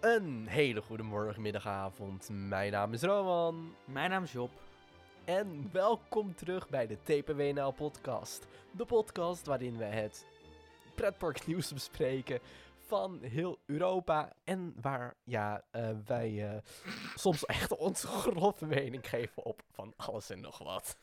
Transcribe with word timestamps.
Een 0.00 0.46
hele 0.46 0.80
goede 0.80 1.02
morgen, 1.02 1.42
middag, 1.42 1.66
avond. 1.66 2.28
Mijn 2.32 2.72
naam 2.72 2.92
is 2.92 3.02
Roman. 3.02 3.74
Mijn 3.84 4.10
naam 4.10 4.22
is 4.22 4.32
Job. 4.32 4.50
En 5.24 5.68
welkom 5.72 6.34
terug 6.34 6.68
bij 6.68 6.86
de 6.86 6.98
TPWNL 7.02 7.72
podcast. 7.72 8.46
De 8.70 8.84
podcast 8.84 9.46
waarin 9.46 9.76
we 9.76 9.84
het 9.84 10.26
pretparknieuws 10.94 11.72
bespreken 11.72 12.40
van 12.86 13.18
heel 13.22 13.58
Europa. 13.66 14.32
En 14.44 14.74
waar 14.80 15.14
ja, 15.24 15.64
eh, 15.70 15.90
wij 16.06 16.48
eh, 16.48 16.62
soms 17.14 17.46
echt 17.46 17.76
onze 17.76 18.06
grove 18.06 18.66
mening 18.66 19.08
geven 19.08 19.44
op 19.44 19.62
van 19.70 19.92
alles 19.96 20.30
en 20.30 20.40
nog 20.40 20.58
wat. 20.58 20.96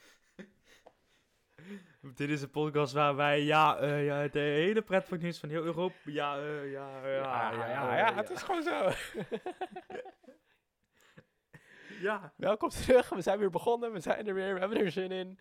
Dit 2.16 2.30
is 2.30 2.42
een 2.42 2.50
podcast 2.50 2.94
waar 2.94 3.16
wij, 3.16 3.42
ja, 3.44 3.78
eh, 3.78 4.06
ja 4.06 4.28
de 4.28 4.40
hele 4.40 4.82
pretparknieuws 4.82 5.40
van 5.40 5.50
heel 5.50 5.64
Europa, 5.64 5.96
ja, 6.06 6.38
eh, 6.38 6.72
ja, 6.72 7.08
ja, 7.08 7.08
Ja, 7.08 7.52
ja, 7.52 7.70
ja, 7.70 7.98
ja, 7.98 8.16
het 8.16 8.30
is 8.30 8.42
gewoon 8.42 8.64
zo. 8.64 8.90
ja. 12.08 12.34
Welkom 12.38 12.70
terug, 12.70 13.10
we 13.10 13.22
zijn 13.22 13.40
weer 13.40 13.50
begonnen, 13.50 13.92
we 13.92 14.00
zijn 14.00 14.28
er 14.28 14.34
weer, 14.34 14.54
we 14.54 14.60
hebben 14.60 14.78
er 14.78 14.92
zin 14.92 15.12
in. 15.12 15.40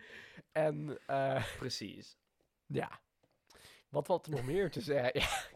En 0.51 0.97
eh, 1.05 1.43
Precies. 1.57 2.17
ja, 2.65 2.99
wat 3.89 4.05
valt 4.05 4.25
er 4.25 4.31
nog 4.31 4.43
meer 4.45 4.71
te 4.71 4.81
zeggen? 4.81 5.21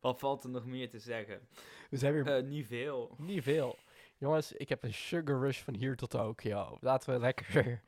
Wat 0.00 0.18
valt 0.18 0.44
er 0.44 0.50
nog 0.50 0.66
meer 0.66 0.90
te 0.90 0.98
zeggen? 0.98 1.48
we 1.90 1.96
zijn 1.96 2.12
weer 2.12 2.26
Eh, 2.36 2.42
niet 2.42 2.66
veel. 2.66 3.14
Niet 3.18 3.42
veel. 3.42 3.78
Jongens, 4.18 4.52
ik 4.52 4.68
heb 4.68 4.82
een 4.82 4.94
sugar 4.94 5.40
rush 5.40 5.60
van 5.60 5.74
hier 5.74 5.96
tot 5.96 6.10
Tokio. 6.10 6.78
Laten 6.80 7.12
we 7.12 7.18
lekker 7.20 7.80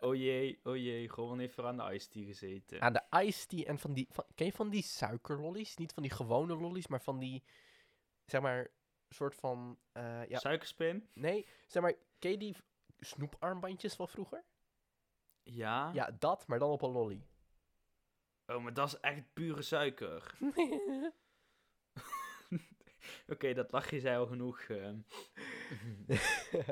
Oh 0.00 0.14
jee, 0.14 0.60
oh 0.64 0.76
jee, 0.76 1.08
gewoon 1.08 1.38
even 1.38 1.64
aan 1.64 1.76
de 1.76 1.94
iced 1.94 2.10
tea 2.10 2.24
gezeten. 2.24 2.80
aan 2.80 2.92
de 2.92 3.02
iced 3.24 3.48
tea 3.48 3.64
en 3.64 3.78
van 3.78 3.92
die... 3.92 4.06
Van, 4.10 4.24
ken 4.34 4.46
je 4.46 4.52
van 4.52 4.68
die 4.68 4.82
suikerlollies? 4.82 5.76
Niet 5.76 5.92
van 5.92 6.02
die 6.02 6.12
gewone 6.12 6.56
lollies, 6.56 6.86
maar 6.86 7.02
van 7.02 7.18
die... 7.18 7.42
Zeg 8.24 8.40
maar, 8.40 8.70
soort 9.08 9.34
van... 9.34 9.78
eh, 9.92 10.26
ja, 10.28 10.38
Suikerspin? 10.38 11.08
nee, 11.14 11.46
zeg 11.66 11.82
maar, 11.82 11.94
ken 12.18 12.30
je 12.30 12.38
die 12.38 12.56
snoeparmbandjes 12.98 13.94
van 13.94 14.08
vroeger? 14.08 14.44
Ja. 15.42 15.90
Ja, 15.94 16.10
dat, 16.18 16.46
maar 16.46 16.58
dan 16.58 16.70
op 16.70 16.82
een 16.82 16.90
lolly. 16.90 17.26
Oh, 18.46 18.62
maar 18.62 18.74
dat 18.74 18.86
is 18.86 19.00
echt 19.00 19.32
pure 19.32 19.62
suiker. 19.62 20.34
Oké, 23.28 23.52
dat 23.54 23.72
lachje 23.72 24.00
zei 24.00 24.16
al 24.18 24.26
genoeg. 24.26 24.60
eh. 24.60 24.92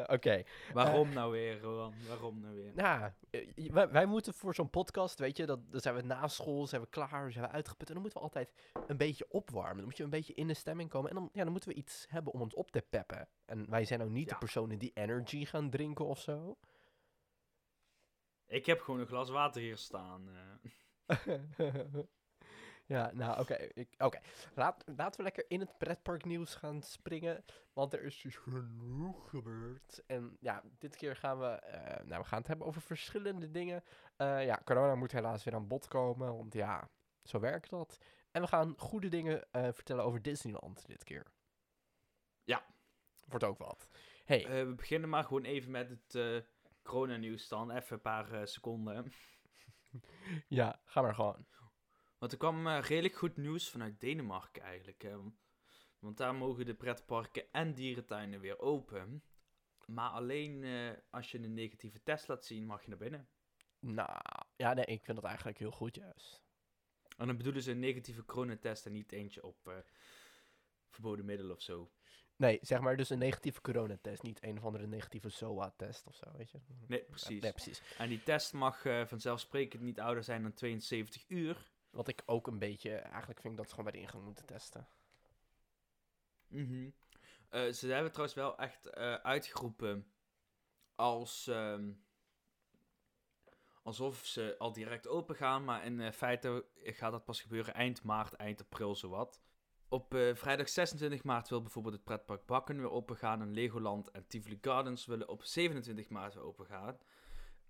Oké, 0.16 0.42
Waarom 0.72 1.12
nou 1.12 1.32
weer, 1.32 1.60
Rowan? 1.60 1.94
Waarom 2.08 2.40
nou 2.40 2.54
weer? 2.54 2.72
nou, 2.74 3.10
eh, 3.30 3.70
wij, 3.72 3.88
wij 3.88 4.06
moeten 4.06 4.34
voor 4.34 4.54
zo'n 4.54 4.70
podcast, 4.70 5.18
weet 5.18 5.36
je, 5.36 5.46
dat, 5.46 5.70
dan 5.72 5.80
zijn 5.80 5.94
we 5.94 6.02
na 6.02 6.28
school, 6.28 6.66
zijn 6.66 6.80
we 6.82 6.88
klaar, 6.88 7.32
zijn 7.32 7.44
we 7.44 7.50
uitgeput. 7.50 7.88
En 7.88 7.92
dan 7.94 8.02
moeten 8.02 8.20
we 8.20 8.26
altijd 8.26 8.52
een 8.86 8.96
beetje 8.96 9.26
opwarmen. 9.28 9.76
Dan 9.76 9.84
moet 9.84 9.96
je 9.96 10.02
een 10.04 10.10
beetje 10.10 10.34
in 10.34 10.46
de 10.46 10.54
stemming 10.54 10.90
komen. 10.90 11.10
En 11.10 11.16
dan, 11.16 11.28
ja, 11.32 11.42
dan 11.42 11.52
moeten 11.52 11.70
we 11.70 11.76
iets 11.76 12.06
hebben 12.08 12.32
om 12.32 12.40
ons 12.40 12.54
op 12.54 12.70
te 12.70 12.82
peppen. 12.90 13.28
En 13.44 13.70
wij 13.70 13.84
zijn 13.84 14.02
ook 14.02 14.10
niet 14.10 14.28
de 14.28 14.38
personen 14.38 14.78
die 14.78 14.90
energy 14.94 15.44
gaan 15.44 15.70
drinken 15.70 16.04
of 16.04 16.20
zo. 16.20 16.58
Ik 18.46 18.66
heb 18.66 18.80
gewoon 18.80 19.00
een 19.00 19.06
glas 19.06 19.30
water 19.30 19.60
hier 19.62 19.76
staan. 19.76 20.28
eh. 20.28 21.38
ja, 22.86 23.10
nou, 23.14 23.40
oké. 23.40 23.68
oké. 23.98 24.20
Laat, 24.54 24.84
laten 24.96 25.16
we 25.16 25.22
lekker 25.22 25.44
in 25.48 25.60
het 25.60 25.78
pretparknieuws 25.78 26.54
gaan 26.54 26.82
springen. 26.82 27.44
Want 27.72 27.92
er 27.92 28.02
is 28.02 28.20
dus 28.20 28.36
genoeg 28.36 29.28
gebeurd. 29.28 30.02
En 30.06 30.36
ja, 30.40 30.62
dit 30.78 30.96
keer 30.96 31.16
gaan 31.16 31.38
we... 31.38 31.46
eh, 31.46 32.04
nou, 32.06 32.22
we 32.22 32.28
gaan 32.28 32.38
het 32.38 32.46
hebben 32.46 32.66
over 32.66 32.82
verschillende 32.82 33.50
dingen. 33.50 33.84
Eh, 34.16 34.44
ja, 34.44 34.60
corona 34.64 34.94
moet 34.94 35.12
helaas 35.12 35.44
weer 35.44 35.54
aan 35.54 35.68
bod 35.68 35.88
komen. 35.88 36.36
Want 36.36 36.54
ja, 36.54 36.88
zo 37.22 37.40
werkt 37.40 37.70
dat. 37.70 37.98
En 38.30 38.42
we 38.42 38.48
gaan 38.48 38.74
goede 38.78 39.08
dingen 39.08 39.52
eh, 39.52 39.68
vertellen 39.72 40.04
over 40.04 40.22
Disneyland 40.22 40.86
dit 40.86 41.04
keer. 41.04 41.26
Ja. 42.44 42.64
Wordt 43.28 43.44
ook 43.44 43.58
wat. 43.58 43.88
Hey, 44.24 44.66
we 44.66 44.74
beginnen 44.74 45.08
maar 45.08 45.24
gewoon 45.24 45.44
even 45.44 45.70
met 45.70 45.88
het 45.88 46.44
coronanieuws 46.82 47.48
dan. 47.48 47.70
Even 47.70 47.94
een 47.96 48.00
paar 48.00 48.48
seconden. 48.48 49.12
ja, 50.48 50.80
ga 50.84 51.02
maar 51.02 51.14
gewoon. 51.14 51.46
Want 52.24 52.36
er 52.36 52.42
kwam 52.42 52.66
eh, 52.66 52.80
redelijk 52.80 53.14
goed 53.14 53.36
nieuws 53.36 53.70
vanuit 53.70 54.00
Denemarken 54.00 54.62
eigenlijk. 54.62 55.06
Want 55.98 56.16
daar 56.16 56.34
mogen 56.34 56.66
de 56.66 56.74
pretparken 56.74 57.52
en 57.52 57.74
dierentuinen 57.74 58.40
weer 58.40 58.58
open. 58.58 59.22
Maar 59.86 60.10
alleen 60.10 60.64
eh, 60.64 60.90
als 61.10 61.30
je 61.30 61.38
een 61.38 61.54
negatieve 61.54 62.02
test 62.02 62.28
laat 62.28 62.44
zien, 62.44 62.66
mag 62.66 62.82
je 62.82 62.88
naar 62.88 62.98
binnen. 62.98 63.28
Nou, 63.78 64.20
ja, 64.56 64.74
nee, 64.74 64.84
ik 64.84 65.04
vind 65.04 65.16
dat 65.16 65.26
eigenlijk 65.26 65.58
heel 65.58 65.70
goed 65.70 65.94
juist. 65.94 66.42
En 67.16 67.26
dan 67.26 67.36
bedoelen 67.36 67.62
ze 67.62 67.70
een 67.70 67.78
negatieve 67.78 68.24
coronatest 68.24 68.86
en 68.86 68.92
niet 68.92 69.12
eentje 69.12 69.42
op 69.42 69.68
eh, 69.68 69.74
verboden 70.88 71.24
middelen 71.24 71.54
of 71.54 71.62
zo. 71.62 71.90
Nee, 72.36 72.58
zeg 72.62 72.80
maar 72.80 72.96
dus 72.96 73.10
een 73.10 73.18
negatieve 73.18 73.60
coronatest. 73.60 74.22
Niet 74.22 74.42
een 74.42 74.56
of 74.56 74.64
andere 74.64 74.86
negatieve 74.86 75.28
SOA-test 75.28 76.06
of 76.06 76.14
zo, 76.14 76.32
weet 76.36 76.50
je. 76.50 76.58
Nee, 76.86 77.04
precies. 77.04 77.42
Nee, 77.42 77.52
precies. 77.52 77.82
En 77.98 78.08
die 78.08 78.22
test 78.22 78.52
mag 78.52 78.82
vanzelfsprekend 79.06 79.82
niet 79.82 80.00
ouder 80.00 80.24
zijn 80.24 80.42
dan 80.42 80.52
72 80.52 81.24
uur. 81.28 81.72
Wat 81.94 82.08
ik 82.08 82.22
ook 82.26 82.46
een 82.46 82.58
beetje, 82.58 82.94
eigenlijk 82.94 83.40
vind 83.40 83.56
dat 83.56 83.68
ze 83.68 83.74
gewoon 83.74 83.90
bij 83.90 84.00
de 84.00 84.06
ingang 84.06 84.24
moeten 84.24 84.46
testen. 84.46 84.88
Mhm. 86.46 86.90
Eh, 87.48 87.72
ze 87.72 87.86
hebben 87.86 88.10
trouwens 88.10 88.36
wel 88.36 88.58
echt 88.58 88.86
eh, 88.86 89.14
uitgeroepen 89.14 90.06
als 90.94 91.46
ehm, 91.46 91.92
alsof 93.82 94.24
ze 94.24 94.54
al 94.58 94.72
direct 94.72 95.08
open 95.08 95.36
gaan, 95.36 95.64
maar 95.64 95.84
in 95.84 96.00
eh, 96.00 96.12
feite 96.12 96.64
gaat 96.82 97.12
dat 97.12 97.24
pas 97.24 97.40
gebeuren 97.40 97.74
eind 97.74 98.02
maart, 98.02 98.34
eind 98.34 98.60
april 98.60 98.94
zowat. 98.94 99.40
Op 99.88 100.14
vrijdag 100.34 100.68
26 100.68 101.24
maart 101.24 101.48
wil 101.48 101.62
bijvoorbeeld 101.62 101.94
het 101.94 102.04
pretpark 102.04 102.46
Bakken 102.46 102.76
weer 102.76 102.90
open 102.90 103.16
gaan 103.16 103.40
en 103.40 103.52
Legoland 103.52 104.10
en 104.10 104.26
Tivoli 104.26 104.58
Gardens 104.60 105.06
willen 105.06 105.28
op 105.28 105.44
27 105.44 106.08
maart 106.08 106.34
weer 106.34 106.44
open 106.44 106.66
gaan. 106.66 106.98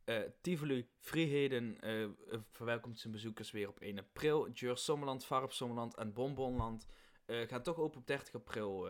Eh, 0.04 0.22
Tivoli 0.40 0.88
Vrijheden 0.98 1.80
eh, 1.80 2.02
eh, 2.02 2.10
verwelkomt 2.50 2.98
zijn 2.98 3.12
bezoekers 3.12 3.50
weer 3.50 3.68
op 3.68 3.80
1 3.80 3.98
april. 3.98 4.50
Jur 4.50 4.76
Sommerland, 4.76 5.24
Varp 5.24 5.52
Sommerland 5.52 5.94
en 5.94 6.12
Bonbonland 6.12 6.86
gaan 7.26 7.62
toch 7.62 7.76
open 7.78 8.00
op 8.00 8.06
30 8.06 8.34
april. 8.34 8.88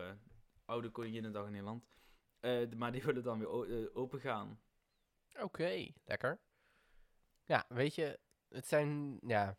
Oude 0.65 0.89
Koninginnedag 0.89 1.45
in 1.45 1.51
Nederland. 1.51 1.85
De- 2.39 2.69
maar 2.77 2.91
die 2.91 3.03
willen 3.03 3.23
dan 3.23 3.39
weer 3.39 3.95
open 3.95 4.19
gaan. 4.19 4.59
Oké, 5.39 5.87
lekker. 6.05 6.39
Ja, 7.43 7.65
weet 7.67 7.95
je, 7.95 8.19
het 8.49 8.67
zijn, 8.67 9.19
ja, 9.21 9.57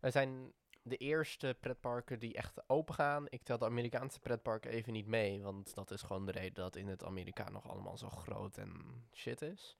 het 0.00 0.12
zijn 0.12 0.52
de 0.82 0.96
eerste 0.96 1.56
pretparken 1.60 2.18
die 2.18 2.34
echt 2.34 2.68
open 2.68 2.94
gaan. 2.94 3.26
Ik 3.28 3.42
tel 3.42 3.58
de 3.58 3.64
Amerikaanse 3.64 4.20
pretparken 4.20 4.70
even 4.70 4.92
niet 4.92 5.06
mee, 5.06 5.42
want 5.42 5.74
dat 5.74 5.90
is 5.90 6.02
gewoon 6.02 6.26
de 6.26 6.32
reden 6.32 6.54
dat 6.54 6.76
in 6.76 6.88
het 6.88 7.04
Amerika 7.04 7.50
nog 7.50 7.68
allemaal 7.68 7.96
zo 7.98 8.08
groot 8.08 8.56
en 8.56 9.04
shit 9.12 9.42
is. 9.42 9.76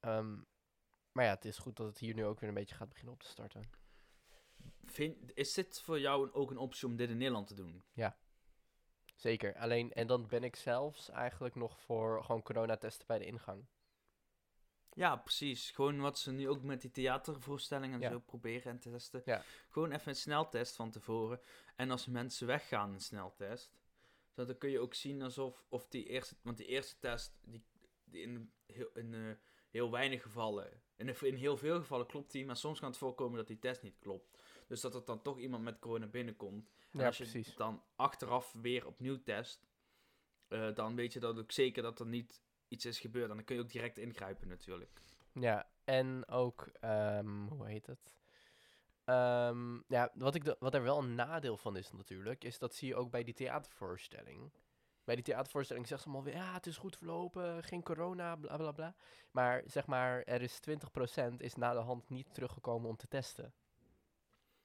Ehm, 0.00 0.36
maar 1.12 1.24
ja, 1.24 1.30
het 1.34 1.44
is 1.44 1.58
goed 1.58 1.76
dat 1.76 1.86
het 1.86 1.98
hier 1.98 2.14
nu 2.14 2.24
ook 2.24 2.40
weer 2.40 2.48
een 2.48 2.54
beetje 2.54 2.74
gaat 2.74 2.88
beginnen 2.88 3.14
op 3.14 3.20
te 3.22 3.28
starten. 3.28 3.70
Vind, 4.84 5.34
is 5.34 5.54
dit 5.54 5.80
voor 5.80 6.00
jou 6.00 6.32
ook 6.32 6.50
een 6.50 6.56
optie 6.56 6.88
om 6.88 6.96
dit 6.96 7.10
in 7.10 7.16
Nederland 7.16 7.46
te 7.46 7.54
doen? 7.54 7.82
Zeker. 9.14 9.56
Alleen, 9.56 9.92
en 9.92 10.06
dan 10.06 10.26
ben 10.26 10.44
ik 10.44 10.56
zelfs 10.56 11.10
eigenlijk 11.10 11.54
nog 11.54 11.80
voor 11.80 12.24
gewoon 12.24 12.42
coronatesten 12.42 13.06
bij 13.06 13.18
de 13.18 13.24
ingang. 13.24 13.66
Ja, 14.92 15.16
precies. 15.16 15.70
Gewoon 15.70 16.00
wat 16.00 16.18
ze 16.18 16.32
nu 16.32 16.48
ook 16.48 16.62
met 16.62 16.80
die 16.80 16.90
theatervoorstellingen 16.90 17.94
en 17.94 18.00
Ja. 18.00 18.10
zo 18.10 18.18
proberen 18.18 18.72
en 18.72 18.78
testen. 18.78 19.22
Ja. 19.24 19.42
Gewoon 19.68 19.92
even 19.92 20.08
een 20.08 20.16
sneltest 20.16 20.76
van 20.76 20.90
tevoren. 20.90 21.40
En 21.76 21.90
als 21.90 22.06
mensen 22.06 22.46
weggaan, 22.46 22.92
een 22.92 23.00
sneltest. 23.00 23.72
Zodat 24.28 24.46
dan 24.46 24.58
kun 24.58 24.70
je 24.70 24.80
ook 24.80 24.94
zien 24.94 25.22
alsof 25.22 25.64
of 25.68 25.88
die 25.88 26.06
eerste... 26.06 26.36
Want 26.42 26.56
die 26.56 26.66
eerste 26.66 26.98
test, 26.98 27.38
die, 27.42 27.64
die 28.04 28.22
in, 28.22 28.52
heel, 28.66 28.90
in 28.94 29.38
heel 29.70 29.90
weinig 29.90 30.22
gevallen... 30.22 30.82
In, 30.96 31.20
in 31.20 31.34
heel 31.34 31.56
veel 31.56 31.78
gevallen 31.78 32.06
klopt 32.06 32.30
die, 32.32 32.46
maar 32.46 32.56
soms 32.56 32.78
kan 32.78 32.88
het 32.88 32.98
voorkomen 32.98 33.36
dat 33.36 33.46
die 33.46 33.58
test 33.58 33.82
niet 33.82 33.98
klopt. 33.98 34.42
Dus 34.66 34.80
dat 34.80 34.94
er 34.94 35.04
dan 35.04 35.22
toch 35.22 35.38
iemand 35.38 35.64
met 35.64 35.78
corona 35.78 36.06
binnenkomt. 36.06 36.70
En 36.92 37.00
Ja, 37.00 37.06
als 37.06 37.18
je 37.18 37.24
precies. 37.24 37.56
dan 37.56 37.82
achteraf 37.96 38.52
weer 38.52 38.86
opnieuw 38.86 39.22
test, 39.22 39.66
eh, 40.48 40.74
dan 40.74 40.94
weet 40.94 41.12
je 41.12 41.20
dat 41.20 41.38
ook 41.38 41.52
zeker 41.52 41.82
dat 41.82 42.00
er 42.00 42.06
niet 42.06 42.42
iets 42.68 42.84
is 42.84 43.00
gebeurd. 43.00 43.30
En 43.30 43.36
dan 43.36 43.44
kun 43.44 43.56
je 43.56 43.62
ook 43.62 43.70
direct 43.70 43.98
ingrijpen 43.98 44.48
natuurlijk. 44.48 45.00
Ja, 45.32 45.70
en 45.84 46.28
ook, 46.28 46.68
ehm, 46.80 47.46
hoe 47.46 47.66
heet 47.66 47.86
het? 47.86 48.12
Ehm, 49.04 49.74
ja, 49.88 50.10
wat, 50.14 50.34
ik 50.34 50.44
de, 50.44 50.56
wat 50.58 50.74
er 50.74 50.82
wel 50.82 50.98
een 50.98 51.14
nadeel 51.14 51.56
van 51.56 51.76
is 51.76 51.92
natuurlijk, 51.92 52.44
is 52.44 52.58
dat 52.58 52.74
zie 52.74 52.88
je 52.88 52.96
ook 52.96 53.10
bij 53.10 53.24
die 53.24 53.34
theatervoorstelling. 53.34 54.52
Bij 55.08 55.16
die 55.16 55.26
theatervoorstelling 55.26 55.86
zegt 55.86 56.02
ze 56.02 56.08
allemaal 56.08 56.24
weer, 56.24 56.34
ja, 56.34 56.52
het 56.52 56.66
is 56.66 56.76
goed 56.76 56.96
verlopen, 56.96 57.64
geen 57.64 57.82
corona, 57.82 58.36
bla 58.36 58.56
bla 58.56 58.72
bla. 58.72 58.94
Maar 59.30 59.62
zeg 59.66 59.86
maar, 59.86 60.22
er 60.22 60.42
is 60.42 60.60
20% 60.60 61.34
is 61.36 61.54
na 61.54 61.72
de 61.72 61.78
hand 61.78 62.08
niet 62.08 62.34
teruggekomen 62.34 62.88
om 62.88 62.96
te 62.96 63.08
testen. 63.08 63.52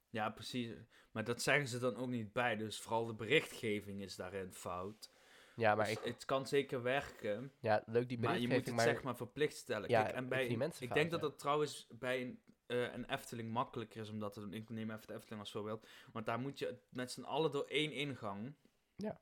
Ja, 0.10 0.30
precies. 0.30 0.72
Maar 1.12 1.24
dat 1.24 1.42
zeggen 1.42 1.68
ze 1.68 1.80
dan 1.80 1.96
ook 1.96 2.08
niet 2.08 2.34
bij. 2.34 2.56
Dus 2.56 2.80
vooral 2.80 3.06
de 3.06 3.14
berichtgeving 3.14 4.02
is 4.02 4.16
daarin 4.16 4.54
fout. 4.54 5.10
Ja, 5.56 5.76
maar 5.76 5.86
Dus 5.86 5.96
ik, 5.96 6.04
Het 6.04 6.26
kan 6.26 6.48
zeker 6.48 6.82
werken, 6.82 7.52
ja, 7.60 7.84
leuk 7.86 8.10
die 8.10 8.20
maar 8.20 8.34
je 8.34 8.40
moet 8.40 8.48
berichtgeving, 8.48 8.66
het 8.66 8.76
maar, 8.76 8.86
zeg 8.86 9.04
maar 9.04 9.16
verplicht 9.16 9.56
stellen. 9.56 9.90
Ja, 9.90 10.04
Kijk, 10.04 10.16
en 10.16 10.28
bij, 10.28 10.38
vind 10.38 10.50
die 10.50 10.58
mensen 10.58 10.82
ik 10.82 10.88
fout, 10.88 11.00
denk 11.00 11.12
dat 11.12 11.22
ja. 11.22 11.28
dat 11.28 11.40
trouwens 11.40 11.88
bij 11.92 12.22
een, 12.22 12.40
eh, 12.66 12.94
een 12.94 13.10
Efteling 13.10 13.52
makkelijker 13.52 14.02
is, 14.02 14.10
omdat 14.10 14.36
het, 14.36 14.54
ik 14.54 14.70
neem 14.70 14.92
even 14.92 15.08
de 15.08 15.14
Efteling 15.14 15.40
als 15.40 15.52
voorbeeld, 15.52 15.88
want 16.12 16.26
daar 16.26 16.40
moet 16.40 16.60
je 16.60 16.78
met 16.90 17.12
z'n 17.12 17.24
allen 17.24 17.52
door 17.52 17.66
één 17.66 17.92
ingang, 17.92 18.54
Ja. 18.96 19.20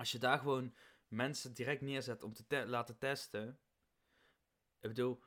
Als 0.00 0.12
je 0.12 0.18
daar 0.18 0.38
gewoon 0.38 0.74
mensen 1.08 1.52
direct 1.54 1.80
neerzet 1.80 2.22
om 2.22 2.32
te 2.32 2.46
te- 2.46 2.66
laten 2.66 2.98
testen. 2.98 3.60
Ik 4.80 4.88
bedoel, 4.88 5.22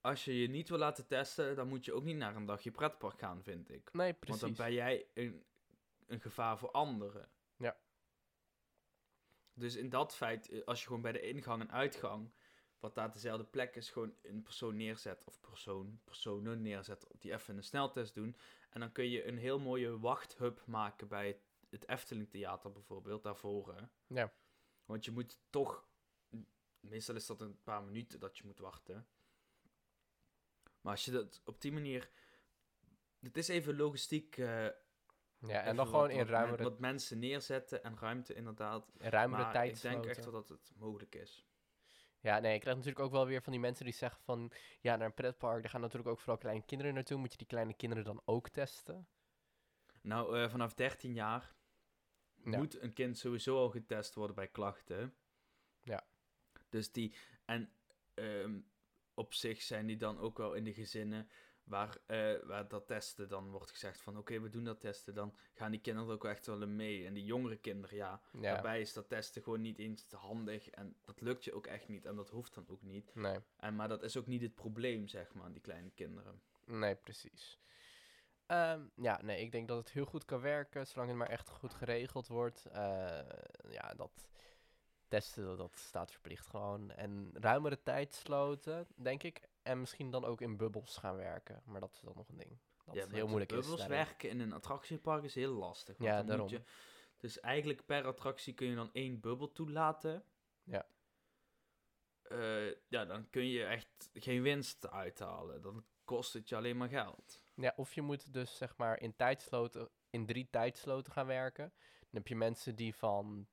als 0.00 0.24
je 0.24 0.40
je 0.40 0.48
niet 0.48 0.68
wil 0.68 0.78
laten 0.78 1.06
testen, 1.06 1.56
dan 1.56 1.68
moet 1.68 1.84
je 1.84 1.92
ook 1.92 2.04
niet 2.04 2.16
naar 2.16 2.36
een 2.36 2.46
dagje 2.46 2.70
pretpark 2.70 3.18
gaan, 3.18 3.42
vind 3.42 3.70
ik. 3.70 3.92
Nee, 3.92 4.06
Want 4.06 4.18
precies. 4.20 4.40
dan 4.40 4.54
ben 4.54 4.72
jij 4.72 5.06
een, 5.14 5.44
een 6.06 6.20
gevaar 6.20 6.58
voor 6.58 6.70
anderen. 6.70 7.30
Ja. 7.56 7.76
Dus 9.54 9.76
in 9.76 9.88
dat 9.88 10.14
feit, 10.14 10.48
eh, 10.48 10.64
als 10.64 10.80
je 10.80 10.86
gewoon 10.86 11.02
bij 11.02 11.12
de 11.12 11.20
ingang 11.20 11.60
en 11.62 11.70
uitgang, 11.72 12.32
wat 12.78 12.94
daar 12.94 13.12
dezelfde 13.12 13.44
plek 13.44 13.76
is, 13.76 13.90
gewoon 13.90 14.14
een 14.22 14.42
persoon 14.42 14.76
neerzet, 14.76 15.24
of 15.24 15.40
persoon, 15.40 16.00
personen 16.04 16.62
neerzet, 16.62 17.06
die 17.18 17.32
even 17.32 17.56
een 17.56 17.64
sneltest 17.64 18.14
doen. 18.14 18.36
En 18.70 18.80
dan 18.80 18.92
kun 18.92 19.08
je 19.10 19.26
een 19.26 19.38
heel 19.38 19.58
mooie 19.58 19.98
wachthub 19.98 20.66
maken 20.66 21.08
bij 21.08 21.26
het, 21.26 21.51
het 21.72 21.88
Efteling 21.88 22.30
Theater 22.30 22.72
bijvoorbeeld, 22.72 23.22
daarvoor. 23.22 23.74
hè. 23.76 23.82
Ja. 24.06 24.32
Want 24.84 25.04
je 25.04 25.10
moet 25.10 25.38
toch, 25.50 25.88
meestal 26.80 27.14
is 27.14 27.26
dat 27.26 27.40
een 27.40 27.62
paar 27.62 27.82
minuten 27.82 28.20
dat 28.20 28.38
je 28.38 28.44
moet 28.46 28.58
wachten. 28.58 29.06
Maar 30.80 30.92
als 30.92 31.04
je 31.04 31.10
dat 31.10 31.40
op 31.44 31.60
die 31.60 31.72
manier, 31.72 32.10
het 33.20 33.36
is 33.36 33.48
even 33.48 33.76
logistiek. 33.76 34.36
eh, 34.36 34.66
ja, 35.38 35.62
en 35.62 35.76
dan 35.76 35.86
gewoon 35.86 36.00
wat- 36.08 36.10
in 36.10 36.26
ruimere, 36.26 36.62
wat 36.62 36.78
mensen 36.78 37.18
neerzetten 37.18 37.82
en 37.82 37.98
ruimte 37.98 38.34
inderdaad. 38.34 38.92
ruimere 38.98 39.42
maar 39.42 39.52
tijd 39.52 39.74
ik 39.76 39.80
denk 39.82 40.04
echt 40.06 40.24
wel 40.24 40.32
dat 40.32 40.48
het 40.48 40.72
mogelijk 40.76 41.14
is. 41.14 41.46
Ja, 42.20 42.38
nee, 42.38 42.54
ik 42.54 42.60
krijg 42.60 42.76
natuurlijk 42.76 43.04
ook 43.04 43.12
wel 43.12 43.26
weer 43.26 43.42
van 43.42 43.52
die 43.52 43.60
mensen 43.60 43.84
die 43.84 43.94
zeggen 43.94 44.22
van... 44.22 44.52
Ja, 44.80 44.96
naar 44.96 45.06
een 45.06 45.14
pretpark, 45.14 45.60
daar 45.62 45.70
gaan 45.70 45.80
natuurlijk 45.80 46.08
ook 46.10 46.18
vooral 46.18 46.38
kleine 46.38 46.64
kinderen 46.64 46.94
naartoe. 46.94 47.18
Moet 47.18 47.30
je 47.32 47.38
die 47.38 47.46
kleine 47.46 47.74
kinderen 47.74 48.04
dan 48.04 48.22
ook 48.24 48.48
testen? 48.48 49.08
Nou, 50.02 50.38
eh, 50.38 50.50
vanaf 50.50 50.74
13 50.74 51.14
jaar 51.14 51.54
Ja. 52.44 52.58
moet 52.58 52.80
een 52.80 52.92
kind 52.92 53.18
sowieso 53.18 53.56
al 53.56 53.70
getest 53.70 54.14
worden 54.14 54.36
bij 54.36 54.48
klachten. 54.48 55.14
Ja. 55.82 56.06
Dus 56.68 56.92
die, 56.92 57.14
en 57.44 57.72
ehm, 58.14 58.60
op 59.14 59.34
zich 59.34 59.62
zijn 59.62 59.86
die 59.86 59.96
dan 59.96 60.18
ook 60.18 60.38
wel 60.38 60.54
in 60.54 60.64
de 60.64 60.72
gezinnen 60.74 61.28
waar, 61.64 61.96
eh, 62.06 62.34
waar 62.44 62.68
dat 62.68 62.86
testen 62.86 63.28
dan 63.28 63.50
wordt 63.50 63.70
gezegd 63.70 64.00
van 64.00 64.18
oké, 64.18 64.40
we 64.40 64.48
doen 64.48 64.64
dat 64.64 64.80
testen, 64.80 65.14
dan 65.14 65.34
gaan 65.54 65.70
die 65.70 65.80
kinderen 65.80 66.08
er 66.08 66.14
ook 66.14 66.24
echt 66.24 66.46
wel 66.46 66.66
mee. 66.66 67.06
En 67.06 67.14
die 67.14 67.24
jongere 67.24 67.56
kinderen, 67.56 67.96
ja, 67.96 68.20
Ja, 68.32 68.40
daarbij 68.40 68.80
is 68.80 68.92
dat 68.92 69.08
testen 69.08 69.42
gewoon 69.42 69.60
niet 69.60 69.78
eens 69.78 70.04
te 70.04 70.16
handig 70.16 70.70
en 70.70 70.96
dat 71.00 71.20
lukt 71.20 71.44
je 71.44 71.52
ook 71.52 71.66
echt 71.66 71.88
niet 71.88 72.04
en 72.04 72.16
dat 72.16 72.30
hoeft 72.30 72.54
dan 72.54 72.64
ook 72.68 72.82
niet. 72.82 73.14
nee, 73.14 73.38
En, 73.56 73.74
maar 73.76 73.88
dat 73.88 74.02
is 74.02 74.16
ook 74.16 74.26
niet 74.26 74.42
het 74.42 74.54
probleem, 74.54 75.08
zeg 75.08 75.34
maar, 75.34 75.52
die 75.52 75.60
kleine 75.62 75.90
kinderen. 75.90 76.42
nee, 76.64 76.94
precies. 76.96 77.58
Ehm, 78.52 78.82
ja, 78.96 79.20
nee, 79.22 79.40
ik 79.40 79.52
denk 79.52 79.68
dat 79.68 79.78
het 79.78 79.90
heel 79.92 80.04
goed 80.04 80.24
kan 80.24 80.40
werken, 80.40 80.86
zolang 80.86 81.08
het 81.08 81.18
maar 81.18 81.28
echt 81.28 81.48
goed 81.48 81.74
geregeld 81.74 82.26
wordt. 82.28 82.66
Eh, 82.66 83.20
ja, 83.70 83.94
dat 83.94 84.28
testen, 85.08 85.56
dat- 85.56 85.78
staat 85.78 86.10
verplicht 86.10 86.46
gewoon. 86.46 86.90
En 86.90 87.30
ruimere 87.34 87.82
tijd 87.82 88.14
sloten, 88.14 88.86
denk 88.94 89.22
ik. 89.22 89.40
En 89.62 89.80
misschien 89.80 90.10
dan 90.10 90.24
ook 90.24 90.40
in 90.40 90.56
bubbels 90.56 90.96
gaan 90.96 91.16
werken. 91.16 91.62
Maar 91.64 91.80
dat 91.80 91.92
is 91.92 92.00
dan 92.00 92.12
nog 92.16 92.28
een 92.28 92.36
ding. 92.36 92.58
Dat 92.84 92.94
ja, 92.94 93.06
heel 93.08 93.26
moeilijk 93.26 93.52
is. 93.52 93.58
bubbels 93.58 93.86
werken 93.86 94.28
in 94.28 94.40
een 94.40 94.52
attractiepark 94.52 95.22
is 95.24 95.34
heel 95.34 95.52
lastig. 95.52 95.96
Want 95.96 96.10
Ja, 96.10 96.16
dan 96.16 96.26
daarom. 96.26 96.46
Moet 96.50 96.56
je, 96.56 96.64
dus 97.16 97.40
eigenlijk 97.40 97.86
per 97.86 98.06
attractie 98.06 98.54
kun 98.54 98.66
je 98.66 98.74
dan 98.74 98.90
één 98.92 99.20
bubbel 99.20 99.52
toelaten. 99.52 100.24
Ja. 100.62 100.86
Eh, 102.22 102.70
ja, 102.88 103.04
dan 103.04 103.30
kun 103.30 103.46
je 103.48 103.64
echt 103.64 104.10
geen 104.12 104.42
winst 104.42 104.88
uithalen. 104.90 105.62
Dan 105.62 105.84
kost 106.04 106.32
het 106.32 106.48
je 106.48 106.56
alleen 106.56 106.76
maar 106.76 106.88
geld. 106.88 107.41
Ja, 107.54 107.72
of 107.76 107.94
je 107.94 108.02
moet 108.02 108.32
dus 108.32 108.56
zeg 108.56 108.76
maar 108.76 109.00
in 109.00 109.16
tijdsloten, 109.16 109.88
in 110.10 110.26
drie 110.26 110.48
tijdsloten 110.50 111.12
gaan 111.12 111.26
werken. 111.26 111.72
Dan 112.00 112.20
heb 112.20 112.28
je 112.28 112.36
mensen 112.36 112.76
die 112.76 112.94
van 112.94 113.46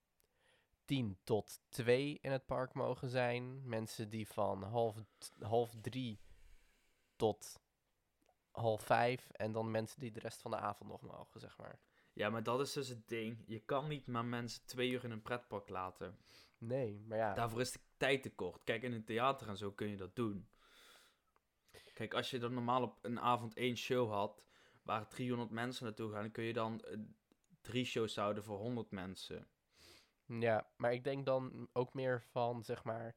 10 0.86 1.18
tot 1.24 1.60
2 1.70 2.18
in 2.22 2.32
het 2.32 2.46
park 2.46 2.74
mogen 2.74 3.10
zijn. 3.10 3.68
Mensen 3.68 4.10
die 4.10 4.28
van 4.28 4.64
half, 4.64 4.96
half 5.40 5.74
3 5.82 6.20
tot 7.16 7.62
half 8.52 8.82
5. 8.82 9.30
En 9.32 9.52
dan 9.52 9.72
mensen 9.72 10.00
die 10.00 10.12
de 10.12 10.20
rest 10.20 10.42
van 10.42 10.52
de 10.52 10.58
avond 10.58 10.90
nog 10.90 11.02
mogen, 11.02 11.40
zeg 11.40 11.58
maar. 11.58 11.80
Ja, 12.14 12.30
maar 12.30 12.44
dat 12.44 12.60
is 12.60 12.74
dus 12.74 12.88
het 12.88 13.08
ding. 13.08 13.44
Je 13.46 13.60
kan 13.60 13.88
niet 13.88 14.08
maar 14.08 14.26
mensen 14.26 14.66
twee 14.66 14.90
uur 14.90 15.04
in 15.04 15.12
een 15.12 15.22
pretpark 15.22 15.70
laten. 15.70 16.18
Nee, 16.58 17.04
maar 17.08 17.18
ja. 17.18 17.34
Daarvoor 17.34 17.62
is 17.62 17.72
de 17.72 17.80
tijd 17.98 18.24
te 18.24 18.32
kort. 18.32 18.64
Kijk, 18.64 18.84
in 18.84 18.94
een 18.94 19.04
theater 19.04 19.48
en 19.48 19.58
zo 19.58 19.72
kun 19.72 19.88
je 19.88 19.98
dat 19.98 20.16
doen. 20.16 20.50
Kijk, 22.00 22.14
als 22.14 22.30
je 22.30 22.40
dan 22.40 22.54
normaal 22.54 22.82
op 22.84 22.98
een 23.02 23.20
avond 23.20 23.56
één 23.56 23.78
show 23.78 24.12
had, 24.12 24.44
waar 24.84 25.08
300 25.08 25.50
mensen 25.52 25.84
naartoe 25.86 26.12
gaan, 26.12 26.22
dan 26.22 26.32
kun 26.32 26.44
je 26.44 26.54
dan 26.54 26.82
eh, 26.82 26.98
drie 27.62 27.86
shows 27.86 28.16
houden 28.16 28.44
voor 28.44 28.58
100 28.58 28.92
mensen. 28.92 29.48
Ja, 30.26 30.70
maar 30.76 30.94
ik 30.94 31.04
denk 31.04 31.26
dan 31.26 31.70
ook 31.74 31.94
meer 31.94 32.22
van, 32.22 32.64
zeg 32.64 32.84
maar, 32.84 33.16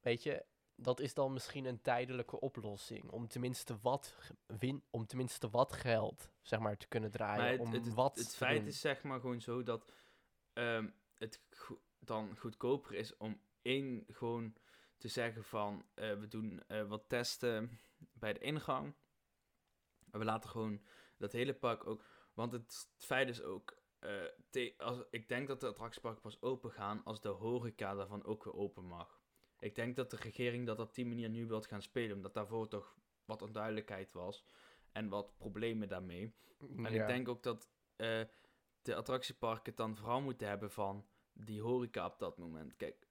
weet 0.00 0.22
je, 0.22 0.44
dat 0.74 1.00
is 1.00 1.14
dan 1.14 1.32
misschien 1.32 1.64
een 1.64 1.80
tijdelijke 1.80 2.40
oplossing. 2.40 3.10
Om 3.10 3.28
tenminste 3.28 3.78
wat, 3.82 4.16
win, 4.46 4.82
om 4.90 5.06
tenminste 5.06 5.50
wat 5.50 5.72
geld, 5.72 6.30
zeg 6.42 6.58
maar, 6.60 6.76
te 6.76 6.88
kunnen 6.88 7.10
draaien. 7.10 7.50
Het, 7.50 7.60
om 7.60 7.72
het, 7.72 7.84
het- 7.84 7.94
wat 7.94 8.18
het 8.18 8.34
feit 8.36 8.58
doen. 8.58 8.66
is 8.68 8.80
zeg 8.80 9.02
maar 9.02 9.20
gewoon 9.20 9.40
zo 9.40 9.62
dat 9.62 9.92
ehm, 10.52 10.88
het 11.14 11.42
go- 11.50 11.80
dan 11.98 12.36
goedkoper 12.36 12.94
is 12.94 13.16
om 13.16 13.40
één 13.62 14.04
gewoon 14.08 14.54
te 14.96 15.08
zeggen 15.08 15.44
van 15.44 15.84
eh, 15.94 16.18
we 16.18 16.28
doen 16.28 16.62
eh, 16.66 16.82
wat 16.88 17.08
testen 17.08 17.78
bij 18.22 18.32
de 18.32 18.38
ingang. 18.40 18.94
En 20.10 20.18
we 20.18 20.24
laten 20.24 20.50
gewoon 20.50 20.82
dat 21.18 21.32
hele 21.32 21.54
park 21.54 21.86
ook. 21.86 22.04
Want 22.34 22.52
het, 22.52 22.90
feit 22.96 23.28
is 23.28 23.42
ook. 23.42 23.80
te- 24.50 24.74
als, 24.78 25.02
ik 25.10 25.28
denk 25.28 25.48
dat 25.48 25.60
de 25.60 25.66
attractieparken 25.66 26.20
pas 26.22 26.42
open 26.42 26.70
gaan 26.70 27.04
als 27.04 27.20
de 27.20 27.28
horeca 27.28 27.94
daarvan 27.94 28.24
ook 28.24 28.44
weer 28.44 28.54
open 28.54 28.84
mag. 28.84 29.20
Ik 29.58 29.74
denk 29.74 29.96
dat 29.96 30.10
de 30.10 30.16
regering 30.16 30.66
dat 30.66 30.78
op 30.78 30.94
die 30.94 31.06
manier 31.06 31.28
nu 31.28 31.46
wilt 31.46 31.66
gaan 31.66 31.82
spelen, 31.82 32.16
omdat 32.16 32.34
daarvoor 32.34 32.68
toch 32.68 32.96
wat 33.24 33.42
onduidelijkheid 33.42 34.12
was 34.12 34.44
en 34.92 35.08
wat 35.08 35.36
problemen 35.36 35.88
daarmee. 35.88 36.34
En 36.58 36.92
Ja. 36.92 37.00
ik 37.02 37.06
denk 37.06 37.28
ook 37.28 37.42
dat 37.42 37.70
eh, 37.96 38.22
de 38.82 38.94
attractieparken 38.94 39.64
het 39.64 39.76
dan 39.76 39.96
vooral 39.96 40.20
moeten 40.20 40.48
hebben 40.48 40.70
van 40.70 41.06
die 41.32 41.62
horeca 41.62 42.06
op 42.06 42.18
dat 42.18 42.38
moment. 42.38 42.76
Kijk, 42.76 43.08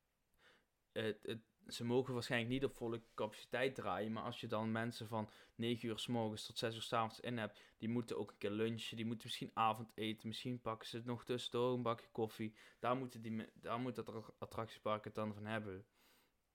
het, 0.91 1.19
het, 1.21 1.41
ze 1.68 1.84
mogen 1.84 2.13
waarschijnlijk 2.13 2.51
niet 2.51 2.65
op 2.65 2.75
volle 2.75 3.01
capaciteit 3.15 3.75
draaien, 3.75 4.12
maar 4.12 4.24
als 4.24 4.39
je 4.41 4.48
dan 4.48 4.72
mensen 4.72 5.08
van 5.08 5.30
9 5.56 5.88
uur 5.88 6.00
s 6.00 6.08
morgens 6.08 6.46
tot 6.46 6.58
6 6.58 6.75
uur 6.75 6.82
s 6.82 6.94
avonds 6.94 7.20
in 7.20 7.38
hebt, 7.38 7.60
die 7.77 7.89
moeten 7.89 8.18
ook 8.18 8.32
een 8.32 8.38
keer 8.38 8.50
lunchen, 8.51 8.96
die 8.96 9.06
moeten 9.06 9.27
misschien 9.27 9.51
avondeten, 9.53 10.27
misschien 10.27 10.62
pakken 10.62 10.88
ze 10.88 10.96
het 10.96 11.06
nog 11.06 11.25
tussendoor 11.25 11.74
een 11.74 11.82
bakje 11.82 12.08
koffie. 12.12 12.56
Daar, 12.80 12.96
moeten 12.98 13.22
die, 13.22 13.46
daar 13.53 13.80
moet 13.80 13.96
dat 13.96 14.34
attractiepark 14.39 15.03
het 15.03 15.15
dan 15.15 15.34
van 15.34 15.46
hebben. 15.46 15.86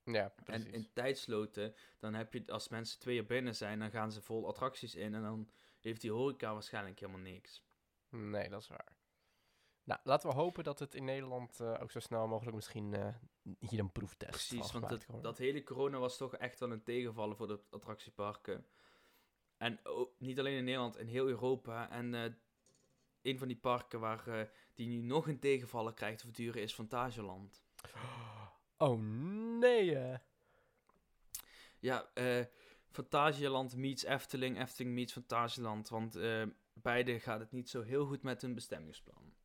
Ja, 0.03 0.33
En 0.35 0.43
precies. 0.43 0.71
in 0.71 0.93
tijdsloten, 0.93 1.75
dan 1.99 2.13
heb 2.13 2.33
je, 2.33 2.43
als 2.51 2.67
mensen 2.69 2.99
twee 2.99 3.17
uur 3.17 3.25
binnen 3.25 3.55
zijn, 3.55 3.79
dan 3.79 3.91
gaan 3.91 4.11
ze 4.11 4.21
vol 4.21 4.47
attracties 4.47 4.95
in 4.95 5.13
en 5.13 5.21
dan 5.21 5.49
heeft 5.79 6.01
die 6.01 6.11
horeca 6.11 6.53
waarschijnlijk 6.53 6.99
helemaal 6.99 7.21
niks. 7.21 7.65
Nee, 8.09 8.49
dat 8.49 8.61
is 8.61 8.67
waar. 8.67 8.96
Nou, 9.87 9.99
laten 10.03 10.29
we 10.29 10.35
hopen 10.35 10.63
dat 10.63 10.79
het 10.79 10.95
in 10.95 11.03
Nederland 11.03 11.59
eh, 11.59 11.81
ook 11.81 11.91
zo 11.91 11.99
snel 11.99 12.27
mogelijk 12.27 12.55
misschien 12.55 12.93
eh, 12.93 13.07
hier 13.59 13.79
een 13.79 13.91
proeftest 13.91 14.47
Precies, 14.47 14.71
want 14.71 15.07
dat, 15.21 15.37
hele 15.37 15.63
corona 15.63 15.97
was 15.97 16.17
toch 16.17 16.35
echt 16.35 16.59
wel 16.59 16.71
een 16.71 16.83
tegenvallen 16.83 17.37
voor 17.37 17.47
de 17.47 17.59
attractieparken. 17.69 18.65
En 19.57 19.79
ook, 19.83 20.11
niet 20.17 20.39
alleen 20.39 20.57
in 20.57 20.63
Nederland, 20.63 20.97
in 20.97 21.07
heel 21.07 21.27
Europa. 21.27 21.89
En 21.89 22.13
eh, 22.13 22.31
een 23.21 23.37
van 23.37 23.47
die 23.47 23.57
parken 23.57 23.99
waar 23.99 24.49
die 24.73 24.87
nu 24.87 25.01
nog 25.01 25.27
een 25.27 25.39
tegenvaller 25.39 25.93
krijgt 25.93 26.19
te 26.19 26.25
verduren 26.25 26.61
is 26.61 26.73
Fantageland. 26.73 27.63
Oh 28.77 28.99
nee. 29.59 30.17
Ja, 31.79 32.09
Fantasieland 32.91 33.75
meets 33.75 34.03
Efteling, 34.03 34.59
Efteling 34.59 34.93
meets 34.95 35.13
Fantasieland. 35.13 35.89
Want 35.89 36.19
beide 36.73 37.19
gaat 37.19 37.39
het 37.39 37.51
niet 37.51 37.69
zo 37.69 37.81
heel 37.81 38.05
goed 38.05 38.23
met 38.23 38.41
hun 38.41 38.53
bestemmingsplan. 38.53 39.36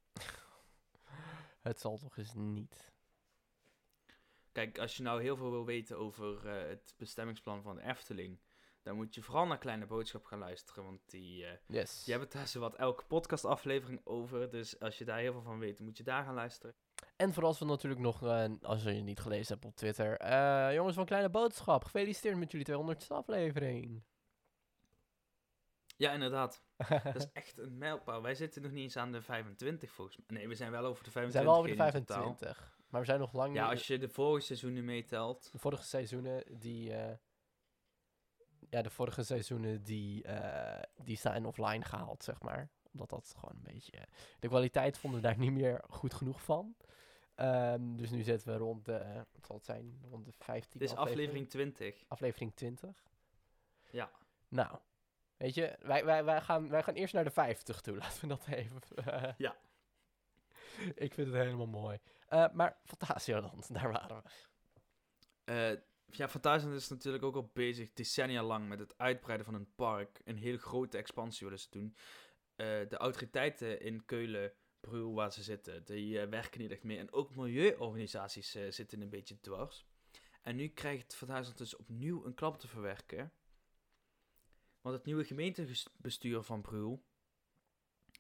Het 1.63 1.81
zal 1.81 1.99
toch 1.99 2.17
eens 2.17 2.35
niet. 2.35 2.93
Kijk, 4.53 4.79
als 4.79 4.97
je 4.97 5.03
nou 5.03 5.23
heel 5.23 5.37
veel 5.37 5.51
wil 5.51 5.65
weten 5.65 5.99
over 5.99 6.47
eh, 6.49 6.69
het 6.69 6.95
bestemmingsplan 6.97 7.63
van 7.63 7.77
de 7.77 7.83
Efteling, 7.83 8.41
dan 8.83 8.97
moet 8.97 9.15
je 9.15 9.23
vooral 9.23 9.47
naar 9.47 9.59
Kleine 9.59 9.87
Boodschap 9.87 10.25
gaan 10.25 10.39
luisteren. 10.39 10.85
Want 10.85 11.01
die, 11.07 11.47
eh, 11.47 11.53
Yes. 11.67 12.05
die 12.05 12.13
hebben 12.15 12.29
het 12.31 12.39
daar 12.39 12.49
zowat 12.49 12.75
elke 12.75 13.05
podcastaflevering 13.05 14.01
over. 14.05 14.51
Dus 14.51 14.81
als 14.81 14.99
je 14.99 15.05
daar 15.05 15.19
heel 15.19 15.33
veel 15.33 15.43
van 15.43 15.59
weet, 15.59 15.81
moet 15.81 15.97
je 15.97 16.03
daar 16.03 16.25
gaan 16.25 16.35
luisteren. 16.35 16.75
En 17.17 17.33
vooral 17.33 17.57
natuurlijk 17.61 18.01
nog, 18.01 18.23
eh, 18.23 18.45
als 18.63 18.83
je 18.83 18.89
het 18.91 19.05
niet 19.05 19.21
gelezen 19.21 19.55
hebt 19.55 19.65
op 19.67 19.77
Twitter. 19.77 20.35
jongens 20.75 20.95
van 20.97 21.05
Kleine 21.07 21.31
Boodschap, 21.31 21.85
gefeliciteerd 21.85 22.37
met 22.37 22.51
jullie 22.51 22.67
200ste 22.67 23.15
aflevering. 23.15 24.03
Ja, 26.03 26.13
inderdaad. 26.13 26.63
Dat 26.89 27.17
is 27.17 27.33
echt 27.43 27.59
een 27.59 27.79
mijlpaal. 27.79 28.23
Wij 28.23 28.35
zitten 28.35 28.63
nog 28.63 28.71
niet 28.71 28.83
eens 28.83 28.97
aan 28.97 29.13
de 29.13 29.23
25 29.23 29.93
volgens 29.93 30.17
mij. 30.17 30.39
Nee, 30.39 30.49
we 30.49 30.55
zijn 30.55 30.71
wel 30.71 30.85
over 30.85 31.05
de 31.05 31.11
we 31.11 31.19
25 31.19 31.33
zijn 31.33 31.45
wel 31.45 31.55
over 31.57 31.77
de 31.77 31.83
heen 31.83 31.93
in 31.95 32.05
totaal. 32.07 32.37
25. 32.37 32.77
Maar 32.89 33.01
we 33.01 33.07
zijn 33.07 33.21
nog 33.21 33.33
lang 33.33 33.55
Ja, 33.55 33.71
als 33.71 33.87
je 33.87 33.99
de 33.99 34.09
vorige 34.09 34.47
seizoenen 34.47 34.85
meetelt. 34.85 35.53
De 35.53 35.59
vorige 35.59 35.85
seizoenen, 35.85 36.45
die... 36.59 36.95
eh, 36.95 37.17
ja, 38.71 38.83
de 38.83 38.91
vorige 38.91 39.23
seizoenen, 39.23 39.83
die, 39.83 40.23
eh, 40.23 40.83
die 41.05 41.17
zijn 41.17 41.47
offline 41.47 41.85
gehaald, 41.85 42.25
zeg 42.25 42.41
maar. 42.43 42.71
Omdat 42.93 43.11
dat 43.11 43.35
gewoon 43.39 43.57
een 43.57 43.73
beetje... 43.73 44.09
de 44.41 44.49
kwaliteit 44.49 44.99
vonden 44.99 45.21
we 45.21 45.27
daar 45.27 45.39
niet 45.39 45.53
meer 45.53 45.85
goed 45.89 46.15
genoeg 46.15 46.43
van. 46.43 46.77
Ehm, 47.35 47.97
dus 47.97 48.11
nu 48.11 48.23
zitten 48.23 48.53
we 48.53 48.59
rond 48.59 48.85
de... 48.85 48.95
eh, 48.95 49.15
wat 49.33 49.47
zal 49.47 49.57
het 49.57 49.65
zijn? 49.65 50.01
Rond 50.11 50.25
de 50.25 50.33
15 50.33 50.81
Dit 50.81 50.91
is 50.91 50.97
aflevering 50.97 51.49
20. 51.51 52.05
aflevering 52.09 52.55
20. 52.55 53.05
Ja. 53.91 54.11
Nou, 54.49 54.79
weet 55.43 55.55
je, 55.55 55.77
wij, 55.81 56.05
wij, 56.05 56.25
wij, 56.25 56.41
gaan, 56.41 56.69
wij 56.69 56.83
gaan 56.83 56.95
eerst 56.95 57.15
naar 57.15 57.25
de 57.25 57.31
50 57.31 57.81
toe. 57.81 57.97
Laten 58.03 58.21
we 58.21 58.27
dat 58.27 58.47
even... 58.47 58.81
eh, 59.05 59.33
Ja. 59.37 59.57
Ik 61.05 61.15
vind 61.15 61.27
het 61.27 61.37
helemaal 61.37 61.67
mooi. 61.67 61.99
Eh, 62.29 62.53
maar 62.53 62.77
Fantasieland, 62.85 63.75
daar 63.75 63.93
waren 63.93 64.23
we. 64.23 64.31
Eh 65.45 65.79
ja, 66.17 66.29
Fantasieland 66.29 66.81
is 66.81 66.89
natuurlijk 66.89 67.25
ook 67.25 67.35
al 67.35 67.51
bezig 67.53 67.93
decennia 67.93 68.43
lang 68.43 68.69
met 68.69 68.79
het 68.79 68.99
uitbreiden 68.99 69.47
van 69.47 69.55
een 69.55 69.75
park. 69.75 70.21
Een 70.25 70.37
hele 70.37 70.59
grote 70.59 70.99
expansie 70.99 71.47
willen 71.47 71.61
ze 71.63 71.71
doen. 71.71 71.97
Eh, 72.57 72.67
de 72.67 72.97
autoriteiten 72.97 73.81
in 73.81 74.05
Keulen, 74.05 74.53
Brul, 74.81 75.15
waar 75.15 75.33
ze 75.33 75.43
zitten, 75.43 75.85
die 75.85 76.27
werken 76.27 76.61
niet 76.61 76.71
echt 76.71 76.83
mee. 76.83 76.99
En 76.99 77.13
ook 77.13 77.35
milieuorganisaties 77.35 78.55
eh, 78.55 78.71
zitten 78.71 79.01
een 79.01 79.09
beetje 79.11 79.41
dwars. 79.41 79.87
En 80.43 80.57
nu 80.57 80.69
krijgt 80.69 81.15
Fantasieland 81.15 81.59
dus 81.59 81.77
opnieuw 81.77 82.25
een 82.25 82.35
klap 82.35 82.59
te 82.59 82.69
verwerken. 82.69 83.33
Want 84.83 84.97
het 84.97 85.05
nieuwe 85.05 85.25
gemeentebestuur 85.25 86.43
van 86.43 86.61
Brul 86.61 87.05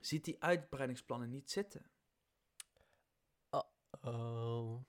ziet 0.00 0.24
die 0.24 0.42
uitbreidingsplannen 0.42 1.30
niet 1.30 1.50
zitten. 1.50 1.90
Oh. 4.00 4.80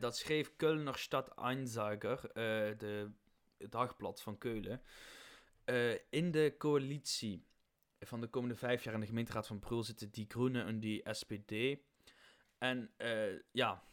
Dat 0.00 0.16
schreef 0.16 0.52
Kölner 0.56 0.94
Stad 0.94 1.28
Einzeiger, 1.28 2.26
eh, 2.26 2.78
de 2.78 3.10
het 3.58 3.72
dagblad 3.72 4.22
van 4.22 4.38
Keulen. 4.38 4.82
Eh, 5.64 5.92
in 6.10 6.30
de 6.30 6.54
coalitie 6.58 7.46
van 8.00 8.20
de 8.20 8.28
komende 8.28 8.56
vijf 8.56 8.84
jaar 8.84 8.94
in 8.94 9.00
de 9.00 9.06
gemeenteraad 9.06 9.46
van 9.46 9.58
Brul 9.58 9.82
zitten 9.82 10.10
die 10.10 10.26
Groenen 10.28 10.66
en 10.66 10.80
die 10.80 11.14
SPD. 11.14 11.78
En 12.58 12.90
ja, 13.52 13.84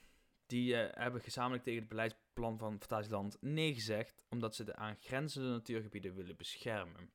die 0.45 0.75
hebben 0.75 1.21
gezamenlijk 1.21 1.63
tegen 1.63 1.79
het 1.79 1.89
beleidsplan 2.35 2.57
van 2.57 2.79
Fantasieland 2.79 3.37
nee 3.41 3.73
gezegd, 3.73 4.23
omdat 4.29 4.55
ze 4.55 4.63
de 4.63 4.75
aangrenzende 4.75 5.49
natuurgebieden 5.49 6.15
willen 6.15 6.35
beschermen. 6.35 7.11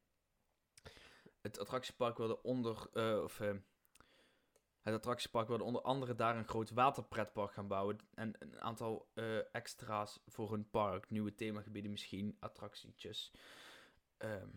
Het 1.40 1.58
attractiepark 1.58 2.16
wilde 2.16 2.42
onder, 2.42 2.88
eh, 2.92 3.22
of 3.22 3.40
eh, 3.40 3.54
het 4.82 4.94
attractiepark 4.94 5.48
wilde 5.48 5.64
onder 5.64 5.82
andere 5.82 6.14
daar 6.14 6.36
een 6.36 6.48
groot 6.48 6.70
waterpretpark 6.70 7.52
gaan 7.52 7.68
bouwen. 7.68 7.98
En 8.14 8.34
een 8.38 8.60
aantal 8.60 9.10
eh, 9.14 9.54
extra's 9.54 10.20
voor 10.26 10.50
hun 10.50 10.70
park. 10.70 11.10
Nieuwe 11.10 11.34
themagebieden 11.34 11.90
misschien, 11.90 12.36
attractietjes. 12.40 13.32
Ehm, 14.16 14.48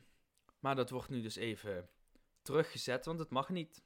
maar 0.59 0.75
dat 0.75 0.89
wordt 0.89 1.09
nu 1.09 1.21
dus 1.21 1.35
even 1.35 1.89
teruggezet, 2.41 3.05
want 3.05 3.19
het 3.19 3.29
mag 3.29 3.49
niet. 3.49 3.83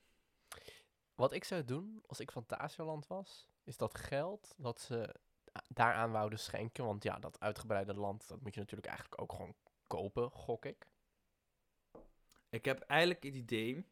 Wat 1.15 1.33
ik 1.33 1.43
zou 1.43 1.65
doen 1.65 2.03
als 2.07 2.19
ik 2.19 2.31
Fantasieland 2.31 3.07
was, 3.07 3.49
is 3.63 3.77
dat 3.77 3.95
geld 3.95 4.53
dat 4.57 4.79
ze 4.79 5.15
daaraan 5.67 6.11
wouden 6.11 6.39
schenken. 6.39 6.85
Want 6.85 7.03
ja, 7.03 7.19
dat 7.19 7.39
uitgebreide 7.39 7.93
land, 7.93 8.27
dat 8.27 8.41
moet 8.41 8.53
je 8.53 8.59
natuurlijk 8.59 8.87
eigenlijk 8.87 9.21
ook 9.21 9.31
gewoon 9.31 9.55
kopen, 9.87 10.31
gok 10.31 10.65
ik. 10.65 10.87
Ik 12.49 12.65
heb 12.65 12.79
eigenlijk 12.81 13.23
het 13.23 13.35
idee 13.35 13.85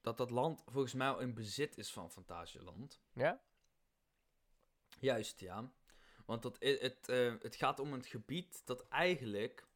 dat 0.00 0.16
dat 0.16 0.30
land 0.30 0.62
volgens 0.66 0.94
mij 0.94 1.08
al 1.08 1.18
in 1.20 1.34
bezit 1.34 1.78
is 1.78 1.92
van 1.92 2.10
Fantasieland. 2.10 3.00
Ja? 3.12 3.40
Juist, 4.98 5.40
ja. 5.40 5.72
Want 6.26 6.42
dat, 6.42 6.64
i- 6.64 6.78
het, 6.78 7.08
eh, 7.08 7.34
het 7.38 7.56
gaat 7.56 7.78
om 7.80 7.92
een 7.92 8.04
gebied 8.04 8.66
dat 8.66 8.88
eigenlijk, 8.88 9.66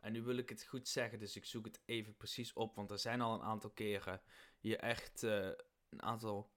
en 0.00 0.12
nu 0.12 0.22
wil 0.22 0.36
ik 0.36 0.48
het 0.48 0.64
goed 0.64 0.88
zeggen, 0.88 1.18
dus 1.18 1.36
ik 1.36 1.44
zoek 1.44 1.64
het 1.64 1.80
even 1.84 2.16
precies 2.16 2.52
op, 2.52 2.74
want 2.76 2.90
er 2.90 2.98
zijn 2.98 3.20
al 3.20 3.34
een 3.34 3.42
aantal 3.42 3.70
keren 3.70 4.20
hier 4.58 4.78
echt 4.78 5.22
eh, 5.22 5.50
een 5.88 6.02
aantal 6.02 6.50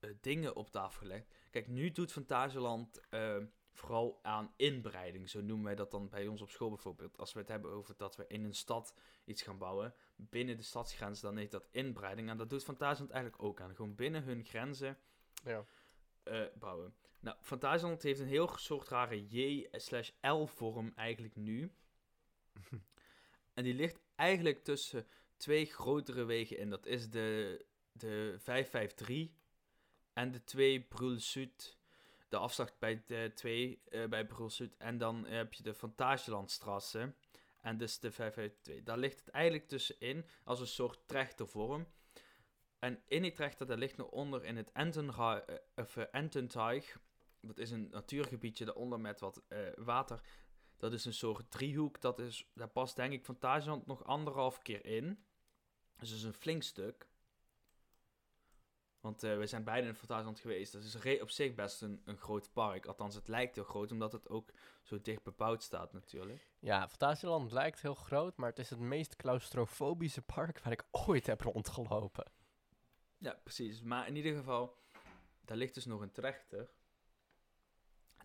eh, 0.00 0.10
dingen 0.20 0.56
op 0.56 0.70
tafel 0.70 0.98
gelegd. 0.98 1.26
Kijk, 1.58 1.70
nu 1.70 1.90
doet 1.90 2.12
Fantasieland 2.12 3.00
eh, 3.08 3.36
vooral 3.72 4.18
aan 4.22 4.52
inbreiding, 4.56 5.28
zo 5.30 5.40
noemen 5.40 5.64
wij 5.64 5.74
dat 5.74 5.90
dan 5.90 6.08
bij 6.08 6.26
ons 6.26 6.40
op 6.42 6.50
school 6.50 6.68
bijvoorbeeld. 6.68 7.18
Als 7.18 7.32
we 7.32 7.38
het 7.38 7.48
hebben 7.48 7.70
over 7.70 7.94
dat 7.96 8.16
we 8.16 8.24
in 8.28 8.44
een 8.44 8.54
stad 8.54 8.94
iets 9.24 9.42
gaan 9.42 9.58
bouwen, 9.58 9.94
binnen 10.16 10.56
de 10.56 10.62
stadsgrenzen, 10.62 11.24
dan 11.24 11.36
heet 11.36 11.50
dat 11.50 11.68
inbreiding. 11.70 12.28
En 12.28 12.36
dat 12.36 12.50
doet 12.50 12.64
Fantasieland 12.64 13.10
eigenlijk 13.12 13.42
ook 13.42 13.60
aan. 13.60 13.74
Gewoon 13.74 13.94
binnen 13.94 14.22
hun 14.22 14.44
grenzen 14.44 14.98
Ja. 15.44 15.64
eh, 16.22 16.42
bouwen. 16.58 16.94
Nou, 17.20 17.36
Fantasieland 17.40 18.02
heeft 18.02 18.20
een 18.20 18.26
heel 18.26 18.56
soort 18.56 18.88
rare 18.88 19.26
J-L-vorm 19.26 20.92
eigenlijk 20.94 21.36
nu. 21.36 21.72
en 23.54 23.64
die 23.64 23.74
ligt 23.74 24.00
eigenlijk 24.14 24.64
tussen 24.64 25.06
twee 25.36 25.66
grotere 25.66 26.24
wegen 26.24 26.58
in. 26.58 26.70
Dat 26.70 26.86
is 26.86 27.10
de, 27.10 27.64
de 27.92 28.34
553 28.38 29.28
en 30.18 30.30
de 30.30 30.44
2 30.44 30.80
Brul. 30.80 31.18
De 32.28 32.36
afslag 32.36 32.78
bij 32.78 33.02
de 33.06 33.30
2 33.34 33.82
eh, 33.84 34.04
bij 34.04 34.26
Brul. 34.26 34.50
En 34.78 34.98
dan 34.98 35.26
heb 35.26 35.52
je 35.52 35.62
de 35.62 35.74
Fantasielandstrasse. 35.74 37.14
En 37.60 37.78
dus 37.78 37.98
de 37.98 38.10
552. 38.10 38.84
Daar 38.84 38.98
ligt 38.98 39.18
het 39.18 39.28
eigenlijk 39.28 39.68
tussenin 39.68 40.24
als 40.44 40.60
een 40.60 40.66
soort 40.66 41.00
trechtervorm. 41.06 41.86
En 42.78 43.02
in 43.06 43.22
die 43.22 43.32
trechter, 43.32 43.66
daar 43.66 43.78
ligt 43.78 43.96
nog 43.96 44.08
onder 44.08 44.44
in 44.44 44.56
het 44.56 44.72
eh, 44.72 45.56
eh, 45.74 46.04
Ententeich. 46.10 46.98
Dat 47.40 47.58
is 47.58 47.70
een 47.70 47.88
natuurgebiedje 47.90 48.64
daaronder 48.64 49.00
met 49.00 49.20
wat 49.20 49.42
water. 49.76 50.20
Dat 50.76 50.92
is 50.92 51.04
een 51.04 51.14
soort 51.14 51.50
driehoek. 51.50 52.00
Dat 52.00 52.18
is, 52.18 52.50
daar 52.54 52.68
past 52.68 52.96
denk 52.96 53.12
ik 53.12 53.24
Fantasieland 53.24 53.86
nog 53.86 54.04
anderhalf 54.04 54.62
keer 54.62 54.86
in. 54.86 55.24
Dus 55.96 56.08
dat 56.08 56.18
is 56.18 56.24
een 56.24 56.32
flink 56.32 56.62
stuk. 56.62 57.08
Want 59.08 59.22
eh, 59.22 59.36
we 59.38 59.46
zijn 59.46 59.64
beide 59.64 59.86
in 59.86 59.94
Fantasieland 59.94 60.40
geweest. 60.40 60.72
Dat 60.72 60.82
is 60.82 61.20
op 61.20 61.30
zich 61.30 61.54
best 61.54 61.82
een, 61.82 62.02
een 62.04 62.16
groot 62.16 62.52
park. 62.52 62.86
Althans, 62.86 63.14
het 63.14 63.28
lijkt 63.28 63.54
heel 63.54 63.64
groot, 63.64 63.92
omdat 63.92 64.12
het 64.12 64.28
ook 64.28 64.50
zo 64.82 65.00
dicht 65.02 65.22
bebouwd 65.22 65.62
staat 65.62 65.92
natuurlijk. 65.92 66.50
Ja, 66.58 66.88
Fantasieland 66.88 67.52
lijkt 67.52 67.80
heel 67.80 67.94
groot, 67.94 68.36
maar 68.36 68.48
het 68.48 68.58
is 68.58 68.70
het 68.70 68.78
meest 68.78 69.16
claustrofobische 69.16 70.22
park 70.22 70.60
waar 70.60 70.72
ik 70.72 70.84
ooit 70.90 71.26
heb 71.26 71.40
rondgelopen. 71.40 72.32
Ja, 73.18 73.40
precies. 73.42 73.82
Maar 73.82 74.06
in 74.06 74.16
ieder 74.16 74.36
geval, 74.36 74.76
daar 75.40 75.56
ligt 75.56 75.74
dus 75.74 75.84
nog 75.84 76.00
een 76.00 76.12
trechter. 76.12 76.70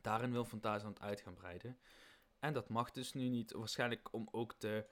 Daarin 0.01 0.31
wil 0.31 0.45
Fantasieland 0.45 1.01
uit 1.01 1.21
gaan 1.21 1.33
breiden. 1.33 1.79
En 2.39 2.53
dat 2.53 2.69
mag 2.69 2.91
dus 2.91 3.13
nu 3.13 3.29
niet, 3.29 3.51
waarschijnlijk 3.51 4.13
om 4.13 4.27
ook 4.31 4.59
de 4.59 4.85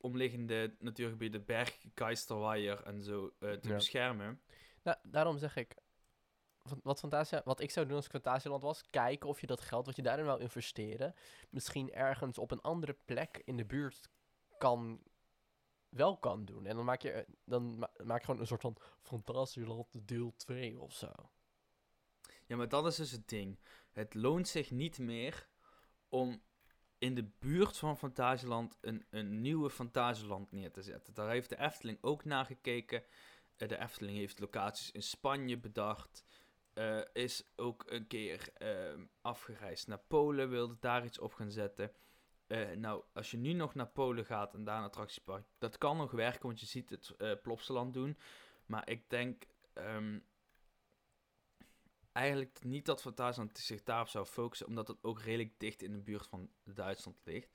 omliggende 0.00 0.76
natuurgebieden, 0.78 1.44
Berg, 1.44 1.78
Keisterweijer 1.94 2.82
en 2.82 3.02
zo 3.02 3.34
eh, 3.38 3.52
te 3.52 3.68
Ja. 3.68 3.74
beschermen. 3.74 4.42
Nou, 4.82 4.96
daarom 5.02 5.38
zeg 5.38 5.56
ik, 5.56 5.76
wat, 6.82 6.98
Fantasia, 6.98 7.42
wat 7.44 7.60
ik 7.60 7.70
zou 7.70 7.86
doen 7.86 7.96
als 7.96 8.04
ik 8.04 8.10
Fantasieland 8.10 8.62
was, 8.62 8.90
kijken 8.90 9.28
of 9.28 9.40
je 9.40 9.46
dat 9.46 9.60
geld 9.60 9.86
wat 9.86 9.96
je 9.96 10.02
daarin 10.02 10.24
wil 10.24 10.38
investeren, 10.38 11.14
misschien 11.50 11.92
ergens 11.92 12.38
op 12.38 12.50
een 12.50 12.60
andere 12.60 12.96
plek 13.04 13.42
in 13.44 13.56
de 13.56 13.64
buurt 13.64 14.10
kan, 14.58 15.02
wel 15.88 16.18
kan 16.18 16.44
doen. 16.44 16.66
En 16.66 16.76
dan 16.76 16.84
maak 16.84 17.02
je, 17.02 17.10
eh, 17.10 17.24
dan 17.44 17.78
ma- 17.78 17.90
maak 18.04 18.18
je 18.18 18.24
gewoon 18.24 18.40
een 18.40 18.46
soort 18.46 18.60
van 18.60 18.76
Fantasieland 19.02 20.08
deel 20.08 20.34
2 20.36 20.78
of 20.80 20.92
zo. 20.92 21.12
Ja, 22.46 22.56
maar 22.56 22.68
dat 22.68 22.86
is 22.86 22.96
dus 22.96 23.10
het 23.10 23.28
ding. 23.28 23.58
Het 23.92 24.14
loont 24.14 24.48
zich 24.48 24.70
niet 24.70 24.98
meer 24.98 25.48
om 26.08 26.42
in 26.98 27.14
de 27.14 27.28
buurt 27.38 27.76
van 27.76 27.96
Fantasieland 27.96 28.78
een, 28.80 29.06
een 29.10 29.40
nieuwe 29.40 29.70
Fantasieland 29.70 30.52
neer 30.52 30.70
te 30.72 30.82
zetten. 30.82 31.14
Daar 31.14 31.30
heeft 31.30 31.48
de 31.48 31.58
Efteling 31.58 31.98
ook 32.00 32.24
naar 32.24 32.44
gekeken. 32.44 33.02
Eh, 33.56 33.68
de 33.68 33.78
Efteling 33.78 34.16
heeft 34.16 34.38
locaties 34.40 34.90
in 34.90 35.02
Spanje 35.02 35.58
bedacht. 35.58 36.24
Eh, 36.72 37.00
is 37.12 37.44
ook 37.56 37.84
een 37.86 38.06
keer 38.06 38.48
ehm, 38.54 39.04
afgereisd 39.20 39.86
naar 39.86 40.02
Polen, 40.06 40.48
wilde 40.48 40.76
daar 40.80 41.04
iets 41.04 41.18
op 41.18 41.34
gaan 41.34 41.50
zetten. 41.50 41.92
Eh, 42.46 42.70
nou, 42.70 43.02
als 43.12 43.30
je 43.30 43.36
nu 43.36 43.52
nog 43.52 43.74
naar 43.74 43.88
Polen 43.88 44.24
gaat 44.24 44.54
en 44.54 44.64
daar 44.64 44.78
een 44.78 44.84
attractiepark, 44.84 45.46
dat 45.58 45.78
kan 45.78 45.96
nog 45.96 46.10
werken, 46.10 46.46
want 46.46 46.60
je 46.60 46.66
ziet 46.66 46.90
het 46.90 47.14
eh 47.18 47.32
Plopsaland 47.42 47.94
doen. 47.94 48.18
Maar 48.66 48.88
ik 48.88 49.10
denk 49.10 49.44
ehm, 49.72 50.18
eigenlijk 52.16 52.64
niet 52.64 52.86
dat 52.86 53.00
Fantasieland 53.00 53.58
zich 53.58 53.82
daarop 53.82 54.08
zou 54.08 54.26
focussen, 54.26 54.66
omdat 54.66 54.88
het 54.88 54.98
ook 55.04 55.20
redelijk 55.20 55.60
dicht 55.60 55.82
in 55.82 55.92
de 55.92 55.98
buurt 55.98 56.26
van 56.26 56.50
Duitsland 56.64 57.20
ligt. 57.24 57.52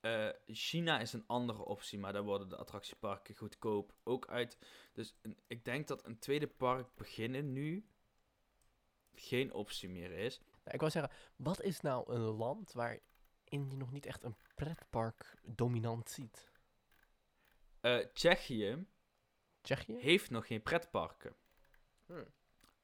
Eh, 0.00 0.28
China 0.46 1.00
is 1.00 1.12
een 1.12 1.24
andere 1.26 1.64
optie, 1.64 1.98
maar 1.98 2.12
daar 2.12 2.22
worden 2.22 2.48
de 2.48 2.56
attractieparken 2.56 3.34
goedkoop 3.36 3.94
ook 4.04 4.28
uit. 4.28 4.58
Dus 4.92 5.14
een- 5.22 5.38
ik 5.46 5.64
denk 5.64 5.86
dat 5.88 6.06
een 6.06 6.18
tweede 6.18 6.46
park 6.46 6.94
beginnen 6.94 7.52
nu 7.52 7.86
geen 9.14 9.52
optie 9.52 9.88
meer 9.88 10.10
is. 10.10 10.38
Nou, 10.38 10.50
ik 10.74 10.80
wou 10.80 10.90
zeggen, 10.92 11.12
wat 11.36 11.62
is 11.62 11.80
nou 11.80 12.12
een 12.14 12.20
land 12.20 12.72
waarin 12.72 13.00
je 13.70 13.76
nog 13.76 13.92
niet 13.92 14.06
echt 14.06 14.22
een 14.22 14.36
pretpark 14.54 15.34
dominant 15.42 16.10
ziet? 16.10 16.50
Eh, 17.80 17.98
Tsjechië 17.98 18.86
Tsjechië? 19.60 19.94
heeft 19.96 20.30
nog 20.30 20.46
geen 20.46 20.62
pretparken. 20.62 21.36
Hmm. 22.06 22.26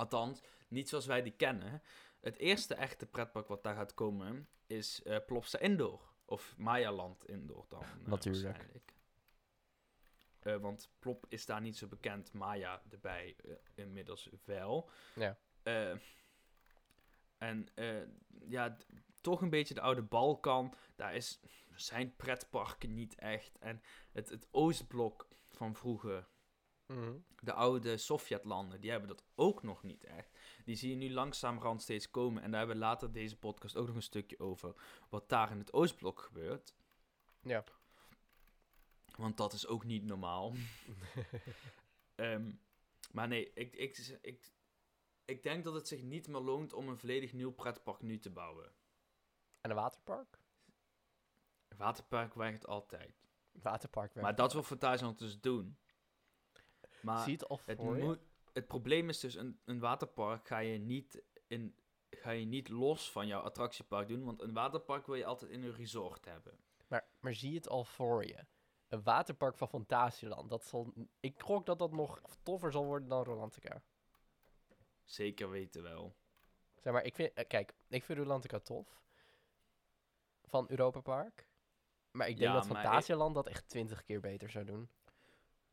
Althans, 0.03 0.41
niet 0.69 0.89
zoals 0.89 1.07
wij 1.07 1.23
die 1.23 1.33
kennen. 1.37 1.83
Het 2.21 2.37
eerste 2.37 2.75
echte 2.75 3.07
pretpark 3.07 3.49
wat 3.49 3.63
daar 3.63 3.75
gaat 3.75 3.95
komen 3.95 4.49
is 4.67 5.03
eh 5.03 5.17
Plopsa 5.27 5.59
Indoor. 5.59 6.11
Of 6.25 6.55
Mayaland 6.57 7.27
Indoor 7.29 7.65
dan. 7.69 7.83
eh, 7.83 7.89
Natuurlijk. 8.07 8.45
waarschijnlijk. 8.45 8.93
Eh, 10.41 10.57
want 10.57 10.91
Plop 10.99 11.27
is 11.29 11.47
daar 11.47 11.61
niet 11.61 11.77
zo 11.77 11.87
bekend. 11.87 12.33
Maya 12.33 12.83
erbij 12.91 13.37
inmiddels 13.75 14.29
wel. 14.45 14.91
Ja. 15.15 15.39
En 17.39 17.69
ja, 18.49 18.77
toch 19.21 19.41
een 19.43 19.51
beetje 19.51 19.75
de 19.75 19.81
oude 19.81 20.03
Balkan. 20.03 20.75
Daar 20.97 21.15
is, 21.15 21.41
zijn 21.75 22.17
pretparken 22.17 22.95
niet 22.95 23.15
echt. 23.15 23.59
En 23.59 23.83
het, 24.13 24.29
het 24.29 24.49
Oostblok 24.51 25.29
van 25.51 25.75
vroeger, 25.75 26.29
Mhm. 26.93 27.13
de 27.41 27.53
oude 27.53 27.97
Sovjetlanden, 27.97 28.81
die 28.81 28.91
hebben 28.91 29.09
dat 29.09 29.25
ook 29.35 29.63
nog 29.63 29.83
niet 29.83 30.05
echt. 30.05 30.39
Die 30.65 30.77
zie 30.77 30.91
je 30.91 30.97
nu 30.97 31.13
langzamerhand 31.13 31.83
steeds 31.83 32.11
komen. 32.11 32.43
En 32.43 32.51
daar 32.51 32.59
hebben 32.59 32.77
we 32.77 32.83
later 32.83 33.13
deze 33.13 33.39
podcast 33.39 33.77
ook 33.77 33.87
nog 33.87 33.97
een 33.97 34.03
stukje 34.03 34.39
over. 34.39 34.75
Wat 35.09 35.29
daar 35.29 35.51
in 35.51 35.59
het 35.59 35.73
Oostblok 35.73 36.21
gebeurt. 36.21 36.75
Ja. 37.43 37.65
Want 39.17 39.37
dat 39.37 39.53
is 39.53 39.67
ook 39.67 39.85
niet 39.85 40.05
normaal. 40.05 40.53
Ehm, 42.15 42.53
maar 43.13 43.29
nee, 43.29 43.53
ik, 43.53 43.77
ik, 43.77 44.19
ik, 44.23 44.53
ik 45.25 45.43
denk 45.43 45.65
dat 45.65 45.75
het 45.75 45.89
zich 45.89 46.03
niet 46.03 46.29
meer 46.29 46.41
loont 46.41 46.73
om 46.73 46.89
een 46.89 46.99
volledig 46.99 47.33
nieuw 47.33 47.53
pretpark 47.53 48.03
nu 48.03 48.19
te 48.19 48.31
bouwen. 48.31 48.73
En 49.61 49.71
een 49.71 49.77
waterpark? 49.77 50.39
Een 51.69 51.77
waterpark 51.77 52.35
werkt 52.35 52.67
altijd. 52.67 53.27
Waterpark 53.53 54.15
werkt 54.15 54.29
Maar 54.29 54.37
dat 54.37 54.53
wil. 54.53 54.63
Fantasieland 54.63 55.19
dus 55.19 55.41
doen. 55.41 55.79
Maar 57.03 57.19
Zie 57.23 57.33
je 57.39 57.45
het 57.49 57.67
het, 57.67 57.79
moet- 57.79 58.19
probleem 58.67 59.09
is 59.09 59.21
dus, 59.21 59.35
een, 59.35 59.61
een 59.65 59.79
waterpark 59.79 60.47
ga 60.47 60.59
je, 60.59 60.79
niet 60.79 61.23
in, 61.47 61.77
ga 62.11 62.31
je 62.31 62.45
niet 62.45 62.69
los 62.69 63.11
van 63.11 63.27
jouw 63.27 63.41
attractiepark 63.41 64.09
doen. 64.09 64.25
Want 64.25 64.41
een 64.43 64.53
waterpark 64.53 65.07
wil 65.07 65.15
je 65.15 65.25
altijd 65.25 65.51
in 65.51 65.63
een 65.63 65.75
resort 65.75 66.25
hebben. 66.25 66.59
Maar, 66.87 67.09
maar 67.21 67.35
zie 67.35 67.55
het 67.55 67.69
al 67.69 67.85
voor 67.85 68.27
je? 68.27 68.45
Een 68.89 69.03
waterpark 69.03 69.57
van 69.57 69.69
Fantasieland. 69.69 70.51
Dat 70.51 70.65
zal, 70.65 70.93
ik 71.21 71.41
gok 71.41 71.67
dat 71.67 71.79
dat 71.79 71.93
nog 71.93 72.21
toffer 72.43 72.73
zal 72.73 72.85
worden 72.85 73.09
dan 73.09 73.25
Rolantica. 73.25 73.83
Zeker 75.05 75.51
weten 75.51 75.83
wel. 75.83 76.17
Zeg 76.81 76.93
maar, 76.93 77.05
ik 77.05 77.15
vind, 77.15 77.33
eh, 77.33 77.47
kijk, 77.47 77.75
ik 77.89 78.05
vind 78.05 78.19
Rolantica 78.19 78.59
tof. 78.59 79.01
Van 80.45 80.67
Europa 80.69 81.01
Park. 81.01 81.49
Maar 82.11 82.29
ik 82.29 82.37
denk 82.37 82.49
Ja, 82.49 82.55
dat 82.61 82.65
ik- 82.67 82.73
Fantasieland 82.73 83.35
dat 83.35 83.47
echt 83.47 83.69
twintig 83.69 84.03
keer 84.03 84.21
beter 84.21 84.51
zou 84.51 84.65
doen. 84.65 84.91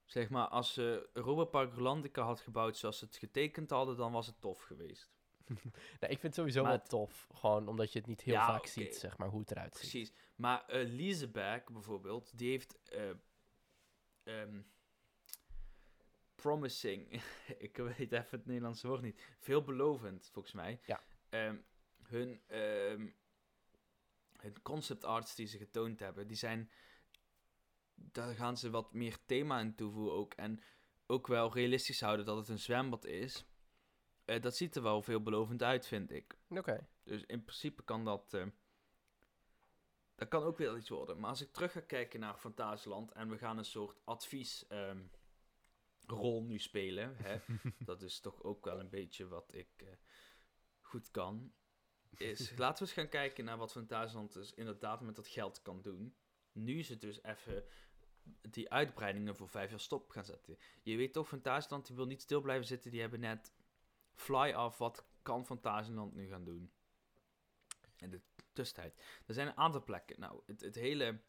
Zeg 0.10 0.30
maar, 0.30 0.48
als 0.48 0.74
ze 0.74 1.10
Europa 1.14 1.44
Park 1.44 1.74
Rolandica 1.74 2.24
had 2.24 2.40
gebouwd 2.40 2.78
zoals 2.78 2.98
ze 3.00 3.06
het 3.06 3.16
getekend 3.16 3.70
hadden, 3.70 3.98
dan 3.98 4.12
was 4.12 4.28
het 4.28 4.42
tof 4.42 4.62
geweest. 4.62 5.12
Nee, 6.00 6.10
ik 6.10 6.20
vind 6.20 6.22
het 6.22 6.36
sowieso 6.36 6.62
Maar 6.62 6.72
wel 6.72 6.80
het- 6.80 6.90
tof. 6.90 7.28
Gewoon 7.34 7.68
omdat 7.68 7.94
je 7.94 8.00
het 8.00 8.08
niet 8.08 8.22
heel 8.22 8.34
Ja, 8.34 8.46
vaak 8.46 8.66
ziet, 8.66 8.96
zeg 8.96 9.18
maar, 9.18 9.28
hoe 9.28 9.40
het 9.40 9.52
eruit 9.52 9.78
ziet. 9.78 9.90
Precies. 9.92 10.14
Maar 10.36 10.66
eh 10.68 10.88
Liseberg 10.88 11.64
bijvoorbeeld, 11.72 12.38
die 12.38 12.50
heeft 12.50 12.80
eh, 12.84 13.10
ehm, 14.24 14.62
promising, 16.36 17.22
ik 17.68 17.78
weet 17.78 18.12
even 18.12 18.28
het 18.30 18.46
Nederlandse 18.46 18.88
woord 18.88 19.02
niet, 19.02 19.22
veelbelovend 19.40 20.30
volgens 20.32 20.54
mij. 20.54 20.80
Ja. 20.86 21.04
Ehm, 21.30 21.58
hun, 22.04 22.42
ehm, 22.48 23.08
hun 24.38 24.62
concept 24.62 25.04
arts 25.04 25.36
die 25.36 25.48
ze 25.48 25.58
getoond 25.58 26.00
hebben, 26.00 26.28
die 26.28 26.38
zijn, 26.38 26.72
daar 28.12 28.36
gaan 28.36 28.58
ze 28.58 28.70
wat 28.70 28.94
meer 28.94 29.18
thema 29.26 29.60
in 29.60 29.76
toevoegen 29.76 30.14
ook. 30.14 30.34
En 30.34 30.62
ook 31.06 31.28
wel 31.28 31.54
realistisch 31.54 32.02
houden 32.02 32.26
dat 32.26 32.38
het 32.38 32.48
een 32.48 32.60
zwembad 32.60 33.06
is. 33.06 33.46
Eh, 34.26 34.42
dat 34.42 34.56
ziet 34.56 34.76
er 34.76 34.82
wel 34.82 35.02
veelbelovend 35.02 35.64
uit, 35.64 35.88
vind 35.88 36.12
ik. 36.12 36.38
Oké. 36.50 36.88
Dus 37.04 37.24
in 37.26 37.44
principe 37.44 37.84
kan 37.84 38.06
dat. 38.06 38.34
eh, 38.34 38.46
dat 40.16 40.28
kan 40.28 40.44
ook 40.44 40.58
wel 40.58 40.78
iets 40.78 40.90
worden. 40.90 41.20
Maar 41.20 41.30
als 41.30 41.42
ik 41.42 41.52
terug 41.52 41.72
ga 41.72 41.80
kijken 41.80 42.20
naar 42.20 42.38
Fantasieland 42.38 43.12
en 43.12 43.30
we 43.30 43.38
gaan 43.38 43.58
een 43.58 43.66
soort 43.66 44.02
advies. 44.04 44.68
ehm, 44.68 45.02
rol 46.06 46.44
nu 46.44 46.60
spelen. 46.60 47.16
Hè? 47.18 47.38
dat 47.86 48.02
is 48.02 48.20
toch 48.20 48.44
ook 48.44 48.66
wel 48.66 48.80
een 48.80 48.90
beetje 48.90 49.28
wat 49.28 49.54
ik 49.54 49.70
eh, 49.78 49.88
goed 50.80 51.12
kan. 51.12 51.54
Is, 52.18 52.50
laten 52.58 52.84
we 52.84 52.90
eens 52.90 53.00
gaan 53.00 53.10
kijken 53.10 53.46
naar 53.46 53.58
wat 53.58 53.72
Fantasieland 53.72 54.34
dus 54.34 54.54
inderdaad 54.54 55.02
met 55.02 55.16
dat 55.16 55.28
geld 55.28 55.62
kan 55.62 55.82
doen. 55.82 56.16
Nu 56.52 56.80
is 56.80 56.90
het 56.90 57.02
dus 57.02 57.24
even 57.24 57.64
die 58.42 58.70
uitbreidingen 58.72 59.36
voor 59.36 59.50
vijf 59.50 59.70
jaar 59.70 59.80
stop 59.80 60.10
gaan 60.10 60.26
zetten. 60.26 60.58
Je 60.82 60.98
weet 60.98 61.14
toch, 61.14 61.28
Fantasieland 61.28 61.88
die 61.88 61.96
wil 61.96 62.06
niet 62.06 62.22
stil 62.22 62.42
blijven 62.42 62.68
zitten. 62.68 62.92
Die 62.92 63.02
hebben 63.02 63.20
net 63.20 63.54
fly 64.14 64.52
af. 64.52 64.78
Wat 64.78 65.06
kan 65.22 65.46
Fantasieland 65.46 66.16
nu 66.16 66.28
gaan 66.28 66.44
doen? 66.44 66.72
In 67.98 68.10
de 68.10 68.22
tussentijd. 68.54 69.04
Er 69.26 69.34
zijn 69.34 69.48
een 69.48 69.58
aantal 69.58 69.84
plekken. 69.84 70.20
Nou, 70.20 70.42
het, 70.46 70.62
het 70.62 70.76
hele 70.76 71.20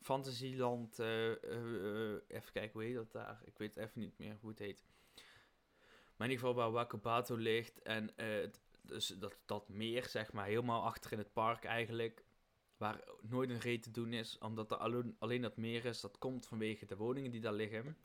Fantasieland. 0.00 0.98
eh, 0.98 1.30
eh, 1.30 2.20
even 2.28 2.52
kijken, 2.52 2.72
hoe 2.72 2.82
heet 2.82 2.94
dat 2.94 3.12
daar? 3.12 3.40
Ik 3.44 3.58
weet 3.58 3.76
even 3.76 4.00
niet 4.00 4.18
meer 4.18 4.36
hoe 4.40 4.50
het 4.50 4.58
heet. 4.58 4.84
Maar 6.16 6.28
in 6.28 6.34
ieder 6.34 6.46
geval 6.46 6.54
waar 6.54 6.70
Wakabato 6.70 7.36
ligt. 7.36 7.82
En 7.82 8.16
eh, 8.16 8.48
dus 8.82 9.06
dat, 9.06 9.38
dat 9.46 9.68
meer, 9.68 10.04
zeg 10.04 10.32
maar, 10.32 10.46
helemaal 10.46 10.84
achter 10.84 11.12
in 11.12 11.18
het 11.18 11.32
park 11.32 11.64
eigenlijk. 11.64 12.24
Waar 12.80 13.04
nooit 13.20 13.50
een 13.50 13.60
reet 13.60 13.82
te 13.82 13.90
doen 13.90 14.12
is. 14.12 14.38
Omdat 14.38 14.70
er 14.70 14.76
alleen, 14.76 15.16
alleen 15.18 15.42
dat 15.42 15.56
meer 15.56 15.84
is. 15.84 16.00
Dat 16.00 16.18
komt 16.18 16.46
vanwege 16.46 16.86
de 16.86 16.96
woningen 16.96 17.30
die 17.30 17.40
daar 17.40 17.52
liggen. 17.52 17.96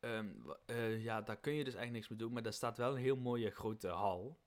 Ehm, 0.00 0.32
eh, 0.66 1.02
ja, 1.02 1.22
daar 1.22 1.40
kun 1.40 1.52
je 1.52 1.64
dus 1.64 1.74
eigenlijk 1.74 1.92
niks 1.92 2.08
mee 2.08 2.18
doen. 2.18 2.32
Maar 2.32 2.42
daar 2.42 2.52
staat 2.52 2.78
wel 2.78 2.90
een 2.90 3.02
heel 3.02 3.16
mooie 3.16 3.50
grote 3.50 3.88
hal. 3.88 4.40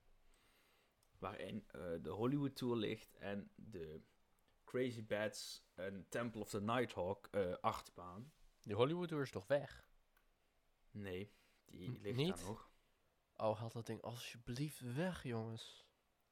Waarin 1.18 1.64
eh, 1.68 1.82
de 2.02 2.10
Hollywood 2.10 2.56
Tour 2.56 2.76
ligt. 2.76 3.16
En 3.16 3.52
de 3.56 4.02
Crazy 4.64 5.06
Bats 5.06 5.66
en 5.76 6.06
Temple 6.10 6.42
of 6.42 6.50
the 6.50 6.62
Nighthawk 6.62 7.28
eh 7.32 7.54
achtbaan. 7.62 8.32
Die 8.62 8.76
Hollywood 8.76 9.08
Tour 9.08 9.24
is 9.24 9.32
toch 9.32 9.48
weg? 9.48 9.90
Nee, 10.92 11.34
die 11.66 12.00
ligt 12.00 12.18
niet? 12.18 12.38
daar 12.38 12.46
nog. 12.46 12.72
Oh, 13.36 13.60
haal 13.60 13.70
dat 13.70 13.86
ding 13.86 14.02
alsjeblieft 14.02 14.80
weg, 14.80 15.24
jongens. 15.24 15.89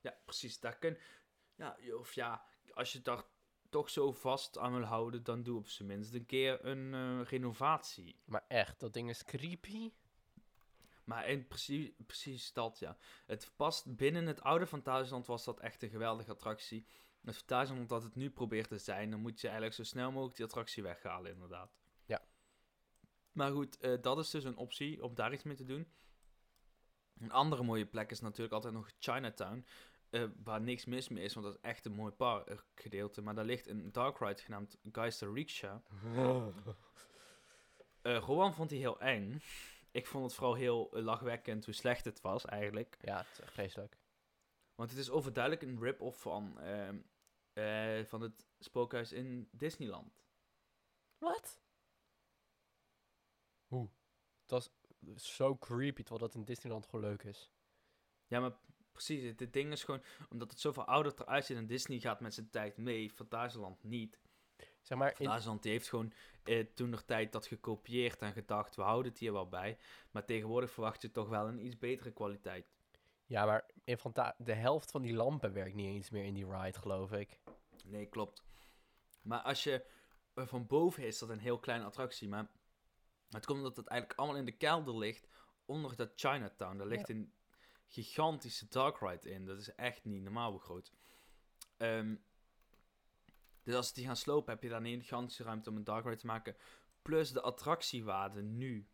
Ja, 0.07 0.17
precies. 0.25 0.59
Daar 0.59 0.77
kun, 0.77 0.97
ja, 1.55 1.77
of 1.93 2.13
ja, 2.13 2.45
als 2.73 2.93
je 2.93 3.01
daar 3.01 3.23
toch 3.69 3.89
zo 3.89 4.11
vast 4.11 4.57
aan 4.57 4.73
wil 4.73 4.83
houden, 4.83 5.23
dan 5.23 5.43
doe 5.43 5.57
op 5.57 5.67
zijn 5.67 5.87
minst 5.87 6.13
een 6.13 6.25
keer 6.25 6.65
een 6.65 6.93
eh, 6.93 7.29
renovatie. 7.29 8.19
Maar 8.25 8.45
echt, 8.47 8.79
dat 8.79 8.93
ding 8.93 9.09
is 9.09 9.23
creepy. 9.23 9.91
Maar 11.03 11.27
in 11.27 11.47
precies, 11.47 11.91
precies 12.05 12.53
dat, 12.53 12.79
ja. 12.79 12.97
Het 13.25 13.51
past 13.55 13.95
binnen 13.95 14.25
het 14.25 14.41
oude 14.41 14.67
Fantasieland 14.67 15.25
was 15.27 15.43
dat 15.43 15.59
echt 15.59 15.83
een 15.83 15.89
geweldige 15.89 16.31
attractie. 16.31 16.87
Het 17.23 17.35
Fantasieland 17.35 17.89
dat 17.89 18.03
het 18.03 18.15
nu 18.15 18.29
probeert 18.29 18.67
te 18.67 18.77
zijn, 18.77 19.09
dan 19.09 19.19
moet 19.19 19.41
je 19.41 19.47
eigenlijk 19.47 19.75
zo 19.75 19.83
snel 19.83 20.11
mogelijk 20.11 20.35
die 20.35 20.45
attractie 20.45 20.83
weghalen, 20.83 21.31
inderdaad. 21.31 21.77
Ja. 22.05 22.21
Maar 23.31 23.51
goed, 23.51 23.77
eh, 23.77 24.01
dat 24.01 24.19
is 24.19 24.29
dus 24.29 24.43
een 24.43 24.57
optie 24.57 25.03
om 25.03 25.15
daar 25.15 25.33
iets 25.33 25.43
mee 25.43 25.55
te 25.55 25.65
doen. 25.65 25.91
Een 27.19 27.31
andere 27.31 27.63
mooie 27.63 27.85
plek 27.85 28.11
is 28.11 28.19
natuurlijk 28.19 28.53
altijd 28.53 28.73
nog 28.73 28.91
Chinatown. 28.99 29.65
Eh, 30.09 30.23
waar 30.43 30.61
niks 30.61 30.85
mis 30.85 31.07
mee 31.09 31.23
is, 31.23 31.33
want 31.33 31.45
dat 31.45 31.55
is 31.55 31.61
echt 31.61 31.85
een 31.85 31.91
mooi 31.95 32.11
parkgedeelte. 32.11 33.21
Maar 33.21 33.35
daar 33.35 33.45
ligt 33.45 33.67
een 33.67 33.91
dark 33.91 34.19
ride 34.19 34.41
genaamd 34.41 34.77
Geister 34.91 35.33
Rickshaw. 35.33 35.79
Eh 38.01 38.17
Rowan 38.17 38.53
vond 38.53 38.69
hij 38.69 38.79
heel 38.79 38.99
eng. 38.99 39.41
Ik 39.91 40.07
vond 40.07 40.23
het 40.23 40.33
vooral 40.33 40.53
heel 40.53 40.91
eh, 40.93 41.03
lachwekkend 41.03 41.65
hoe 41.65 41.73
slecht 41.73 42.05
het 42.05 42.21
was 42.21 42.45
eigenlijk. 42.45 42.97
ja, 43.01 43.17
het 43.17 43.27
is 43.31 43.39
echt 43.39 43.53
vreselijk. 43.53 43.97
Want 44.75 44.89
het 44.89 44.99
is 44.99 45.09
overduidelijk 45.09 45.63
een 45.63 45.79
rip-off 45.79 46.21
van, 46.21 46.59
ehm, 46.59 46.99
eh, 47.53 48.05
van 48.05 48.21
het 48.21 48.47
spookhuis 48.59 49.11
in 49.11 49.49
Disneyland. 49.51 50.23
Wat? 51.17 51.61
Hoe? 53.65 53.89
Het 54.41 54.51
was 54.51 54.71
zo 55.35 55.57
creepy, 55.57 56.03
terwijl 56.03 56.27
dat 56.27 56.35
in 56.35 56.45
Disneyland 56.45 56.85
gewoon 56.85 57.05
leuk 57.05 57.23
is. 57.23 57.51
Ja, 58.27 58.39
maar 58.39 58.57
precies. 59.03 59.33
Het 59.37 59.53
ding 59.53 59.71
is 59.71 59.83
gewoon, 59.83 60.01
omdat 60.29 60.51
het 60.51 60.59
zoveel 60.59 60.85
ouder 60.85 61.13
eruit 61.17 61.45
ziet 61.45 61.57
en 61.57 61.67
Disney 61.67 61.99
gaat 61.99 62.19
met 62.19 62.33
zijn 62.33 62.49
tijd 62.49 62.77
mee, 62.77 63.11
Fantasieland 63.11 63.83
niet. 63.83 64.19
Zeg 64.81 64.97
maar, 64.97 65.09
in, 65.09 65.15
Fantasieland 65.15 65.63
heeft 65.63 65.89
gewoon 65.89 66.13
eh, 66.43 66.65
toen 66.73 66.89
nog 66.89 67.03
tijd 67.03 67.31
dat 67.31 67.47
gekopieerd 67.47 68.19
en 68.19 68.33
gedacht, 68.33 68.75
we 68.75 68.81
houden 68.81 69.11
het 69.11 69.19
hier 69.19 69.33
wel 69.33 69.49
bij. 69.49 69.77
Maar 70.11 70.25
tegenwoordig 70.25 70.71
verwacht 70.71 71.01
je 71.01 71.11
toch 71.11 71.29
wel 71.29 71.47
een 71.47 71.65
iets 71.65 71.77
betere 71.77 72.11
kwaliteit. 72.11 72.65
ja, 73.25 73.45
maar 73.45 73.65
in 73.83 73.97
Fanta 73.97 74.35
de 74.37 74.53
helft 74.53 74.91
van 74.91 75.01
die 75.01 75.13
lampen 75.13 75.53
werkt 75.53 75.75
niet 75.75 75.87
eens 75.87 76.09
meer 76.09 76.25
in 76.25 76.33
die 76.33 76.51
ride, 76.51 76.79
geloof 76.79 77.11
ik. 77.11 77.39
Nee, 77.83 78.05
klopt. 78.05 78.43
Maar 79.21 79.41
als 79.41 79.63
je 79.63 79.85
eh, 80.33 80.47
van 80.47 80.67
boven 80.67 81.03
is 81.03 81.19
dat 81.19 81.29
een 81.29 81.39
heel 81.39 81.59
kleine 81.59 81.85
attractie, 81.85 82.27
maar 82.27 82.47
het 83.29 83.45
komt 83.45 83.57
omdat 83.59 83.77
het 83.77 83.87
eigenlijk 83.87 84.19
allemaal 84.19 84.39
in 84.39 84.45
de 84.45 84.57
kelder 84.57 84.97
ligt 84.97 85.27
onder 85.65 85.95
dat 85.95 86.11
Chinatown. 86.15 86.77
Daar 86.77 86.87
ligt 86.87 87.09
een 87.09 87.33
gigantische 87.87 88.67
dark 88.67 88.99
ride 88.99 89.29
in. 89.29 89.45
Dat 89.45 89.57
is 89.57 89.75
echt 89.75 90.05
niet 90.05 90.23
normaal 90.23 90.51
hoe 90.51 90.59
groot. 90.59 90.91
Ehm, 91.77 92.15
dus 93.63 93.75
als 93.75 93.87
ze 93.87 93.93
die 93.93 94.05
gaan 94.05 94.15
slopen, 94.15 94.53
heb 94.53 94.63
je 94.63 94.69
dan 94.69 94.85
een 94.85 95.01
gigantische 95.01 95.43
ruimte 95.43 95.69
om 95.69 95.75
een 95.75 95.83
dark 95.83 96.03
ride 96.03 96.17
te 96.17 96.25
maken. 96.25 96.55
Plus 97.01 97.31
de 97.31 97.41
attractiewaarde 97.41 98.41
nu 98.41 98.87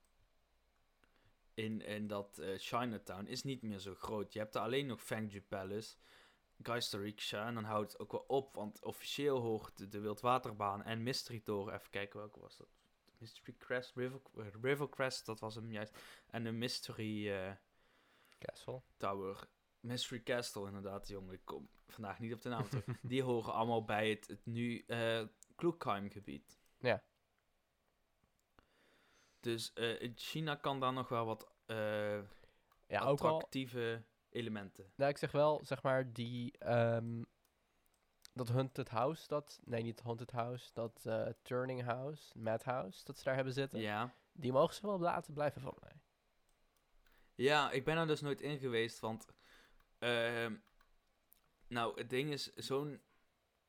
in, 1.53 1.81
in 1.81 2.07
dat 2.07 2.37
eh, 2.37 2.57
Chinatown 2.57 3.25
is 3.25 3.43
niet 3.43 3.61
meer 3.61 3.79
zo 3.79 3.95
groot. 3.95 4.33
Je 4.33 4.39
hebt 4.39 4.55
er 4.55 4.61
alleen 4.61 4.85
nog 4.85 5.01
Fangju 5.01 5.41
Palace, 5.41 5.95
Geisterrikscha. 6.61 7.47
En 7.47 7.53
dan 7.53 7.63
houdt 7.63 7.91
het 7.91 8.01
ook 8.01 8.11
wel 8.11 8.23
op, 8.27 8.55
want 8.55 8.83
officieel 8.83 9.39
hoort 9.39 9.91
de, 9.91 9.99
Wildwaterbaan 9.99 10.83
en 10.83 11.03
Mystery 11.03 11.39
Tour, 11.39 11.73
even 11.73 11.89
kijken 11.89 12.19
welke 12.19 12.39
was 12.39 12.57
dat? 12.57 12.67
Mystery 13.17 13.55
Crest, 13.57 13.95
River, 13.95 14.21
River 14.61 14.89
Crest, 14.89 15.25
dat 15.25 15.39
was 15.39 15.55
hem 15.55 15.71
juist. 15.71 15.97
En 16.29 16.43
de 16.43 16.51
Mystery 16.51 17.31
eh, 17.31 17.51
Castle. 18.45 18.81
Tower. 18.97 19.47
Mystery 19.79 20.23
Castle, 20.23 20.67
inderdaad, 20.67 21.07
jongen. 21.07 21.33
Ik 21.33 21.41
kom 21.43 21.69
vandaag 21.87 22.19
niet 22.19 22.33
op 22.33 22.41
de 22.41 22.49
naam 22.49 22.69
terug. 22.69 22.85
Die 23.01 23.23
horen 23.23 23.53
allemaal 23.53 23.83
bij 23.83 24.09
het, 24.09 24.27
het 24.27 24.45
nu 24.45 24.83
eh 24.87 25.23
gebied. 26.09 26.59
Ja. 26.77 27.03
Dus 29.39 29.73
eh, 29.73 30.01
in 30.01 30.13
China 30.15 30.55
kan 30.55 30.79
daar 30.79 30.93
nog 30.93 31.09
wel 31.09 31.25
wat 31.25 31.51
eh, 31.65 31.75
Ja, 32.87 32.99
ook 32.99 33.21
al. 33.21 33.33
attractieve 33.33 34.03
elementen. 34.29 34.91
Nou, 34.95 35.09
ik 35.11 35.17
zeg 35.17 35.31
wel, 35.31 35.65
zeg 35.65 35.83
maar, 35.83 36.13
die. 36.13 36.57
ehm, 36.57 37.23
dat 38.33 38.49
Haunted 38.49 38.89
House, 38.89 39.27
dat. 39.27 39.59
Nee, 39.63 39.83
niet 39.83 39.99
Haunted 40.01 40.31
House. 40.31 40.69
Dat 40.73 41.05
Turning 41.41 41.83
House, 41.83 42.39
Madhouse, 42.39 43.03
dat 43.03 43.17
ze 43.17 43.23
daar 43.23 43.35
hebben 43.35 43.53
zitten. 43.53 43.79
Ja. 43.79 44.13
Die 44.31 44.51
mogen 44.51 44.75
ze 44.75 44.87
wel 44.87 44.99
laten 44.99 45.33
blijven 45.33 45.61
van 45.61 45.77
mij. 45.79 46.01
Ja, 47.35 47.71
ik 47.71 47.85
ben 47.85 47.97
er 47.97 48.07
dus 48.07 48.21
nooit 48.21 48.41
in 48.41 48.57
geweest, 48.57 48.99
want... 48.99 49.25
ehm, 49.99 50.55
nou, 51.67 51.97
het 51.97 52.09
ding 52.09 52.31
is, 52.31 52.53
zo'n 52.53 53.01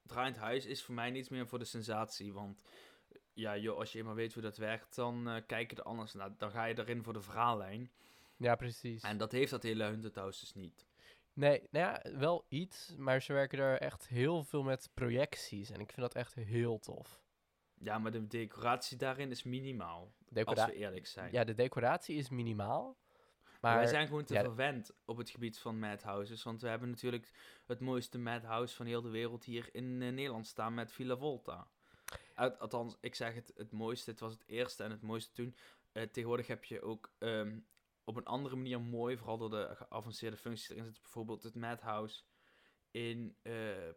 draaiend 0.02 0.36
huis 0.36 0.66
is 0.66 0.82
voor 0.82 0.94
mij 0.94 1.10
niets 1.10 1.28
meer 1.28 1.46
voor 1.46 1.58
de 1.58 1.64
sensatie, 1.64 2.32
want... 2.32 2.62
Ja, 3.32 3.56
joh, 3.56 3.78
als 3.78 3.92
je 3.92 3.98
eenmaal 3.98 4.14
weet 4.14 4.32
hoe 4.32 4.42
dat 4.42 4.56
werkt, 4.56 4.94
dan 4.94 5.28
eh 5.28 5.42
kijken 5.46 5.76
er 5.76 5.82
anders 5.82 6.12
naar. 6.12 6.36
Dan 6.36 6.50
ga 6.50 6.64
je 6.64 6.78
erin 6.78 7.02
voor 7.02 7.12
de 7.12 7.20
verhaallijn. 7.22 7.92
Ja, 8.36 8.54
precies. 8.56 9.02
En 9.02 9.16
dat 9.18 9.32
heeft 9.32 9.50
dat 9.50 9.62
hele 9.62 9.82
Haunted 9.82 10.14
House 10.14 10.40
dus 10.40 10.54
niet. 10.54 10.86
Nee, 11.32 11.68
nou 11.70 11.86
ja, 11.86 12.18
wel 12.18 12.44
iets, 12.48 12.94
maar 12.96 13.22
ze 13.22 13.32
werken 13.32 13.58
er 13.58 13.80
echt 13.80 14.08
heel 14.08 14.44
veel 14.44 14.62
met 14.62 14.90
projecties. 14.94 15.70
En 15.70 15.80
ik 15.80 15.86
vind 15.92 16.00
dat 16.00 16.14
echt 16.14 16.34
heel 16.34 16.78
tof. 16.78 17.22
Ja, 17.74 17.98
maar 17.98 18.12
de 18.12 18.26
decoratie 18.26 18.96
daarin 18.96 19.30
is 19.30 19.42
minimaal, 19.42 20.12
Decora- 20.28 20.62
als 20.62 20.70
we 20.72 20.76
eerlijk 20.76 21.06
zijn. 21.06 21.32
ja, 21.32 21.44
de 21.44 21.54
decoratie 21.54 22.16
is 22.16 22.28
minimaal. 22.28 22.96
Maar 23.64 23.78
wij 23.78 23.86
zijn 23.86 24.06
gewoon 24.06 24.24
te 24.24 24.34
ja, 24.34 24.40
verwend 24.40 24.90
op 25.04 25.16
het 25.16 25.30
gebied 25.30 25.58
van 25.58 25.78
madhouses. 25.78 26.42
Want 26.42 26.60
we 26.60 26.68
hebben 26.68 26.90
natuurlijk 26.90 27.32
het 27.66 27.80
mooiste 27.80 28.18
madhouse 28.18 28.76
van 28.76 28.86
heel 28.86 29.02
de 29.02 29.08
wereld 29.08 29.44
hier 29.44 29.68
in 29.72 30.02
eh, 30.02 30.12
Nederland 30.12 30.46
staan 30.46 30.74
met 30.74 30.92
Villa 30.92 31.16
Volta. 31.16 31.68
Uit, 32.34 32.58
althans, 32.58 32.96
ik 33.00 33.14
zeg 33.14 33.34
het, 33.34 33.52
het 33.56 33.72
mooiste. 33.72 34.10
Het 34.10 34.20
was 34.20 34.32
het 34.32 34.44
eerste 34.46 34.82
en 34.82 34.90
het 34.90 35.02
mooiste 35.02 35.32
toen. 35.32 35.56
Eh, 35.92 36.02
tegenwoordig 36.02 36.46
heb 36.46 36.64
je 36.64 36.82
ook 36.82 37.14
ehm, 37.18 37.58
op 38.04 38.16
een 38.16 38.24
andere 38.24 38.56
manier 38.56 38.80
mooi, 38.80 39.16
vooral 39.16 39.38
door 39.38 39.50
de 39.50 39.70
geavanceerde 39.74 40.36
functies 40.36 40.68
erin 40.68 40.84
zit. 40.84 41.02
Bijvoorbeeld 41.02 41.42
het 41.42 41.54
madhouse 41.54 42.22
in 42.90 43.36
eh, 43.42 43.90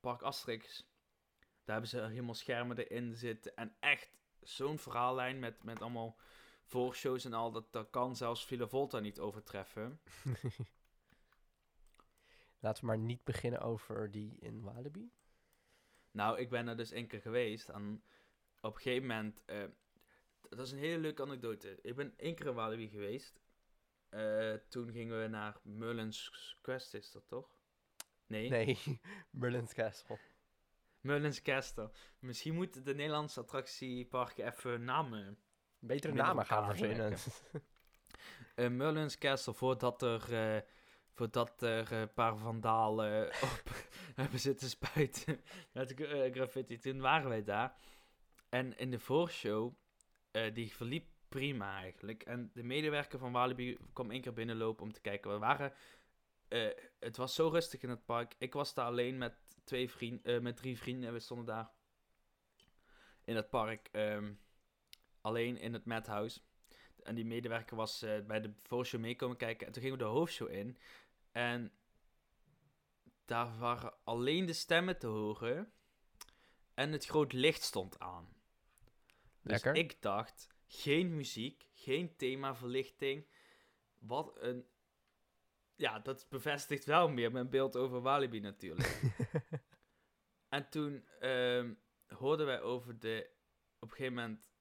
Park 0.00 0.22
Asterix. 0.22 0.90
Daar 1.38 1.80
hebben 1.80 1.88
ze 1.88 2.00
helemaal 2.00 2.34
schermen 2.34 2.78
erin 2.78 3.16
zitten. 3.16 3.56
En 3.56 3.76
echt 3.80 4.10
zo'n 4.40 4.78
verhaallijn 4.78 5.38
met, 5.38 5.62
met 5.62 5.82
allemaal 5.82 6.16
voorshows 6.72 7.24
en 7.24 7.32
al. 7.32 7.52
Dat, 7.52 7.72
dat 7.72 7.90
kan 7.90 8.16
zelfs 8.16 8.44
Villa 8.44 8.66
Volta 8.66 8.98
niet 8.98 9.20
overtreffen. 9.20 10.00
laten 12.62 12.80
we 12.80 12.86
maar 12.86 12.98
niet 12.98 13.24
beginnen 13.24 13.60
over 13.60 14.10
die 14.10 14.36
in 14.38 14.62
Walibi. 14.62 15.12
Nou, 16.10 16.38
ik 16.38 16.50
ben 16.50 16.68
er 16.68 16.76
dus 16.76 16.90
één 16.90 17.06
keer 17.06 17.20
geweest. 17.20 17.68
En 17.68 18.02
op 18.60 18.74
een 18.74 18.80
gegeven 18.80 19.08
moment... 19.08 19.42
eh, 19.44 19.64
dat 20.48 20.66
is 20.66 20.72
een 20.72 20.78
hele 20.78 20.98
leuke 20.98 21.22
anekdote. 21.22 21.78
Ik 21.82 21.94
ben 21.94 22.14
één 22.16 22.34
keer 22.34 22.46
in 22.46 22.54
Walibi 22.54 22.88
geweest. 22.88 23.40
Eh, 24.08 24.54
toen 24.68 24.92
gingen 24.92 25.20
we 25.22 25.28
naar 25.28 25.56
Merlin's 25.62 26.30
Quest, 26.60 26.94
is 26.94 27.10
dat 27.10 27.28
toch? 27.28 27.56
Nee? 28.26 28.48
Nee, 28.48 28.78
Merlin's 29.40 29.74
Castle. 29.74 30.18
Merlin's 31.00 31.42
Castle. 31.42 31.90
Misschien 32.18 32.54
moeten 32.54 32.84
de 32.84 32.94
Nederlandse 32.94 33.40
attractieparken 33.40 34.46
even 34.46 34.84
namen 34.84 35.38
Betere 35.84 36.12
namen 36.12 36.46
gaan 36.46 36.66
verzinnen. 36.66 37.16
Eh 38.54 38.68
Merlin's 38.68 39.18
Castle, 39.18 39.54
voordat 39.54 40.02
er, 40.02 40.34
eh, 40.34 40.62
voordat 41.12 41.62
er 41.62 41.92
een 41.92 42.12
paar 42.12 42.36
vandalen 42.36 43.26
op 43.26 43.62
hebben 44.20 44.40
zitten 44.40 44.68
spuiten 44.68 45.40
met 45.72 45.94
eh, 45.94 46.32
graffiti. 46.32 46.78
Toen 46.78 47.00
waren 47.00 47.28
wij 47.28 47.44
daar. 47.44 47.74
En 48.48 48.76
in 48.78 48.90
de 48.90 48.98
voorshow, 48.98 49.74
eh, 50.30 50.54
die 50.54 50.72
verliep 50.72 51.06
prima 51.28 51.76
eigenlijk. 51.76 52.22
En 52.22 52.50
de 52.54 52.62
medewerker 52.62 53.18
van 53.18 53.32
Walibi 53.32 53.78
kwam 53.92 54.10
één 54.10 54.20
keer 54.20 54.32
binnenlopen 54.32 54.82
om 54.82 54.92
te 54.92 55.00
kijken. 55.00 55.30
We 55.30 55.38
waren, 55.38 55.72
eh, 56.48 56.68
het 57.00 57.16
was 57.16 57.34
zo 57.34 57.48
rustig 57.48 57.82
in 57.82 57.90
het 57.90 58.04
park. 58.04 58.34
Ik 58.38 58.52
was 58.52 58.74
daar 58.74 58.86
alleen 58.86 59.18
met, 59.18 59.34
twee 59.64 59.90
vrienden, 59.90 60.42
met 60.42 60.56
drie 60.56 60.78
vrienden 60.78 61.08
en 61.08 61.14
we 61.14 61.20
stonden 61.20 61.46
daar 61.46 61.70
in 63.24 63.36
het 63.36 63.50
park. 63.50 63.88
ehm, 63.92 64.32
alleen 65.22 65.58
in 65.58 65.72
het 65.72 65.84
Madhouse. 65.84 66.40
En 67.02 67.14
die 67.14 67.24
medewerker 67.24 67.76
was 67.76 68.02
eh, 68.02 68.20
bij 68.20 68.40
de 68.40 68.52
voorshow 68.62 69.00
meekomen 69.00 69.36
kijken. 69.36 69.66
En 69.66 69.72
toen 69.72 69.82
gingen 69.82 69.98
we 69.98 70.04
de 70.04 70.10
hoofdshow 70.10 70.50
in. 70.50 70.78
En 71.32 71.72
daar 73.24 73.58
waren 73.58 73.94
alleen 74.04 74.46
de 74.46 74.52
stemmen 74.52 74.98
te 74.98 75.06
horen. 75.06 75.72
En 76.74 76.92
het 76.92 77.04
groot 77.04 77.32
licht 77.32 77.62
stond 77.62 77.98
aan. 77.98 78.28
Dus 79.42 79.62
Lekker. 79.62 79.74
ik 79.74 80.02
dacht, 80.02 80.48
geen 80.66 81.16
muziek, 81.16 81.68
geen 81.74 82.16
themaverlichting. 82.16 83.26
Wat 83.98 84.36
een... 84.40 84.66
Ja, 85.74 85.98
dat 85.98 86.26
bevestigt 86.28 86.84
wel 86.84 87.08
meer 87.08 87.32
mijn 87.32 87.50
beeld 87.50 87.76
over 87.76 88.00
Walibi 88.00 88.40
natuurlijk. 88.40 89.00
En 90.52 90.68
toen 90.68 91.04
ehm, 91.20 91.74
hoorden 92.06 92.46
wij 92.46 92.60
over 92.60 92.98
de... 92.98 93.30
Op 93.78 93.90
een 93.90 93.96
gegeven 93.96 94.14
moment 94.14 94.51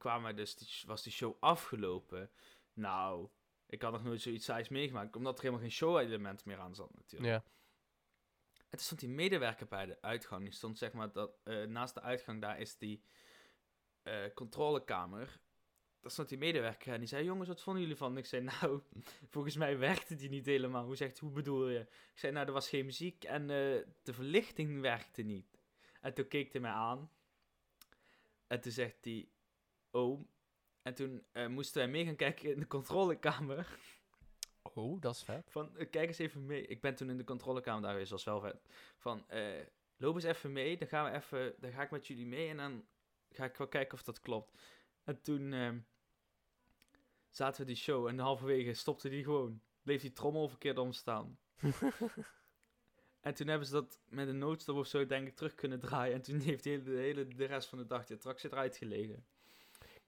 kwamen 0.00 0.36
dus, 0.36 0.56
die- 0.56 0.82
was 0.86 1.02
die 1.02 1.12
show 1.12 1.36
afgelopen. 1.40 2.30
Nou, 2.72 3.28
ik 3.66 3.82
had 3.82 3.92
nog 3.92 4.04
nooit 4.04 4.20
zoiets 4.20 4.44
saais 4.44 4.68
meegemaakt, 4.68 5.16
omdat 5.16 5.34
er 5.36 5.40
helemaal 5.40 5.62
geen 5.62 5.72
show-element 5.72 6.44
meer 6.44 6.58
aan 6.58 6.74
zat 6.74 6.94
natuurlijk. 6.94 7.32
ja. 7.32 7.44
En 8.54 8.76
toen 8.76 8.78
stond 8.86 9.00
die 9.00 9.08
medewerker 9.08 9.66
bij 9.68 9.86
de 9.86 10.02
uitgang. 10.02 10.42
Die 10.42 10.52
stond 10.52 10.78
zeg 10.78 10.92
maar, 10.92 11.12
dat, 11.12 11.30
eh, 11.44 11.62
naast 11.64 11.94
de 11.94 12.00
uitgang, 12.00 12.40
daar 12.40 12.60
is 12.60 12.76
die 12.78 13.02
eh, 14.02 14.24
controlekamer. 14.34 15.40
Daar 16.00 16.10
stond 16.10 16.28
die 16.28 16.38
medewerker 16.38 16.92
en 16.92 16.98
die 16.98 17.08
zei, 17.08 17.24
jongens, 17.24 17.48
wat 17.48 17.60
vonden 17.62 17.82
jullie 17.82 17.96
van? 17.96 18.16
Ik 18.16 18.26
zei, 18.26 18.42
nou, 18.42 18.82
volgens 19.34 19.56
mij 19.56 19.78
werkte 19.78 20.14
die 20.14 20.28
niet 20.28 20.46
helemaal. 20.46 20.84
Hoe 20.84 20.96
zegt, 20.96 21.18
hoe 21.18 21.30
bedoel 21.30 21.68
je? 21.68 21.78
Ik 21.80 22.18
zei, 22.18 22.32
nou, 22.32 22.46
er 22.46 22.52
was 22.52 22.68
geen 22.68 22.84
muziek 22.84 23.24
en 23.24 23.42
eh, 23.42 23.86
de 24.02 24.12
verlichting 24.12 24.80
werkte 24.80 25.22
niet. 25.22 25.58
En 26.00 26.14
toen 26.14 26.28
keek 26.28 26.52
hij 26.52 26.60
mij 26.60 26.70
aan. 26.70 27.10
En 28.46 28.60
toen 28.60 28.72
zegt 28.72 29.04
hij, 29.04 29.28
oh. 29.90 30.20
En 30.82 30.94
toen 30.94 31.24
eh, 31.32 31.46
moesten 31.46 31.82
wij 31.82 31.90
mee 31.90 32.04
gaan 32.04 32.16
kijken 32.16 32.52
in 32.52 32.60
de 32.60 32.66
controlekamer. 32.66 33.78
Oh, 34.62 35.00
dat 35.00 35.14
is 35.14 35.22
vet. 35.22 35.50
Van, 35.50 35.76
eh, 35.76 35.90
kijk 35.90 36.08
eens 36.08 36.18
even 36.18 36.46
mee. 36.46 36.66
Ik 36.66 36.80
ben 36.80 36.94
toen 36.94 37.10
in 37.10 37.16
de 37.16 37.24
controlekamer 37.24 37.82
daar 37.82 37.90
geweest, 37.90 38.10
dat 38.10 38.24
was 38.24 38.42
wel 38.42 38.50
vet. 38.50 38.62
Van, 38.98 39.28
eh, 39.28 39.66
loop 39.96 40.14
eens 40.14 40.24
even 40.24 40.52
mee, 40.52 40.78
dan 40.78 40.88
gaan 40.88 41.04
we 41.04 41.16
even, 41.16 41.54
dan 41.58 41.72
ga 41.72 41.82
ik 41.82 41.90
met 41.90 42.06
jullie 42.06 42.26
mee 42.26 42.48
en 42.48 42.56
dan 42.56 42.84
ga 43.30 43.44
ik 43.44 43.56
wel 43.56 43.68
kijken 43.68 43.94
of 43.94 44.02
dat 44.02 44.20
klopt. 44.20 44.58
En 45.04 45.20
toen 45.22 45.52
ehm, 45.52 45.78
zaten 47.28 47.60
we 47.60 47.66
die 47.66 47.76
show 47.76 48.06
en 48.06 48.18
halverwege 48.18 48.74
stopte 48.74 49.08
die 49.08 49.24
gewoon. 49.24 49.60
Bleef 49.82 50.00
die 50.00 50.12
trommel 50.12 50.48
verkeerd 50.48 50.78
omstaan. 50.78 51.38
En 53.20 53.34
toen 53.34 53.46
hebben 53.46 53.66
ze 53.66 53.72
dat 53.72 54.00
met 54.08 54.28
een 54.28 54.38
noodstop 54.38 54.76
of 54.76 54.86
zo 54.86 55.06
denk 55.06 55.28
ik 55.28 55.36
terug 55.36 55.54
kunnen 55.54 55.80
draaien. 55.80 56.14
En 56.14 56.22
toen 56.22 56.38
heeft 56.38 56.64
de 56.64 56.70
hele, 56.70 56.82
de, 56.82 56.96
hele, 56.96 57.28
de 57.28 57.44
rest 57.44 57.68
van 57.68 57.78
de 57.78 57.86
dag 57.86 58.06
die 58.06 58.16
attractie 58.16 58.50
eruit 58.50 58.76
gelegen. 58.76 59.26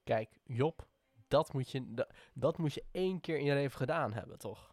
Kijk, 0.05 0.39
Job, 0.45 0.87
dat 1.29 1.53
moet, 1.53 1.71
je, 1.71 1.95
da- 1.95 2.09
dat 2.35 2.59
moet 2.59 2.75
je 2.75 2.85
één 2.91 3.21
keer 3.21 3.39
in 3.39 3.45
je 3.45 3.55
leven 3.55 3.77
gedaan 3.77 4.13
hebben, 4.13 4.39
toch? 4.39 4.71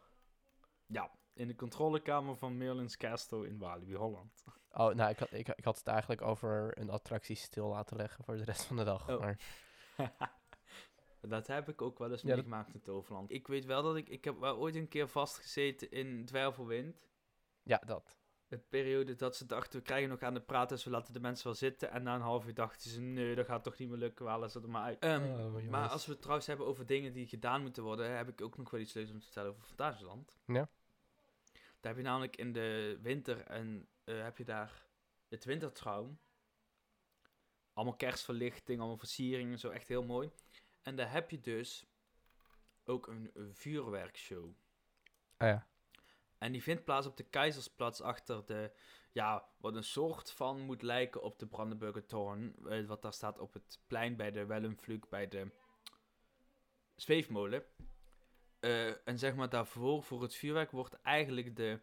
Ja, 0.86 1.12
in 1.34 1.48
de 1.48 1.56
controlekamer 1.56 2.36
van 2.36 2.58
Merlin's 2.58 2.98
Castle 2.98 3.48
in 3.48 3.58
Walibi, 3.58 3.96
Holland. 3.96 4.44
Oh, 4.72 4.94
nou, 4.94 5.10
ik 5.10 5.20
had, 5.20 5.32
ik, 5.32 5.48
ik 5.48 5.64
had 5.64 5.78
het 5.78 5.88
eigenlijk 5.88 6.22
over 6.22 6.78
een 6.78 6.90
attractie 6.90 7.36
stil 7.36 7.68
laten 7.68 7.98
leggen 7.98 8.24
voor 8.24 8.38
de 8.38 8.44
rest 8.44 8.64
van 8.64 8.76
de 8.76 8.84
dag. 8.84 9.10
Oh. 9.10 9.20
Maar 9.20 9.38
dat 11.22 11.48
heb 11.48 11.70
ik 11.70 11.82
ook 11.82 12.00
wel 12.00 12.12
eens 12.12 12.22
Ja, 12.22 12.34
meegemaakt 12.36 12.74
in 12.74 12.82
Toverland. 12.82 13.32
Ik 13.32 13.48
weet 13.48 13.66
wel 13.66 13.84
dat 13.84 13.96
ik... 13.96 14.10
Ik 14.10 14.24
heb 14.24 14.40
wel 14.40 14.58
ooit 14.58 14.76
een 14.76 14.88
keer 14.88 15.08
vastgezeten 15.08 15.92
in 15.92 16.26
Dwervelwind. 16.26 17.10
ja, 17.64 17.78
dat. 17.86 18.18
De 18.50 18.58
periode 18.58 19.16
dat 19.16 19.36
ze 19.36 19.46
dachten, 19.46 19.80
we 19.80 19.86
krijgen 19.86 20.10
nog 20.10 20.22
aan 20.22 20.34
de 20.34 20.42
praten, 20.42 20.76
dus 20.76 20.86
we 20.86 20.92
laten 20.92 21.14
de 21.14 21.20
mensen 21.20 21.46
wel 21.46 21.56
zitten. 21.56 21.92
En 21.92 22.04
na 22.04 22.16
een 22.16 22.22
half 22.22 22.46
uur 22.46 22.54
dachten 22.54 22.90
ze, 22.90 23.02
nee, 23.02 23.36
dat 23.36 23.46
gaat 23.46 23.64
toch 23.64 23.78
niet 23.78 23.90
meer 23.90 23.98
lukken, 23.98 24.26
we 24.26 24.32
halen 24.32 24.50
ze 24.52 24.62
er 24.62 24.70
maar 24.70 24.84
uit. 24.84 25.00
Ehm, 25.00 25.24
Oh, 25.24 25.70
maar 25.70 25.90
als 25.90 26.06
we 26.06 26.12
het 26.12 26.22
trouwens 26.22 26.48
hebben 26.48 26.66
over 26.66 26.86
dingen 26.86 27.14
die 27.14 27.28
gedaan 27.28 27.62
moeten 27.62 27.84
worden, 27.84 28.18
heb 28.18 28.28
ik 28.28 28.42
ook 28.42 28.58
nog 28.58 28.70
wel 28.70 28.80
iets 28.80 28.94
leuks 28.94 29.12
om 29.12 29.20
te 29.20 29.26
vertellen 29.26 29.50
over 29.50 29.64
Fantasieland. 29.64 30.40
Ja. 30.46 30.70
Daar 31.80 31.92
heb 31.94 31.98
je 31.98 32.02
namelijk 32.10 32.36
in 32.36 32.54
de 32.54 33.00
winter 33.02 33.42
en 33.42 33.88
eh, 34.04 34.22
heb 34.22 34.38
je 34.38 34.44
daar 34.44 34.86
het 35.28 35.46
wintertraum. 35.46 36.20
Allemaal 37.74 37.96
kerstverlichting, 37.96 38.80
allemaal 38.80 38.98
versieringen, 38.98 39.60
zo 39.60 39.70
echt 39.70 39.88
heel 39.88 40.04
mooi. 40.04 40.32
En 40.82 40.96
daar 40.96 41.12
heb 41.12 41.30
je 41.30 41.40
dus 41.40 41.86
ook 42.84 43.08
een, 43.08 43.32
een 43.34 43.56
vuurwerkshow. 43.56 44.52
Ah 45.38 45.48
ja. 45.48 45.68
En 46.40 46.52
die 46.52 46.64
vindt 46.64 46.84
plaats 46.84 47.08
op 47.08 47.18
de 47.18 47.24
Keizersplatz 47.24 48.02
achter 48.02 48.46
de, 48.46 48.72
ja, 49.12 49.50
wat 49.58 49.76
een 49.76 49.84
soort 49.84 50.32
van 50.32 50.60
moet 50.60 50.82
lijken 50.82 51.22
op 51.24 51.40
de 51.40 51.48
Brandenburger 51.48 52.06
Toren. 52.06 52.56
eh, 52.70 52.86
Wat 52.86 53.02
daar 53.02 53.14
staat 53.14 53.40
op 53.40 53.54
het 53.54 53.80
plein 53.88 54.16
bij 54.16 54.32
de 54.32 54.46
Wellenvlug, 54.46 55.10
bij 55.10 55.28
de 55.28 55.52
zweefmolen. 56.96 57.66
Eh, 58.60 59.08
en 59.08 59.20
zeg 59.20 59.36
maar 59.36 59.50
daarvoor, 59.50 60.04
voor 60.04 60.22
het 60.22 60.36
vuurwerk, 60.36 60.72
wordt 60.72 61.02
eigenlijk 61.02 61.56
de 61.56 61.80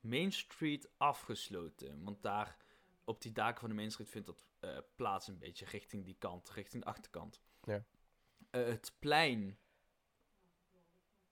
Main 0.00 0.32
Street 0.32 0.90
afgesloten. 0.96 2.02
Want 2.04 2.22
daar, 2.22 2.56
op 3.04 3.22
die 3.22 3.32
daken 3.32 3.60
van 3.60 3.68
de 3.68 3.74
Main 3.74 3.90
Street, 3.90 4.10
vindt 4.10 4.26
dat 4.26 4.44
eh, 4.60 4.78
plaats 4.96 5.28
een 5.28 5.38
beetje 5.38 5.64
richting 5.64 6.04
die 6.04 6.16
kant, 6.18 6.50
richting 6.50 6.82
de 6.82 6.88
achterkant. 6.88 7.40
Ja. 7.64 7.84
Het 8.50 8.96
plein 8.98 9.58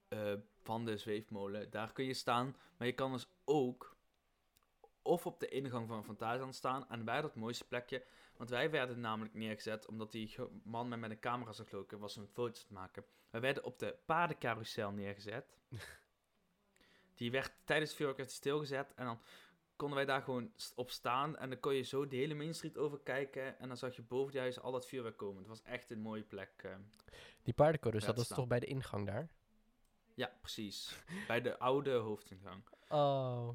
eh, 0.08 0.32
van 0.62 0.84
de 0.84 0.96
zweefmolen, 0.96 1.70
daar 1.70 1.92
kun 1.92 2.04
je 2.04 2.14
staan. 2.14 2.56
Maar 2.76 2.86
je 2.86 2.92
kan 2.94 3.12
dus 3.12 3.28
ook 3.44 3.96
of 5.02 5.26
op 5.26 5.40
de 5.40 5.48
ingang 5.48 5.88
van 5.88 6.04
Fantasieland 6.04 6.54
staan. 6.54 6.88
En 6.88 7.04
wij 7.04 7.20
dat 7.20 7.34
mooiste 7.34 7.66
plekje. 7.66 8.04
Want 8.36 8.50
wij 8.50 8.70
werden 8.70 9.00
namelijk 9.00 9.34
neergezet, 9.34 9.86
omdat 9.86 10.12
die 10.12 10.34
man 10.64 10.88
met, 10.88 10.98
met 10.98 11.10
een 11.10 11.18
camera 11.20 11.52
zag 11.52 11.70
lopen, 11.70 11.98
was 11.98 12.16
een 12.16 12.26
foto's 12.28 12.64
te 12.64 12.72
maken. 12.72 13.04
Wij 13.30 13.40
werden 13.40 13.64
op 13.64 13.78
de 13.78 13.96
paardencarousel 14.06 14.90
neergezet. 14.90 15.56
die 17.14 17.30
werd 17.30 17.52
tijdens 17.64 17.90
het 17.90 17.98
vuurwerk 17.98 18.30
stilgezet. 18.30 18.94
En 18.94 19.04
dan 19.04 19.20
konden 19.76 19.96
wij 19.96 20.06
daar 20.06 20.22
gewoon 20.22 20.52
op 20.74 20.90
staan. 20.90 21.36
En 21.36 21.50
dan 21.50 21.60
kon 21.60 21.74
je 21.74 21.82
zo 21.82 22.08
de 22.08 22.16
hele 22.16 22.34
Main 22.34 22.54
Street 22.54 22.78
overkijken. 22.78 23.58
En 23.58 23.68
dan 23.68 23.76
zag 23.76 23.96
je 23.96 24.02
boven 24.02 24.32
die 24.32 24.40
huizen 24.40 24.62
al 24.62 24.72
dat 24.72 24.86
vuurwerk 24.86 25.16
komen. 25.16 25.38
Het 25.38 25.46
was 25.48 25.62
echt 25.62 25.90
een 25.90 26.00
mooie 26.00 26.22
plek. 26.24 26.50
eh. 26.56 26.74
Die 27.42 27.54
paardencorus, 27.54 28.00
Ja, 28.00 28.08
dat 28.08 28.18
is 28.18 28.24
staat. 28.24 28.38
toch 28.38 28.46
bij 28.46 28.60
de 28.60 28.66
ingang 28.66 29.06
daar? 29.06 29.28
Ja, 30.18 30.32
precies. 30.40 31.02
Bij 31.26 31.40
de 31.40 31.58
oude 31.58 31.92
hoofdingang. 31.92 32.62
Oh. 32.88 33.48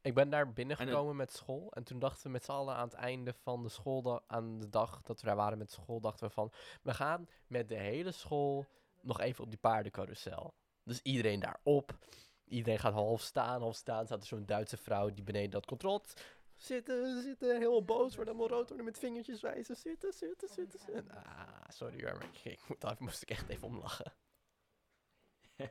Ik 0.00 0.14
ben 0.14 0.30
daar 0.30 0.44
het- 0.44 0.54
binnengekomen 0.54 1.16
met 1.16 1.32
school. 1.32 1.72
En 1.72 1.84
toen 1.84 1.98
dachten 1.98 2.22
we 2.22 2.28
met 2.28 2.44
z'n 2.44 2.50
allen 2.50 2.74
aan 2.74 2.84
het 2.88 2.94
einde 2.94 3.32
van 3.32 3.62
de 3.62 3.68
schooldag, 3.68 4.22
aan 4.26 4.58
de 4.58 4.68
dag 4.68 5.02
dat 5.02 5.20
we 5.20 5.26
daar 5.26 5.36
waren 5.36 5.58
met 5.58 5.70
school, 5.72 6.00
dachten 6.00 6.26
we 6.26 6.32
van, 6.32 6.52
we 6.82 6.94
gaan 6.94 7.28
met 7.46 7.68
de 7.68 7.74
hele 7.76 8.12
school 8.12 8.66
nog 9.00 9.20
even 9.20 9.44
op 9.44 9.50
die 9.50 9.58
paardencarousel. 9.58 10.54
Dus 10.82 11.00
iedereen 11.02 11.40
daarop. 11.40 11.98
Iedereen 12.44 12.78
gaat 12.78 12.92
half 12.92 13.20
staan, 13.20 13.60
half 13.60 13.76
staan. 13.76 14.06
Staat 14.06 14.20
er 14.20 14.26
zo'n 14.26 14.46
Duitse 14.46 14.76
vrouw 14.76 15.10
die 15.10 15.24
beneden 15.24 15.50
dat 15.50 15.66
controleert. 15.66 16.24
Zitten, 16.56 17.22
zitten, 17.22 17.56
helemaal 17.56 17.84
boos 17.84 18.16
worden, 18.16 18.34
helemaal 18.34 18.56
rood 18.58 18.68
worden 18.68 18.84
met 18.86 18.98
vingertjes 18.98 19.40
wijzen. 19.40 19.76
Zitten, 19.76 20.12
zitten, 20.12 20.48
zitten. 20.48 20.80
zitten. 20.80 21.14
Ah, 21.24 21.68
sorry 21.68 22.04
hoor, 22.04 22.16
maar 22.18 22.28
ik, 22.32 22.52
ik 22.52 22.68
moet, 22.68 22.80
daar 22.80 22.96
moest 22.98 23.22
ik 23.22 23.30
echt 23.30 23.48
even 23.48 23.66
om 23.68 23.78
lachen. 23.78 24.12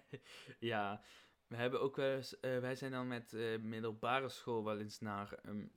ja, 0.59 1.03
we 1.47 1.55
hebben 1.55 1.81
ook 1.81 1.95
wel 1.95 2.15
eens, 2.15 2.39
eh, 2.39 2.59
wij 2.59 2.75
zijn 2.75 2.91
dan 2.91 3.07
met 3.07 3.33
eh, 3.33 3.59
middelbare 3.59 4.29
school 4.29 4.63
wel 4.63 4.79
eens 4.79 4.99
naar 4.99 5.33
ehm, 5.33 5.67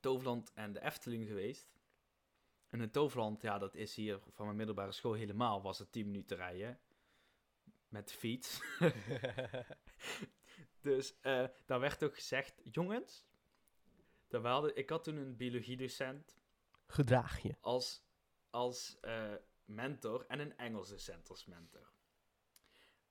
Toverland 0.00 0.52
en 0.54 0.72
de 0.72 0.82
Efteling 0.82 1.26
geweest. 1.26 1.76
En 2.68 2.80
in 2.80 2.90
Toverland, 2.90 3.42
ja, 3.42 3.58
dat 3.58 3.74
is 3.74 3.94
hier 3.94 4.20
van 4.30 4.44
mijn 4.44 4.56
middelbare 4.56 4.92
school 4.92 5.12
helemaal, 5.12 5.62
was 5.62 5.78
het 5.78 5.92
10 5.92 6.06
minuten 6.06 6.36
rijden. 6.36 6.80
Met 7.88 8.08
de 8.08 8.14
fiets. 8.14 8.60
dus 10.80 11.20
eh, 11.20 11.46
daar 11.66 11.80
werd 11.80 12.04
ook 12.04 12.14
gezegd, 12.14 12.60
jongens, 12.62 13.26
we 14.28 14.38
hadden, 14.38 14.76
ik 14.76 14.90
had 14.90 15.04
toen 15.04 15.16
een 15.16 15.36
biologiedocent 15.36 16.38
Gedraag 16.86 17.42
je. 17.42 17.56
als, 17.60 18.02
als 18.50 18.98
mentor 19.64 20.26
en 20.26 20.40
een 20.40 20.56
Engels 20.56 20.88
docent 20.88 21.30
als 21.30 21.44
mentor. 21.44 21.97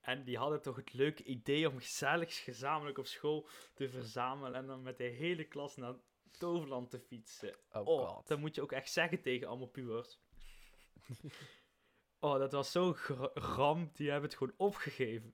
En 0.07 0.23
die 0.23 0.37
hadden 0.37 0.61
toch 0.61 0.75
het 0.75 0.93
leuke 0.93 1.23
idee 1.23 1.69
om 1.69 1.77
gezellig 1.77 2.43
gezamenlijk 2.43 2.97
op 2.97 3.05
school 3.05 3.47
te 3.73 3.89
verzamelen 3.89 4.55
en 4.55 4.67
dan 4.67 4.81
met 4.81 4.97
de 4.97 5.03
hele 5.03 5.43
klas 5.43 5.75
naar 5.75 5.95
Toverland 6.31 6.89
te 6.89 6.99
fietsen. 6.99 7.55
Oh, 7.71 7.87
Oh, 7.87 8.25
dat 8.25 8.39
moet 8.39 8.55
je 8.55 8.61
ook 8.61 8.71
echt 8.71 8.91
zeggen 8.91 9.21
tegen 9.21 9.47
allemaal 9.47 9.67
pubers. 9.67 10.19
oh, 12.19 12.37
dat 12.37 12.51
was 12.51 12.71
zo'n 12.71 12.93
gra- 12.93 13.31
ram, 13.33 13.89
die 13.93 14.09
hebben 14.09 14.29
het 14.29 14.37
gewoon 14.37 14.53
opgegeven. 14.57 15.33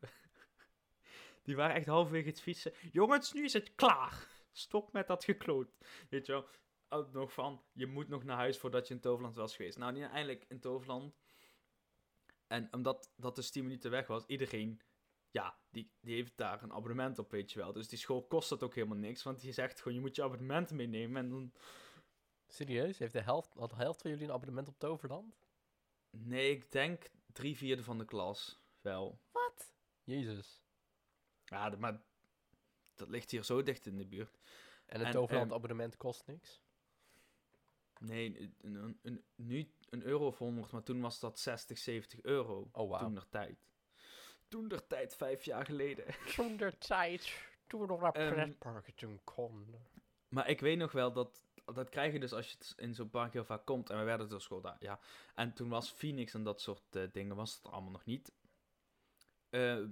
die 1.44 1.56
waren 1.56 1.76
echt 1.76 1.88
halverwege 1.88 2.30
het 2.30 2.42
fietsen. 2.42 2.74
Jongens, 2.92 3.34
nu 3.34 3.44
is 3.44 3.54
het 3.54 3.76
klaar. 3.76 4.28
Stop 4.52 4.94
met 4.94 5.08
dat 5.08 5.24
gekloot. 5.24 5.68
Weet 6.10 6.26
je 6.26 6.32
wel, 6.32 6.48
ook 6.90 7.12
nog 7.12 7.34
van, 7.34 7.64
je 7.74 7.88
moet 7.88 8.08
nog 8.08 8.24
naar 8.24 8.38
huis 8.38 8.58
voordat 8.58 8.88
je 8.88 8.94
in 8.94 9.00
Toverland 9.00 9.36
was 9.36 9.56
geweest. 9.56 9.78
Nou, 9.78 9.94
niet 9.94 10.04
eindelijk 10.04 10.46
in 10.48 10.60
Toverland. 10.60 11.14
En 12.54 12.68
omdat 12.74 13.12
dat 13.16 13.36
dus 13.36 13.50
10 13.50 13.64
minuten 13.64 13.92
weg 13.92 14.08
was, 14.08 14.26
iedereen, 14.26 14.82
ja, 15.32 15.58
die, 15.70 15.92
die 16.00 16.16
heeft 16.16 16.38
daar 16.38 16.64
een 16.64 16.74
abonnement 16.74 17.20
op, 17.20 17.32
weet 17.32 17.52
je 17.52 17.60
wel. 17.60 17.74
Dus 17.74 17.88
die 17.88 17.98
school 17.98 18.28
kost 18.28 18.50
dat 18.50 18.64
ook 18.64 18.76
helemaal 18.76 18.98
niks, 18.98 19.24
want 19.24 19.42
die 19.42 19.54
zegt 19.54 19.82
gewoon, 19.82 19.94
je 19.94 20.00
moet 20.00 20.16
je 20.16 20.24
abonnement 20.24 20.72
meenemen 20.72 21.24
en 21.24 21.30
dan 21.30 21.54
Serieus? 22.48 22.98
Heeft 22.98 23.14
de 23.14 23.22
helft, 23.22 23.54
had 23.54 23.70
de 23.70 23.76
helft 23.76 24.02
van 24.02 24.12
jullie 24.12 24.26
een 24.26 24.34
abonnement 24.34 24.68
op 24.68 24.80
Toverland? 24.80 25.36
Nee, 26.10 26.52
ik 26.52 26.72
denk 26.72 27.10
drie 27.32 27.58
vierde 27.58 27.84
van 27.84 27.98
de 27.98 28.06
klas 28.06 28.60
wel. 28.82 29.20
Wat? 29.32 29.74
Jezus. 30.04 30.64
Ja, 31.46 31.76
maar 31.78 32.02
dat 32.96 33.10
ligt 33.10 33.32
hier 33.32 33.44
zo 33.44 33.64
dicht 33.64 33.86
in 33.86 33.98
de 33.98 34.06
buurt. 34.06 34.40
En 34.86 34.98
het 34.98 35.08
En, 35.08 35.14
Toverland 35.14 35.46
ehm, 35.46 35.56
abonnement 35.56 35.98
kost 35.98 36.28
niks? 36.28 36.62
Nee, 38.06 38.54
een, 38.62 38.76
een, 38.76 39.00
een- 39.02 39.24
nu 39.36 39.72
een 39.90 40.04
euro 40.04 40.28
of 40.28 40.38
100, 40.38 40.72
maar 40.72 40.84
toen 40.84 41.02
was 41.02 41.20
dat 41.20 41.40
60, 41.40 41.78
70 41.78 42.22
euro. 42.22 42.70
Oh, 42.72 42.90
wauw. 42.90 43.00
Toen 43.00 43.14
der 43.14 43.30
tijd. 43.30 43.68
Toen 44.48 44.68
der 44.68 44.88
tijd, 44.88 45.16
vijf 45.16 45.44
jaar 45.46 45.66
geleden. 45.66 46.06
Toen 46.36 46.58
de 46.58 46.78
tijd, 46.78 47.42
toen 47.68 47.82
we 47.82 47.88
nog 47.88 48.02
naar 48.02 48.12
pretparken 48.12 48.96
toen 48.96 49.20
konden. 49.24 49.88
Maar 50.28 50.50
ik 50.50 50.60
weet 50.60 50.78
nog 50.78 50.92
wel 50.92 51.12
dat. 51.14 51.44
Dat 51.74 51.90
krijg 51.90 52.14
je 52.14 52.20
dus 52.20 52.34
als 52.34 52.52
je 52.52 52.58
het 52.58 52.74
in 52.78 52.94
zo'n 52.96 53.10
park 53.10 53.34
heel 53.34 53.46
vaak 53.46 53.66
komt. 53.66 53.90
En 53.90 53.98
we 53.98 54.04
werden 54.04 54.30
door 54.30 54.42
school 54.42 54.62
daar, 54.62 54.78
ja. 54.80 55.00
En 55.36 55.54
toen 55.54 55.70
was 55.70 55.92
Phoenix 55.92 56.34
en 56.34 56.44
dat 56.44 56.62
soort 56.62 56.96
eh, 56.96 57.04
dingen 57.12 57.36
was 57.36 57.56
het 57.56 57.72
allemaal 57.72 57.92
nog 57.92 58.06
niet. 58.06 58.32
Ehm, 59.50 59.90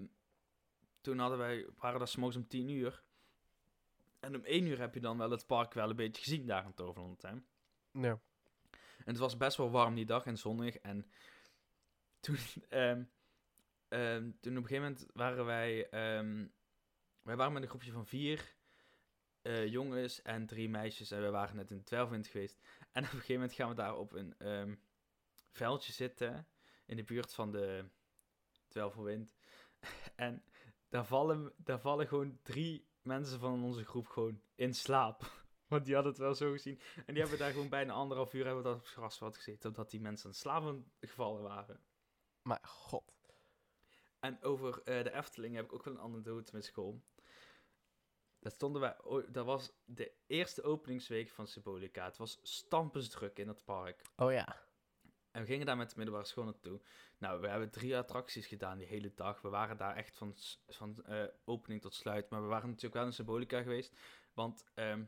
toen 1.02 1.17
hadden 1.19 1.38
wij, 1.38 1.67
waren 1.78 2.00
daar 2.00 2.08
s'morgens 2.08 2.38
om 2.43 2.47
10 2.47 2.69
uur. 2.69 3.04
En 4.19 4.36
om 4.36 4.43
1 4.43 4.65
uur 4.65 4.80
heb 4.80 4.93
je 4.93 5.00
dan 5.00 5.17
wel 5.17 5.32
het 5.32 5.47
park 5.47 5.74
wel 5.74 5.89
een 5.89 5.95
beetje 5.95 6.21
gezien 6.21 6.45
daar 6.45 6.65
in 6.65 6.74
Toverland. 6.74 7.21
Hè? 7.21 7.34
En 7.92 8.02
Ja. 8.02 8.20
het 9.06 9.18
was 9.18 9.38
best 9.38 9.58
wel 9.58 9.72
warm 9.72 9.96
die 9.96 10.06
dag 10.06 10.26
en 10.26 10.38
zonnig. 10.38 10.76
En 10.78 11.12
toen, 12.20 12.38
ehm, 12.70 13.04
ehm, 13.88 14.32
toen 14.40 14.58
op 14.58 14.64
een 14.64 14.68
gegeven 14.68 14.84
moment 14.84 15.06
waren 15.14 15.46
wij... 15.46 15.90
ehm, 15.90 16.48
wij 17.22 17.36
waren 17.36 17.54
met 17.54 17.62
een 17.62 17.70
groepje 17.70 17.92
van 17.92 18.06
vier 18.06 18.56
eh, 19.42 19.68
jongens 19.68 20.22
en 20.22 20.46
drie 20.46 20.70
meisjes. 20.70 21.12
En 21.12 21.22
we 21.22 21.30
waren 21.30 21.56
net 21.56 21.70
in 21.72 21.78
het 21.78 21.86
Twelfwind 21.86 22.28
geweest. 22.28 22.60
En 22.92 23.04
op 23.04 23.12
een 23.12 23.18
gegeven 23.20 23.34
moment 23.34 23.54
gaan 23.54 23.70
we 23.70 23.76
daar 23.76 23.98
op 23.98 24.14
een 24.14 24.80
veldje 25.52 25.94
zitten. 25.94 26.48
In 26.86 26.96
de 26.96 27.04
buurt 27.04 27.34
van 27.34 27.52
de 27.52 27.90
Twelfwind. 28.68 29.36
en 30.16 30.44
daar 30.90 31.06
vallen, 31.06 31.54
daar 31.58 31.80
vallen 31.80 32.08
gewoon 32.08 32.40
drie 32.42 32.90
mensen 33.02 33.40
van 33.40 33.64
onze 33.64 33.86
groep 33.86 34.08
gewoon 34.08 34.42
in 34.56 34.74
slaap. 34.74 35.41
Want 35.72 35.86
die 35.86 35.94
hadden 35.94 36.12
het 36.12 36.22
wel 36.22 36.36
zo 36.36 36.52
gezien. 36.52 36.80
En 37.06 37.14
die 37.14 37.22
hebben 37.22 37.40
daar 37.40 37.52
gewoon 37.52 37.70
bijna 37.70 37.94
anderhalf 37.94 38.34
uur 38.34 38.46
hebben 38.46 38.64
dat 38.64 38.76
op 38.76 38.82
het 38.82 38.90
grasveld 38.90 39.36
gezeten. 39.36 39.70
Omdat 39.70 39.90
die 39.90 40.02
mensen 40.02 40.30
in 40.30 40.36
slaap 40.36 40.80
gevallen 41.00 41.44
waren. 41.44 41.80
Maar 42.42 42.60
god. 42.64 43.04
En 44.20 44.42
over 44.42 44.82
eh, 44.84 45.04
de 45.04 45.14
Efteling 45.14 45.56
heb 45.56 45.66
ik 45.66 45.74
ook 45.74 45.84
wel 45.84 45.94
een 45.94 46.00
anekdote 46.00 46.56
met 46.56 46.66
school. 46.66 47.02
Dat 48.40 48.52
stonden 48.52 48.82
wij, 48.82 48.96
dat 49.32 49.46
was 49.46 49.72
de 49.86 50.12
eerste 50.28 50.64
openingsweek 50.64 51.30
van 51.30 51.48
Symbolica. 51.48 52.06
Het 52.06 52.18
was 52.18 52.40
stampensdruk 52.42 53.38
in 53.38 53.48
het 53.48 53.64
park. 53.66 54.02
Oh 54.16 54.32
ja. 54.32 54.62
En 55.32 55.42
we 55.42 55.48
gingen 55.48 55.66
daar 55.66 55.78
met 55.78 55.90
de 55.90 55.96
middelbare 55.96 56.28
school 56.28 56.44
naartoe. 56.44 56.82
Nou, 57.18 57.42
we 57.42 57.48
hebben 57.48 57.72
drie 57.72 57.98
attracties 57.98 58.48
gedaan 58.48 58.78
die 58.78 58.88
hele 58.88 59.14
dag. 59.14 59.42
We 59.42 59.50
waren 59.50 59.78
daar 59.78 59.96
echt 59.96 60.18
van, 60.18 60.36
van 60.68 61.04
eh, 61.04 61.24
opening 61.46 61.82
tot 61.82 61.94
sluit. 61.94 62.30
Maar 62.30 62.42
we 62.42 62.48
waren 62.48 62.68
natuurlijk 62.68 62.96
wel 62.96 63.06
in 63.06 63.14
Symbolica 63.14 63.62
geweest. 63.62 63.94
Want 64.34 64.66
ehm, 64.74 65.04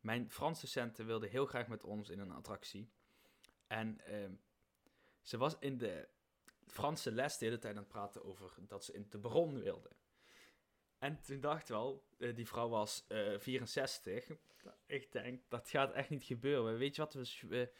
mijn 0.00 0.30
Franse 0.30 0.60
docenten 0.60 1.06
wilde 1.06 1.26
heel 1.26 1.46
graag 1.46 1.68
met 1.68 1.84
ons 1.84 2.08
in 2.08 2.18
een 2.18 2.30
attractie. 2.30 2.90
En 3.66 4.00
ehm, 4.06 4.32
ze 5.22 5.38
was 5.38 5.56
in 5.58 5.78
de 5.78 6.08
Franse 6.66 7.12
les 7.12 7.38
de 7.38 7.44
hele 7.44 7.58
tijd 7.58 7.74
aan 7.74 7.82
het 7.82 7.88
praten 7.88 8.24
over 8.24 8.54
dat 8.60 8.84
ze 8.84 8.92
in 8.92 9.06
de 9.08 9.18
Baron 9.18 9.60
wilde. 9.60 9.90
En 10.98 11.20
toen 11.20 11.40
dacht 11.40 11.68
wel, 11.68 12.04
eh, 12.18 12.34
die 12.34 12.46
vrouw 12.46 12.68
was 12.68 13.04
eh 13.08 13.38
64. 13.38 14.30
Ik 14.86 15.12
denk, 15.12 15.42
dat 15.48 15.68
gaat 15.68 15.92
echt 15.92 16.10
niet 16.10 16.24
gebeuren. 16.24 16.78
Weet 16.78 16.96
je 16.96 17.02
wat, 17.02 17.14
we, 17.40 17.72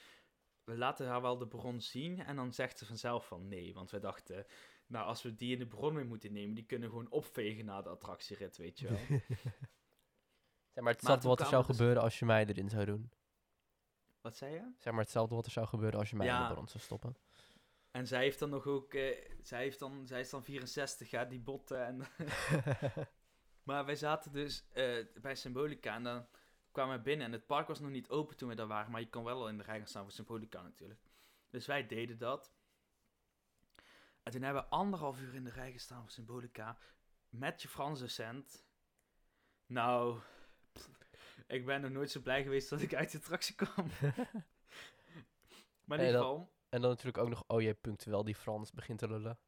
we 0.65 0.77
laten 0.77 1.07
haar 1.07 1.23
wel 1.23 1.39
de 1.39 1.47
bron 1.47 1.81
zien. 1.81 2.25
En 2.25 2.37
dan 2.37 2.53
zegt 2.53 2.79
ze 2.79 2.87
vanzelf 2.87 3.27
van 3.27 3.49
nee. 3.49 3.75
Want 3.75 3.91
we 3.91 3.99
dachten, 3.99 4.47
nou 4.87 5.07
als 5.07 5.23
we 5.23 5.35
die 5.35 5.53
in 5.53 5.59
de 5.59 5.67
bron 5.67 5.95
mee 5.95 6.05
moeten 6.05 6.33
nemen, 6.33 6.55
die 6.55 6.65
kunnen 6.65 6.89
gewoon 6.89 7.11
opvegen 7.11 7.65
na 7.65 7.83
de 7.83 7.89
attractierit, 7.89 8.57
weet 8.57 8.79
je 8.79 8.89
wel. 8.89 9.21
Zeg 10.75 10.85
maar 10.85 10.93
hetzelfde 10.93 11.29
wat 11.29 11.41
er 11.41 11.47
zou 11.47 11.67
dus- 11.67 11.77
gebeuren 11.77 12.03
als 12.03 12.19
je 12.19 12.25
mij 12.25 12.47
erin 12.47 12.69
zou 12.69 12.85
doen. 12.85 13.11
wat 14.21 14.37
zei 14.37 14.53
je? 14.53 14.73
Zeg 14.79 14.93
maar 14.93 15.03
hetzelfde 15.03 15.35
wat 15.35 15.47
er 15.47 15.53
zou 15.53 15.67
gebeuren 15.67 15.99
als 15.99 16.11
je 16.11 16.17
mij 16.17 16.27
in 16.27 16.47
de 16.47 16.53
brand 16.53 16.71
zou 16.71 16.83
stoppen. 16.83 17.17
En 17.91 18.07
zij 18.07 18.23
heeft 18.23 18.39
dan 18.39 18.51
nog 18.51 18.67
ook, 18.67 18.95
eh, 18.95 19.31
zij, 19.43 19.63
heeft 19.63 19.79
dan, 19.79 20.07
zij 20.07 20.21
is 20.21 20.31
dan 20.31 20.45
64, 20.45 21.11
ja, 21.11 21.25
die 21.25 21.41
botten. 21.41 21.87
En 21.87 22.07
maar 23.63 23.85
wij 23.85 23.97
zaten 23.97 24.33
dus 24.33 24.69
eh, 24.73 25.07
bij 25.21 25.35
Symbolica 25.35 25.95
en 25.95 26.03
dan 26.03 26.27
kwamen 26.73 26.97
we 26.97 27.03
binnen. 27.03 27.27
En 27.27 27.33
het 27.33 27.47
park 27.47 27.69
was 27.69 27.81
nog 27.81 27.91
niet 27.91 28.09
open 28.09 28.37
toen 28.37 28.49
we 28.49 28.55
daar 28.55 28.67
waren, 28.67 28.91
maar 28.91 29.01
je 29.01 29.09
kon 29.09 29.25
wel 29.25 29.41
al 29.41 29.49
in 29.49 29.57
de 29.59 29.65
rij 29.65 29.79
gaan 29.79 29.87
staan 29.87 30.03
voor 30.03 30.13
Symbolica 30.13 30.63
natuurlijk. 30.63 31.01
Dus 31.51 31.67
wij 31.67 31.87
deden 31.87 32.19
dat. 32.19 32.53
En 34.23 34.33
toen 34.33 34.43
hebben 34.43 34.63
we 34.63 34.69
anderhalf 34.69 35.21
uur 35.21 35.35
in 35.35 35.45
de 35.45 35.51
rij 35.51 35.73
gestaan 35.73 36.01
voor 36.01 36.11
Symbolica 36.11 36.79
met 37.29 37.63
je 37.63 37.69
Frans 37.69 38.01
docent. 38.01 38.65
Nou, 39.67 40.21
ik 41.51 41.67
ben 41.67 41.81
nog 41.81 41.91
nooit 41.91 42.11
zo 42.11 42.21
blij 42.21 42.43
geweest 42.43 42.71
dat 42.71 42.81
ik 42.81 42.95
uit 42.95 43.13
de 43.13 43.19
attractie 43.19 43.55
kwam. 43.55 43.87
maar 45.85 45.99
in 45.99 46.07
ieder 46.07 46.21
geval, 46.21 46.53
En 46.69 46.81
dan 46.81 46.91
natuurlijk 46.91 47.19
ook 47.19 47.29
nog, 47.29 47.45
oh 47.47 47.61
je 47.61 47.75
punctueel 47.75 48.25
die 48.25 48.35
Frans 48.35 48.73
begint 48.73 48.99
te 48.99 49.09
lullen. 49.09 49.39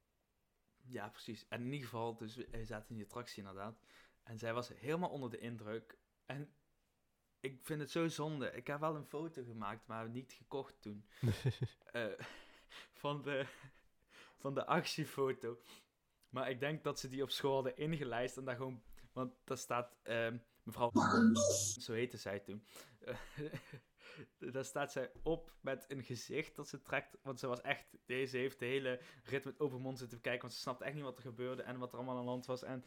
ja 0.86 1.08
precies. 1.08 1.48
En 1.48 1.60
in 1.60 1.72
ieder 1.72 1.88
geval, 1.88 2.16
dus 2.16 2.36
we 2.36 2.48
we 2.50 2.64
zaten 2.64 2.88
in 2.88 2.94
die 2.94 3.04
attractie 3.04 3.42
inderdaad. 3.42 3.80
En 4.22 4.38
zij 4.38 4.54
was 4.54 4.68
helemaal 4.68 5.10
onder 5.10 5.30
de 5.30 5.38
indruk. 5.38 5.98
En 6.26 6.52
ik 7.40 7.58
vind 7.62 7.80
het 7.80 7.90
zo 7.90 8.08
zonde. 8.08 8.50
Ik 8.52 8.66
heb 8.66 8.80
wel 8.80 8.96
een 8.96 9.06
foto 9.06 9.42
gemaakt, 9.42 9.86
maar 9.86 10.08
niet 10.08 10.32
gekocht 10.32 10.82
toen. 10.82 11.04
Eh, 11.92 12.06
van, 12.92 13.22
de, 13.22 13.46
van 14.38 14.54
de 14.54 14.66
actiefoto. 14.66 15.58
Maar 16.28 16.50
ik 16.50 16.60
denk 16.60 16.84
dat 16.84 16.98
ze 16.98 17.08
die 17.08 17.22
op 17.22 17.30
school 17.30 17.54
hadden 17.54 17.76
ingelijst 17.76 18.36
en 18.36 18.44
daar 18.44 18.56
gewoon... 18.56 18.82
Want 19.12 19.34
daar 19.44 19.58
staat 19.58 19.96
ehm, 20.02 20.38
mevrouw... 20.62 20.90
Zo 21.78 21.92
heette 21.92 22.16
zij 22.16 22.38
toen. 22.40 22.64
Eh, 23.00 23.16
daar 24.52 24.64
staat 24.64 24.92
zij 24.92 25.10
op 25.22 25.52
met 25.60 25.84
een 25.88 26.02
gezicht 26.02 26.56
dat 26.56 26.68
ze 26.68 26.82
trekt. 26.82 27.16
Want 27.22 27.40
ze 27.40 27.46
was 27.46 27.60
echt... 27.60 27.86
Deze 28.06 28.36
heeft 28.36 28.58
de 28.58 28.64
hele 28.64 29.00
rit 29.24 29.44
met 29.44 29.60
open 29.60 29.80
mond 29.80 29.98
zitten 29.98 30.20
kijken. 30.20 30.42
Want 30.42 30.52
ze 30.52 30.60
snapte 30.60 30.84
echt 30.84 30.94
niet 30.94 31.04
wat 31.04 31.16
er 31.16 31.22
gebeurde 31.22 31.62
en 31.62 31.78
wat 31.78 31.92
er 31.92 31.98
allemaal 31.98 32.16
aan 32.16 32.24
de 32.24 32.30
hand 32.30 32.46
was. 32.46 32.62
En... 32.62 32.84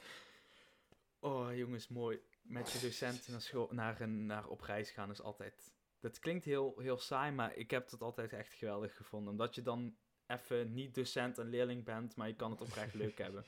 Oh, 1.19 1.55
jongens, 1.55 1.87
mooi. 1.87 2.21
Met 2.41 2.71
je 2.71 2.79
docenten 2.79 3.31
naar, 3.31 3.41
school, 3.41 3.69
naar, 3.71 4.01
een, 4.01 4.25
naar 4.25 4.47
op 4.47 4.61
reis 4.61 4.91
gaan 4.91 5.11
is 5.11 5.21
altijd... 5.21 5.73
Dat 5.99 6.19
klinkt 6.19 6.45
heel, 6.45 6.79
heel 6.79 6.97
saai, 6.97 7.31
maar 7.31 7.55
ik 7.55 7.71
heb 7.71 7.91
het 7.91 8.01
altijd 8.01 8.33
echt 8.33 8.53
geweldig 8.53 8.95
gevonden. 8.95 9.31
Omdat 9.31 9.55
je 9.55 9.61
dan 9.61 9.97
even 10.27 10.73
niet 10.73 10.95
docent 10.95 11.37
en 11.37 11.49
leerling 11.49 11.83
bent, 11.83 12.15
maar 12.15 12.27
je 12.27 12.35
kan 12.35 12.51
het 12.51 12.61
oprecht 12.61 12.93
leuk 12.93 13.17
hebben. 13.17 13.45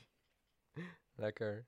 Lekker. 1.14 1.66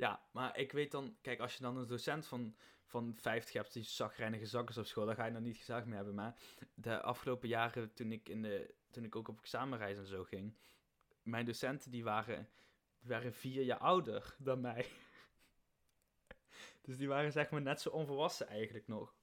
Ja, 0.00 0.22
maar 0.30 0.58
ik 0.58 0.72
weet 0.72 0.90
dan... 0.90 1.16
Kijk, 1.20 1.40
als 1.40 1.54
je 1.54 1.62
dan 1.62 1.76
een 1.76 1.86
docent 1.86 2.26
van, 2.26 2.56
van 2.84 3.14
50 3.16 3.54
hebt 3.54 3.72
die 3.72 3.82
zagrijnige 3.82 4.46
zakkers 4.46 4.78
op 4.78 4.86
school, 4.86 5.06
dan 5.06 5.14
ga 5.14 5.24
je 5.24 5.32
dan 5.32 5.42
niet 5.42 5.56
gezag 5.56 5.84
mee 5.84 5.94
hebben. 5.94 6.14
Maar 6.14 6.36
de 6.74 7.00
afgelopen 7.00 7.48
jaren, 7.48 7.94
toen 7.94 8.12
ik, 8.12 8.28
in 8.28 8.42
de, 8.42 8.74
toen 8.90 9.04
ik 9.04 9.16
ook 9.16 9.28
op 9.28 9.38
examenreis 9.38 9.96
en 9.96 10.06
zo 10.06 10.24
ging, 10.24 10.54
mijn 11.22 11.44
docenten 11.44 11.90
die 11.90 12.04
waren, 12.04 12.48
waren 13.00 13.32
vier 13.32 13.62
jaar 13.62 13.78
ouder 13.78 14.34
dan 14.38 14.60
mij. 14.60 14.86
Dus 16.82 16.96
die 16.96 17.08
waren 17.08 17.32
zeg 17.32 17.50
maar 17.50 17.62
net 17.62 17.80
zo 17.80 17.88
onvolwassen 17.88 18.48
eigenlijk 18.48 18.86
nog. 18.86 19.14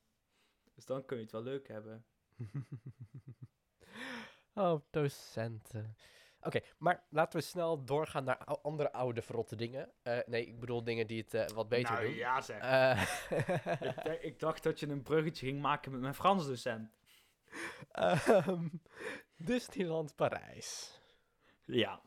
Dus 0.73 0.85
dan 0.85 1.05
kun 1.05 1.17
je 1.17 1.23
het 1.23 1.31
wel 1.31 1.43
leuk 1.43 1.67
hebben. 1.67 2.05
oh, 4.53 4.81
docenten. 4.89 5.95
Oké, 6.47 6.59
maar 6.77 7.03
laten 7.09 7.39
we 7.39 7.45
snel 7.45 7.83
doorgaan 7.83 8.23
naar 8.23 8.37
andere 8.45 8.91
oude 8.91 9.21
verrotte 9.21 9.55
dingen. 9.55 9.91
Eh, 10.01 10.19
nee, 10.25 10.45
ik 10.45 10.59
bedoel 10.59 10.83
dingen 10.83 11.07
die 11.07 11.21
het 11.21 11.33
eh, 11.33 11.47
wat 11.47 11.69
beter 11.69 11.93
nou 11.93 12.05
doen. 12.05 12.15
ja 12.15 12.41
zeg. 12.41 12.61
Eh, 12.61 14.23
ik, 14.29 14.39
dacht 14.39 14.63
dat 14.63 14.79
je 14.79 14.87
een 14.87 15.01
bruggetje 15.01 15.45
ging 15.45 15.61
maken 15.61 15.91
met 15.91 16.01
mijn 16.01 16.13
Frans 16.13 16.47
docent. 16.47 16.91
ehm, 17.91 18.67
Disneyland 19.37 20.15
Parijs. 20.15 20.99
Ja. 21.65 22.01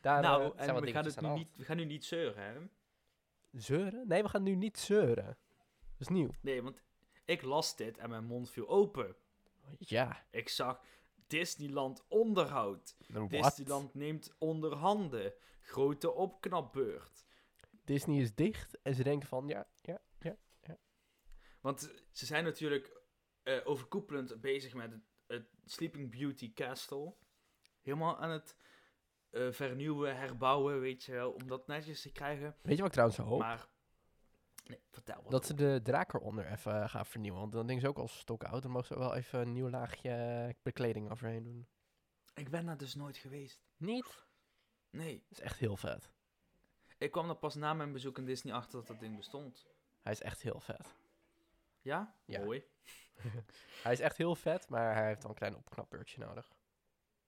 Daar 0.00 0.22
nou, 0.22 0.42
en 0.56 0.80
we 0.80 0.92
gaan, 0.92 1.04
het 1.04 1.20
nu 1.20 1.28
niet, 1.28 1.56
we 1.56 1.64
gaan 1.64 1.76
nu 1.76 1.84
niet 1.84 2.04
zeuren, 2.04 2.44
hè? 2.44 2.60
Zeuren? 3.52 4.08
Nee, 4.08 4.22
we 4.22 4.28
gaan 4.28 4.42
nu 4.42 4.54
niet 4.54 4.78
zeuren. 4.78 5.24
Dat 5.24 6.08
is 6.08 6.08
nieuw. 6.08 6.30
Nee, 6.40 6.62
want 6.62 6.82
ik 7.24 7.42
las 7.42 7.76
dit 7.76 7.98
en 7.98 8.10
mijn 8.10 8.24
mond 8.24 8.50
viel 8.50 8.68
open. 8.68 9.16
Ja. 9.78 10.24
Ik 10.30 10.48
zag 10.48 10.80
Disneyland 11.30 12.04
onderhoud. 12.08 12.96
What? 13.08 13.30
Disneyland 13.30 13.94
neemt 13.94 14.34
onderhanden. 14.38 15.34
Grote 15.60 16.12
opknapbeurt. 16.12 17.24
Disney 17.84 18.20
is 18.20 18.34
dicht 18.34 18.80
en 18.82 18.94
ze 18.94 19.02
denken 19.02 19.28
van, 19.28 19.48
ja, 19.48 19.68
ja, 19.82 20.00
ja. 20.18 20.36
Want 21.60 21.90
ze 22.10 22.26
zijn 22.26 22.44
natuurlijk 22.44 23.02
eh, 23.42 23.60
overkoepelend 23.64 24.40
bezig 24.40 24.74
met 24.74 24.90
het, 24.90 25.02
het 25.26 25.48
Sleeping 25.64 26.10
Beauty 26.10 26.52
Castle. 26.52 27.14
Helemaal 27.80 28.18
aan 28.18 28.30
het 28.30 28.56
eh, 29.30 29.50
vernieuwen, 29.50 30.16
herbouwen, 30.16 30.80
weet 30.80 31.04
je 31.04 31.12
wel. 31.12 31.32
Om 31.32 31.46
dat 31.46 31.66
netjes 31.66 32.02
te 32.02 32.12
krijgen. 32.12 32.56
Weet 32.62 32.76
je 32.76 32.82
wat 32.82 32.86
ik 32.86 32.92
trouwens 32.92 33.18
hoop? 33.18 33.38
Maar, 33.38 33.68
nee, 34.70 34.80
vertel 34.90 35.28
dat 35.28 35.46
ze 35.46 35.54
de 35.54 35.80
draak 35.82 36.14
eronder 36.14 36.46
even 36.46 36.88
gaan 36.88 37.06
vernieuwen. 37.06 37.40
Want 37.40 37.52
dan 37.52 37.66
denk 37.66 37.80
ze 37.80 37.88
ook 37.88 37.98
al 37.98 38.08
stokoud. 38.08 38.62
Dan 38.62 38.70
mogen 38.70 38.86
ze 38.86 38.98
wel 38.98 39.14
even 39.14 39.40
een 39.40 39.52
nieuw 39.52 39.70
laagje 39.70 40.56
bekleding 40.62 41.10
overheen 41.10 41.44
doen. 41.44 41.68
Ik 42.34 42.50
ben 42.50 42.66
daar 42.66 42.76
dus 42.76 42.94
nooit 42.94 43.16
geweest. 43.16 43.60
Niet? 43.76 44.26
Nee. 44.90 45.24
Dat 45.28 45.38
is 45.38 45.44
echt 45.44 45.58
heel 45.58 45.76
vet. 45.76 46.10
Ik 46.98 47.10
kwam 47.10 47.28
er 47.28 47.36
pas 47.36 47.54
na 47.54 47.74
mijn 47.74 47.92
bezoek 47.92 48.18
in 48.18 48.24
Disney 48.24 48.54
achter 48.54 48.78
dat 48.78 48.86
dat 48.86 49.00
ding 49.00 49.16
bestond. 49.16 49.66
Hij 50.02 50.12
is 50.12 50.20
echt 50.20 50.42
heel 50.42 50.60
vet. 50.60 50.94
Ja? 51.80 52.14
Ja. 52.24 52.40
Mooi. 52.40 52.64
Hij 53.82 53.92
is 53.92 54.00
echt 54.00 54.16
heel 54.16 54.34
vet, 54.34 54.68
maar 54.68 54.94
hij 54.94 55.06
heeft 55.06 55.22
wel 55.22 55.30
een 55.30 55.36
klein 55.36 55.56
opknapbeurtje 55.56 56.18
nodig. 56.18 56.52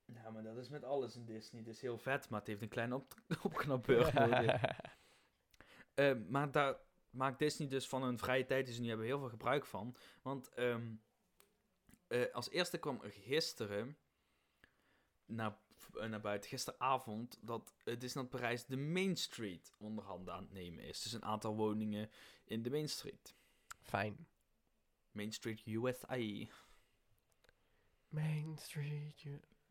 Ja, 0.05 0.29
maar 0.29 0.43
dat 0.43 0.57
is 0.57 0.69
met 0.69 0.83
alles 0.83 1.15
in 1.15 1.25
Disney. 1.25 1.61
Het 1.61 1.69
is 1.69 1.81
heel 1.81 1.97
vet, 1.97 2.29
maar 2.29 2.39
het 2.39 2.47
heeft 2.47 2.61
een 2.61 2.69
kleine 2.69 2.95
op 2.95 3.13
opknapbeurt 3.43 4.13
nodig. 4.13 4.61
Eh, 5.93 6.15
maar 6.27 6.51
daar 6.51 6.75
maakt 7.13 7.39
Disney 7.39 7.67
dus 7.67 7.87
van 7.87 8.03
hun 8.03 8.17
vrije 8.17 8.45
tijd 8.45 8.65
die 8.65 8.75
ze 8.75 8.81
nu 8.81 8.87
hebben 8.87 9.05
heel 9.05 9.19
veel 9.19 9.29
gebruik 9.29 9.65
van. 9.65 9.95
Want 10.21 10.49
ehm, 10.49 10.93
eh, 12.07 12.33
als 12.33 12.49
eerste 12.49 12.77
kwam 12.77 13.01
er 13.03 13.11
gisteren 13.11 13.97
naar, 15.25 15.57
eh, 15.93 16.05
naar 16.07 16.21
buiten, 16.21 16.49
gisteravond, 16.49 17.39
dat 17.41 17.73
uh, 17.85 17.99
Disneyland 17.99 18.29
Parijs 18.29 18.65
de 18.65 18.77
Main 18.77 19.17
Street 19.17 19.71
onderhanden 19.77 20.33
aan 20.33 20.43
het 20.43 20.51
nemen 20.51 20.83
is. 20.83 21.01
Dus 21.01 21.13
een 21.13 21.25
aantal 21.25 21.55
woningen 21.55 22.09
in 22.43 22.61
de 22.61 22.69
Main 22.69 22.89
Street. 22.89 23.35
Fijn. 23.81 24.27
Main 25.11 25.31
Street 25.31 25.65
USA. 25.65 26.17
Main 28.09 28.57
Street. 28.57 29.21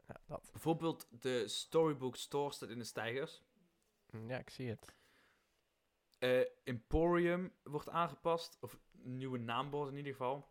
Ja, 0.06 0.20
dat. 0.26 0.48
Bijvoorbeeld 0.52 1.06
de 1.10 1.48
Storybook 1.48 2.16
Store 2.16 2.52
staat 2.52 2.68
in 2.68 2.78
de 2.78 2.84
stijgers. 2.84 3.42
Mm, 4.10 4.28
Ja, 4.28 4.38
ik 4.38 4.50
zie 4.50 4.68
het. 4.68 4.94
Eh, 6.22 6.40
Emporium 6.64 7.52
wordt 7.62 7.88
aangepast, 7.88 8.56
of 8.60 8.78
nieuwe 8.92 9.38
naambord 9.38 9.90
in 9.90 9.96
ieder 9.96 10.12
geval. 10.12 10.48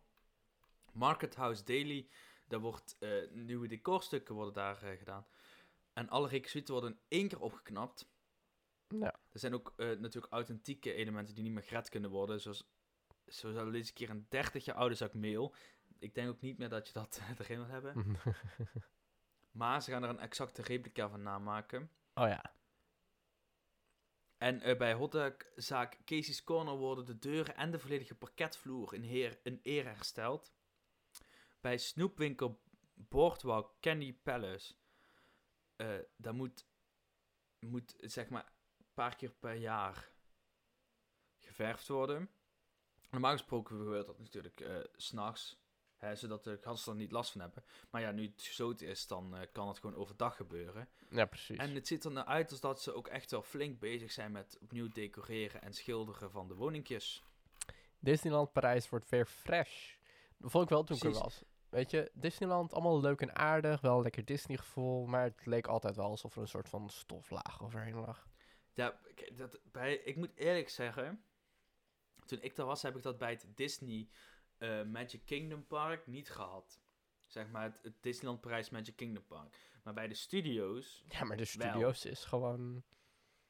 Market 0.92 1.34
House 1.34 1.64
Daily, 1.64 2.08
daar 2.46 2.60
wordt 2.60 2.96
eh, 2.98 3.30
nieuwe 3.30 3.68
decorstukken 3.68 4.34
worden 4.34 4.54
daar 4.54 4.82
eh, 4.82 4.98
gedaan. 4.98 5.26
En 5.92 6.08
alle 6.08 6.28
requisieten 6.28 6.74
worden 6.74 6.90
in 6.90 6.98
één 7.08 7.28
keer 7.28 7.40
opgeknapt. 7.40 8.10
Ja. 8.88 9.20
Er 9.30 9.38
zijn 9.38 9.54
ook 9.54 9.72
natuurlijk 9.76 10.32
authentieke 10.32 10.94
elementen 10.94 11.34
die 11.34 11.44
niet 11.44 11.52
meer 11.52 11.62
gered 11.62 11.88
kunnen 11.88 12.10
worden. 12.10 12.40
Zoals, 12.40 12.70
zoals 13.26 13.56
al 13.56 13.70
deze 13.70 13.92
keer 13.92 14.10
een 14.10 14.26
30 14.28 14.64
jaar 14.64 14.76
oude 14.76 14.94
zak 14.94 15.14
meel. 15.14 15.54
Ik 15.98 16.14
denk 16.14 16.28
ook 16.28 16.40
niet 16.40 16.58
meer 16.58 16.68
dat 16.68 16.86
je 16.86 16.92
dat 16.92 17.20
erin 17.38 17.58
wil 17.58 17.68
hebben. 17.68 17.94
Maar 19.50 19.82
ze 19.82 19.90
gaan 19.90 20.02
er 20.02 20.08
een 20.08 20.18
exacte 20.18 20.62
replica 20.62 21.08
van 21.08 21.22
namaken. 21.22 21.90
oh 22.14 22.28
ja. 22.28 22.54
En 24.42 24.60
eh, 24.60 24.76
bij 24.76 24.94
hotdogzaak 24.94 25.98
Casey's 26.04 26.44
Corner 26.44 26.74
worden 26.74 27.04
de 27.04 27.18
deuren 27.18 27.56
en 27.56 27.70
de 27.70 27.78
volledige 27.78 28.14
parketvloer 28.14 28.94
in, 28.94 29.02
heer, 29.02 29.38
in 29.42 29.60
ere 29.62 29.88
hersteld. 29.88 30.52
Bij 31.60 31.78
snoepwinkel 31.78 32.62
Boardwalk 32.94 33.76
Candy 33.80 34.14
Palace, 34.22 34.74
eh 35.76 35.98
daar 36.16 36.34
moet, 36.34 36.66
moet 37.58 37.94
zeg 37.98 38.28
maar 38.28 38.52
een 38.78 38.92
paar 38.94 39.16
keer 39.16 39.30
per 39.30 39.54
jaar 39.54 40.10
geverfd 41.38 41.88
worden. 41.88 42.30
Normaal 43.10 43.32
gesproken 43.32 43.76
gebeurt 43.76 44.06
dat 44.06 44.18
natuurlijk 44.18 44.60
eh, 44.60 44.76
s 44.96 45.06
s'nachts, 45.06 45.61
zodat 46.14 46.44
de 46.44 46.58
gasten 46.60 46.92
er 46.92 46.98
niet 46.98 47.12
last 47.12 47.32
van 47.32 47.40
hebben. 47.40 47.64
Maar 47.90 48.00
ja, 48.00 48.10
nu 48.10 48.22
het 48.22 48.42
gesloten 48.42 48.86
is, 48.86 49.06
dan 49.06 49.36
eh, 49.36 49.46
kan 49.52 49.68
het 49.68 49.78
gewoon 49.78 49.96
overdag 49.96 50.36
gebeuren. 50.36 50.88
Ja, 51.10 51.24
precies. 51.24 51.58
En 51.58 51.74
het 51.74 51.86
ziet 51.86 52.04
er 52.04 52.12
naar 52.12 52.24
uit 52.24 52.50
als 52.50 52.60
dat 52.60 52.82
ze 52.82 52.94
ook 52.94 53.08
echt 53.08 53.30
wel 53.30 53.42
flink 53.42 53.80
bezig 53.80 54.12
zijn 54.12 54.32
met 54.32 54.58
opnieuw 54.60 54.88
decoreren 54.88 55.62
en 55.62 55.72
schilderen 55.72 56.30
van 56.30 56.48
de 56.48 56.54
woningjes. 56.54 57.22
Disneyland 57.98 58.52
Parijs 58.52 58.88
wordt 58.88 59.08
weer 59.08 59.26
fresh. 59.26 59.94
Dat 60.36 60.50
vond 60.50 60.64
ik 60.64 60.70
wel 60.70 60.84
toen 60.84 60.96
ik 60.96 61.04
er 61.04 61.12
was. 61.12 61.42
Weet 61.68 61.90
je, 61.90 62.10
Disneyland, 62.14 62.72
allemaal 62.72 63.00
leuk 63.00 63.20
en 63.20 63.36
aardig. 63.36 63.80
Wel 63.80 64.02
lekker 64.02 64.24
Disney 64.24 64.56
gevoel. 64.56 65.06
Maar 65.06 65.22
het 65.24 65.46
leek 65.46 65.66
altijd 65.66 65.96
wel 65.96 66.06
alsof 66.06 66.34
er 66.34 66.42
een 66.42 66.48
soort 66.48 66.68
van 66.68 66.90
stoflaag 66.90 67.62
overheen 67.62 67.94
lag. 67.94 68.26
Ja, 68.74 68.98
dat, 69.36 69.58
bij, 69.72 69.94
ik 69.94 70.16
moet 70.16 70.34
eerlijk 70.34 70.68
zeggen, 70.68 71.24
toen 72.26 72.42
ik 72.42 72.56
daar 72.56 72.66
was, 72.66 72.82
heb 72.82 72.96
ik 72.96 73.02
dat 73.02 73.18
bij 73.18 73.30
het 73.30 73.46
Disney 73.54 74.08
eh, 74.62 74.82
Magic 74.82 75.20
Kingdom 75.24 75.66
Park 75.66 76.06
niet 76.06 76.30
gehad. 76.30 76.80
zeg 77.26 77.50
maar 77.50 77.62
het, 77.62 77.78
het 77.82 78.02
Disneyland 78.02 78.40
Parijs 78.40 78.70
Magic 78.70 78.96
Kingdom 78.96 79.26
Park. 79.26 79.56
Maar 79.82 79.94
bij 79.94 80.08
de 80.08 80.14
studio's, 80.14 81.04
Ja, 81.08 81.24
maar 81.24 81.36
de 81.36 81.52
Wel. 81.58 81.68
studio's 81.68 82.04
is 82.04 82.24
gewoon... 82.24 82.82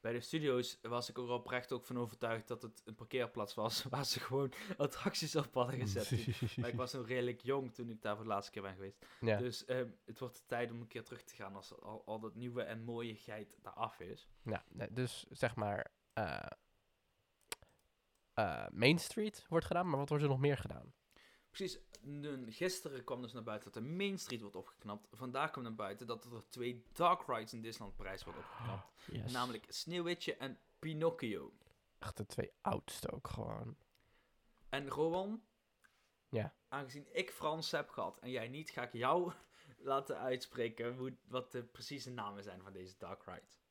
bij 0.01 0.13
de 0.13 0.19
studio's 0.19 0.79
was 0.81 1.09
ik 1.09 1.17
er 1.17 1.29
oprecht 1.29 1.71
ook 1.71 1.85
van 1.85 1.97
overtuigd 1.99 2.47
dat 2.47 2.61
het 2.61 2.81
een 2.85 2.95
parkeerplaats 2.95 3.53
was 3.53 3.83
waar 3.93 4.05
ze 4.05 4.19
gewoon 4.19 4.53
attracties 4.77 5.35
op 5.35 5.53
hadden 5.53 5.79
gezet. 5.79 6.27
maar 6.57 6.69
ik 6.69 6.75
was 6.75 6.93
nog 6.93 7.07
redelijk 7.07 7.41
jong 7.41 7.73
toen 7.73 7.89
ik 7.89 8.01
daar 8.01 8.15
voor 8.15 8.23
de 8.23 8.29
laatste 8.29 8.51
keer 8.51 8.61
ben 8.61 8.73
geweest. 8.75 9.05
ja. 9.19 9.37
Dus 9.37 9.65
ehm, 9.65 9.89
het 10.05 10.19
wordt 10.19 10.43
tijd 10.47 10.71
om 10.71 10.81
een 10.81 10.87
keer 10.87 11.03
terug 11.03 11.23
te 11.23 11.35
gaan 11.35 11.55
als 11.55 11.81
al, 11.81 12.03
al 12.05 12.19
dat 12.19 12.35
nieuwe 12.35 12.61
en 12.63 12.83
mooie 12.83 13.15
geit 13.15 13.57
daar 13.61 13.73
af 13.73 13.99
is. 13.99 14.27
Ja, 14.43 14.65
dus 14.91 15.25
zeg 15.29 15.55
maar... 15.55 15.91
eh, 16.13 16.45
eh, 18.33 18.67
Main 18.71 18.99
Street 18.99 19.45
wordt 19.49 19.65
gedaan, 19.65 19.89
maar 19.89 19.99
wat 19.99 20.09
wordt 20.09 20.23
er 20.23 20.29
nog 20.29 20.39
meer 20.39 20.57
gedaan? 20.57 20.93
Precies, 21.53 21.79
gisteren 22.49 23.03
kwam 23.03 23.21
dus 23.21 23.33
naar 23.33 23.43
buiten 23.43 23.71
dat 23.71 23.83
de 23.83 23.89
Main 23.89 24.19
Street 24.19 24.41
wordt 24.41 24.55
opgeknapt. 24.55 25.07
Vandaag 25.11 25.51
kwam 25.51 25.63
naar 25.63 25.75
buiten 25.75 26.07
dat 26.07 26.23
er 26.23 26.49
twee 26.49 26.83
dark 26.93 27.27
rides 27.27 27.53
in 27.53 27.61
Disneyland 27.61 27.97
Parijs 27.97 28.23
worden 28.23 28.41
opgeknapt. 28.43 28.87
Yes. 29.11 29.31
Namelijk 29.31 29.65
Sneeuwwitje 29.67 30.35
en 30.35 30.59
Pinocchio. 30.79 31.53
Echt 31.99 32.17
de 32.17 32.25
twee 32.25 32.51
oudste 32.61 33.11
ook 33.11 33.27
gewoon. 33.27 33.77
En 34.69 34.87
Rowan, 34.89 35.43
Ja. 36.29 36.53
aangezien 36.67 37.07
ik 37.11 37.31
Frans 37.31 37.71
heb 37.71 37.89
gehad 37.89 38.19
en 38.19 38.29
jij 38.29 38.47
niet, 38.47 38.69
ga 38.69 38.83
ik 38.83 38.93
jou 38.93 39.31
laten 39.77 40.17
uitspreken 40.17 40.95
hoe, 40.95 41.15
wat 41.27 41.51
de 41.51 41.63
precieze 41.63 42.09
namen 42.11 42.43
zijn 42.43 42.61
van 42.61 42.73
deze 42.73 42.95
dark 42.97 43.23
rides. 43.25 43.61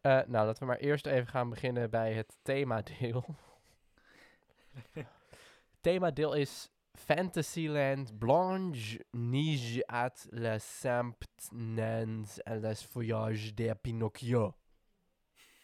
Eh, 0.00 0.12
nou, 0.12 0.46
laten 0.46 0.58
we 0.62 0.64
maar 0.64 0.78
eerst 0.78 1.06
even 1.06 1.26
gaan 1.26 1.50
beginnen 1.50 1.90
bij 1.90 2.12
het 2.12 2.38
themadeel. 2.42 3.24
themadeel 5.82 6.34
is 6.34 6.68
Fantasyland 6.96 8.18
Blanche 8.18 8.98
Nige 9.12 9.82
at 9.88 10.26
les 10.32 10.58
Samptnans 10.58 12.38
et 12.46 12.60
les 12.60 12.82
Voyages 12.82 13.54
de 13.54 13.74
Pinocchio. 13.74 14.54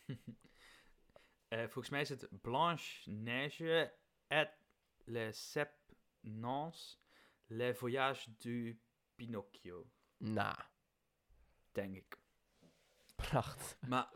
Eh, 1.48 1.58
volgens 1.68 1.88
mij 1.88 2.00
is 2.00 2.08
het 2.08 2.28
Blanche 2.40 3.10
Neige 3.10 3.92
et 4.26 4.48
les 5.04 5.50
sept 5.50 5.94
nans 6.20 7.00
le 7.46 7.74
voyage 7.74 8.30
du 8.38 8.80
Pinocchio, 9.14 9.90
Nou, 10.18 10.56
denk 11.72 11.96
ik. 11.96 12.18
pracht. 13.16 13.76
Maar 13.88 14.08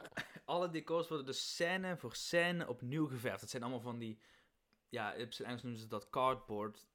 alle 0.44 0.70
decors 0.70 1.08
worden 1.08 1.26
dus 1.26 1.54
scène 1.54 1.96
voor 1.96 2.14
scène 2.14 2.68
opnieuw 2.68 3.06
geverfd. 3.06 3.40
Het 3.40 3.50
zijn 3.50 3.62
allemaal 3.62 3.80
van 3.80 3.98
die, 3.98 4.20
ja, 4.90 5.14
op 5.22 5.32
zijn 5.32 5.48
Engels 5.48 5.62
noemen 5.62 5.80
ze 5.80 5.86
dat 5.86 6.10
cardboard 6.10 6.86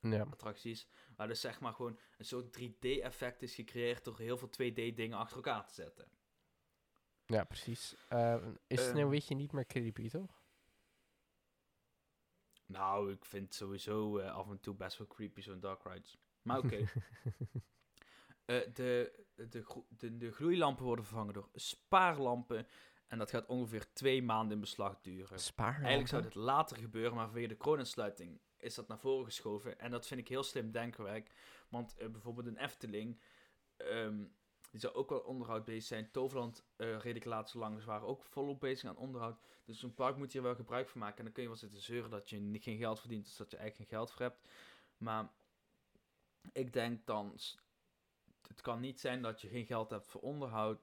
Ja. 0.00 0.20
attracties. 0.30 0.86
Waar 1.16 1.28
dus 1.28 1.40
zeg 1.40 1.60
maar 1.60 1.72
gewoon 1.72 1.98
een 2.18 2.24
soort 2.24 2.52
3D-effect 2.60 3.42
is 3.42 3.54
gecreëerd 3.54 4.04
door 4.04 4.18
heel 4.18 4.36
veel 4.38 4.48
2D-dingen 4.50 5.18
achter 5.18 5.36
elkaar 5.36 5.66
te 5.66 5.74
zetten. 5.74 6.08
ja, 7.26 7.44
precies. 7.44 7.96
Eh, 8.08 8.46
is 8.66 8.80
Ehm. 8.80 8.90
Sneeuwwitje 8.90 9.34
niet 9.34 9.52
meer 9.52 9.66
creepy, 9.66 10.08
toch? 10.08 10.40
Nou, 12.66 13.12
ik 13.12 13.24
vind 13.24 13.54
sowieso 13.54 14.18
eh, 14.18 14.34
af 14.34 14.50
en 14.50 14.60
toe 14.60 14.74
best 14.74 14.98
wel 14.98 15.06
creepy 15.06 15.40
zo'n 15.40 15.60
dark 15.60 15.82
rides. 15.84 16.18
Maar 16.42 16.58
oké. 16.58 16.84
De, 18.44 18.70
de, 18.72 19.24
de, 19.88 20.16
de 20.16 20.32
gloeilampen 20.32 20.84
worden 20.84 21.04
vervangen 21.04 21.34
door 21.34 21.48
spaarlampen. 21.54 22.66
En 23.12 23.18
dat 23.18 23.30
gaat 23.30 23.46
ongeveer 23.46 23.92
twee 23.92 24.22
maanden 24.22 24.54
in 24.54 24.60
beslag 24.60 25.00
duren. 25.00 25.38
Eigenlijk 25.76 26.08
zou 26.08 26.22
dit 26.22 26.34
later 26.34 26.76
gebeuren, 26.76 27.14
maar 27.14 27.24
vanwege 27.24 27.48
de 27.48 27.56
kroonsluiting 27.56 28.40
is 28.56 28.74
dat 28.74 28.88
naar 28.88 28.98
voren 28.98 29.24
geschoven. 29.24 29.78
En 29.78 29.90
dat 29.90 30.06
vind 30.06 30.20
ik 30.20 30.28
heel 30.28 30.42
slim 30.42 30.70
denkwerk. 30.70 31.30
Want 31.68 31.96
eh, 31.96 32.08
bijvoorbeeld 32.08 32.46
een 32.46 32.56
Efteling, 32.56 33.20
ehm, 33.76 34.24
die 34.70 34.80
zou 34.80 34.94
ook 34.94 35.08
wel 35.08 35.18
onderhoud 35.18 35.64
bezig 35.64 35.82
zijn. 35.82 36.10
Toverland 36.10 36.64
eh 36.76 36.98
redelijk 36.98 37.24
laatst 37.24 37.54
lang, 37.54 37.80
ze 37.80 37.86
waren 37.86 38.06
ook 38.06 38.24
volop 38.24 38.60
bezig 38.60 38.88
aan 38.88 38.96
onderhoud. 38.96 39.40
Dus 39.64 39.78
zo'n 39.78 39.94
park 39.94 40.16
moet 40.16 40.32
je 40.32 40.38
er 40.38 40.44
wel 40.44 40.54
gebruik 40.54 40.88
van 40.88 41.00
maken. 41.00 41.18
En 41.18 41.24
dan 41.24 41.32
kun 41.32 41.42
je 41.42 41.48
wel 41.48 41.58
zitten 41.58 41.80
zeuren 41.80 42.10
dat 42.10 42.30
je 42.30 42.58
geen 42.60 42.78
geld 42.78 43.00
verdient, 43.00 43.24
dus 43.24 43.36
dat 43.36 43.50
je 43.50 43.56
eigenlijk 43.56 43.90
geen 43.90 43.98
geld 43.98 44.10
voor 44.10 44.22
hebt. 44.22 44.48
Maar 44.96 45.30
ik 46.52 46.72
denk 46.72 47.06
dan, 47.06 47.32
het 48.46 48.60
kan 48.60 48.80
niet 48.80 49.00
zijn 49.00 49.22
dat 49.22 49.40
je 49.40 49.48
geen 49.48 49.66
geld 49.66 49.90
hebt 49.90 50.06
voor 50.06 50.20
onderhoud. 50.20 50.80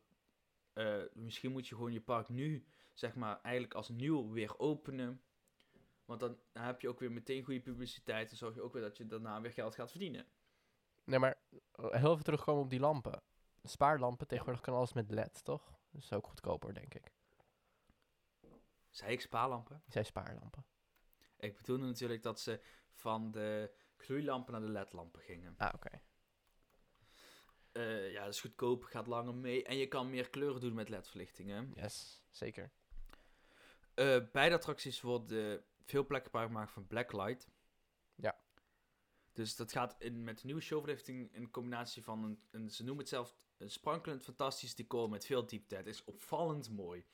Eh, 0.73 1.01
misschien 1.13 1.51
moet 1.51 1.67
je 1.67 1.75
gewoon 1.75 1.93
je 1.93 2.01
park 2.01 2.29
nu 2.29 2.65
zeg 2.93 3.15
maar, 3.15 3.39
eigenlijk 3.41 3.73
als 3.73 3.89
nieuw 3.89 4.31
weer 4.31 4.59
openen. 4.59 5.21
Want 6.05 6.19
dan 6.19 6.37
heb 6.53 6.81
je 6.81 6.89
ook 6.89 6.99
weer 6.99 7.11
meteen 7.11 7.43
goede 7.43 7.61
publiciteit. 7.61 8.31
En 8.31 8.37
zorg 8.37 8.55
je 8.55 8.61
ook 8.61 8.73
weer 8.73 8.81
dat 8.81 8.97
je 8.97 9.07
daarna 9.07 9.41
weer 9.41 9.51
geld 9.51 9.75
gaat 9.75 9.91
verdienen. 9.91 10.25
Nee, 11.03 11.19
maar 11.19 11.37
eh, 11.71 11.89
heel 11.91 12.11
even 12.11 12.23
terugkomen 12.23 12.63
op 12.63 12.69
die 12.69 12.79
lampen. 12.79 13.21
Spaarlampen, 13.63 14.27
tegenwoordig 14.27 14.61
kan 14.61 14.73
alles 14.73 14.93
met 14.93 15.11
LED, 15.11 15.43
toch? 15.43 15.73
Dat 15.91 16.01
is 16.01 16.13
ook 16.13 16.27
goedkoper, 16.27 16.73
denk 16.73 16.93
ik. 16.93 17.11
Zei 18.89 19.11
ik 19.11 19.21
spaarlampen? 19.21 19.83
Zijn 19.87 20.05
spaarlampen. 20.05 20.65
Ik 21.37 21.55
bedoelde 21.57 21.85
natuurlijk 21.85 22.23
dat 22.23 22.39
ze 22.39 22.61
van 22.93 23.31
de 23.31 23.71
gloeilampen 23.97 24.53
naar 24.53 24.61
de 24.61 24.69
ledlampen 24.69 25.21
gingen. 25.21 25.53
Ah, 25.57 25.73
oké. 25.73 26.01
Eh, 27.79 28.11
ja, 28.11 28.23
dat 28.23 28.33
is 28.33 28.41
goedkoop, 28.41 28.83
gaat 28.83 29.07
langer 29.07 29.35
mee. 29.35 29.63
En 29.63 29.77
je 29.77 29.87
kan 29.87 30.09
meer 30.09 30.29
kleuren 30.29 30.61
doen 30.61 30.73
met 30.73 30.89
ledverlichtingen. 30.89 31.71
Yes, 31.75 32.23
zeker. 32.29 32.71
Eh 33.93 34.19
beide 34.31 34.55
attracties 34.55 35.01
worden 35.01 35.63
veel 35.85 36.05
plekken 36.05 36.29
gebruik 36.29 36.47
gemaakt 36.47 36.71
van 36.71 36.87
blacklight. 36.87 37.49
Ja. 38.15 38.39
Dus 39.33 39.55
dat 39.55 39.71
gaat 39.71 39.95
in, 39.99 40.23
met 40.23 40.39
de 40.39 40.45
nieuwe 40.45 40.61
showverlichting 40.61 41.33
in 41.33 41.51
combinatie 41.51 42.03
van 42.03 42.23
een, 42.23 42.41
een 42.51 42.69
ze 42.69 42.83
noemen 42.83 43.01
het 43.03 43.13
zelf 43.13 43.35
een 43.57 43.71
sprankelend 43.71 44.23
fantastisch 44.23 44.75
decor 44.75 45.09
met 45.09 45.25
veel 45.25 45.45
diepte. 45.45 45.75
Het 45.75 45.87
is 45.87 46.03
opvallend 46.03 46.69
mooi. 46.69 47.05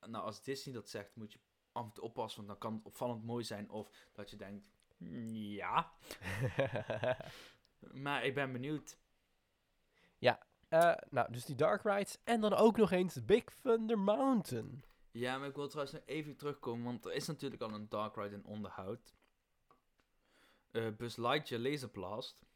Nou, 0.00 0.24
als 0.24 0.42
Disney 0.42 0.74
dat 0.74 0.88
zegt, 0.88 1.16
moet 1.16 1.32
je 1.32 1.38
af 1.72 1.84
en 1.84 1.92
toe 1.92 2.04
oppassen, 2.04 2.36
want 2.36 2.48
dan 2.48 2.58
kan 2.58 2.74
het 2.74 2.86
opvallend 2.86 3.24
mooi 3.24 3.44
zijn. 3.44 3.70
Of 3.70 3.90
dat 4.12 4.30
je 4.30 4.36
denkt, 4.36 4.66
"Mm, 4.96 5.28
ja. 5.34 5.92
Maar 7.92 8.24
ik 8.24 8.34
ben 8.34 8.52
benieuwd. 8.52 8.98
Eh, 10.68 10.94
nou, 11.10 11.32
dus 11.32 11.44
die 11.44 11.56
Dark 11.56 11.82
Rides. 11.82 12.18
En 12.24 12.40
dan 12.40 12.54
ook 12.54 12.76
nog 12.76 12.90
eens 12.90 13.24
Big 13.24 13.44
Thunder 13.62 13.98
Mountain. 13.98 14.82
Ja, 15.10 15.38
maar 15.38 15.48
ik 15.48 15.54
wil 15.54 15.68
trouwens 15.68 15.96
nog 15.96 16.06
even 16.06 16.36
terugkomen, 16.36 16.84
want 16.84 17.04
er 17.04 17.12
is 17.12 17.26
natuurlijk 17.26 17.62
al 17.62 17.72
een 17.72 17.88
Dark 17.88 18.16
Ride 18.16 18.34
in 18.34 18.44
onderhoud. 18.44 19.14
Eh 20.70 20.86
Buzz 20.96 21.16
Lightyear 21.16 21.62
Laser 21.62 21.88
Blast. 21.88 22.46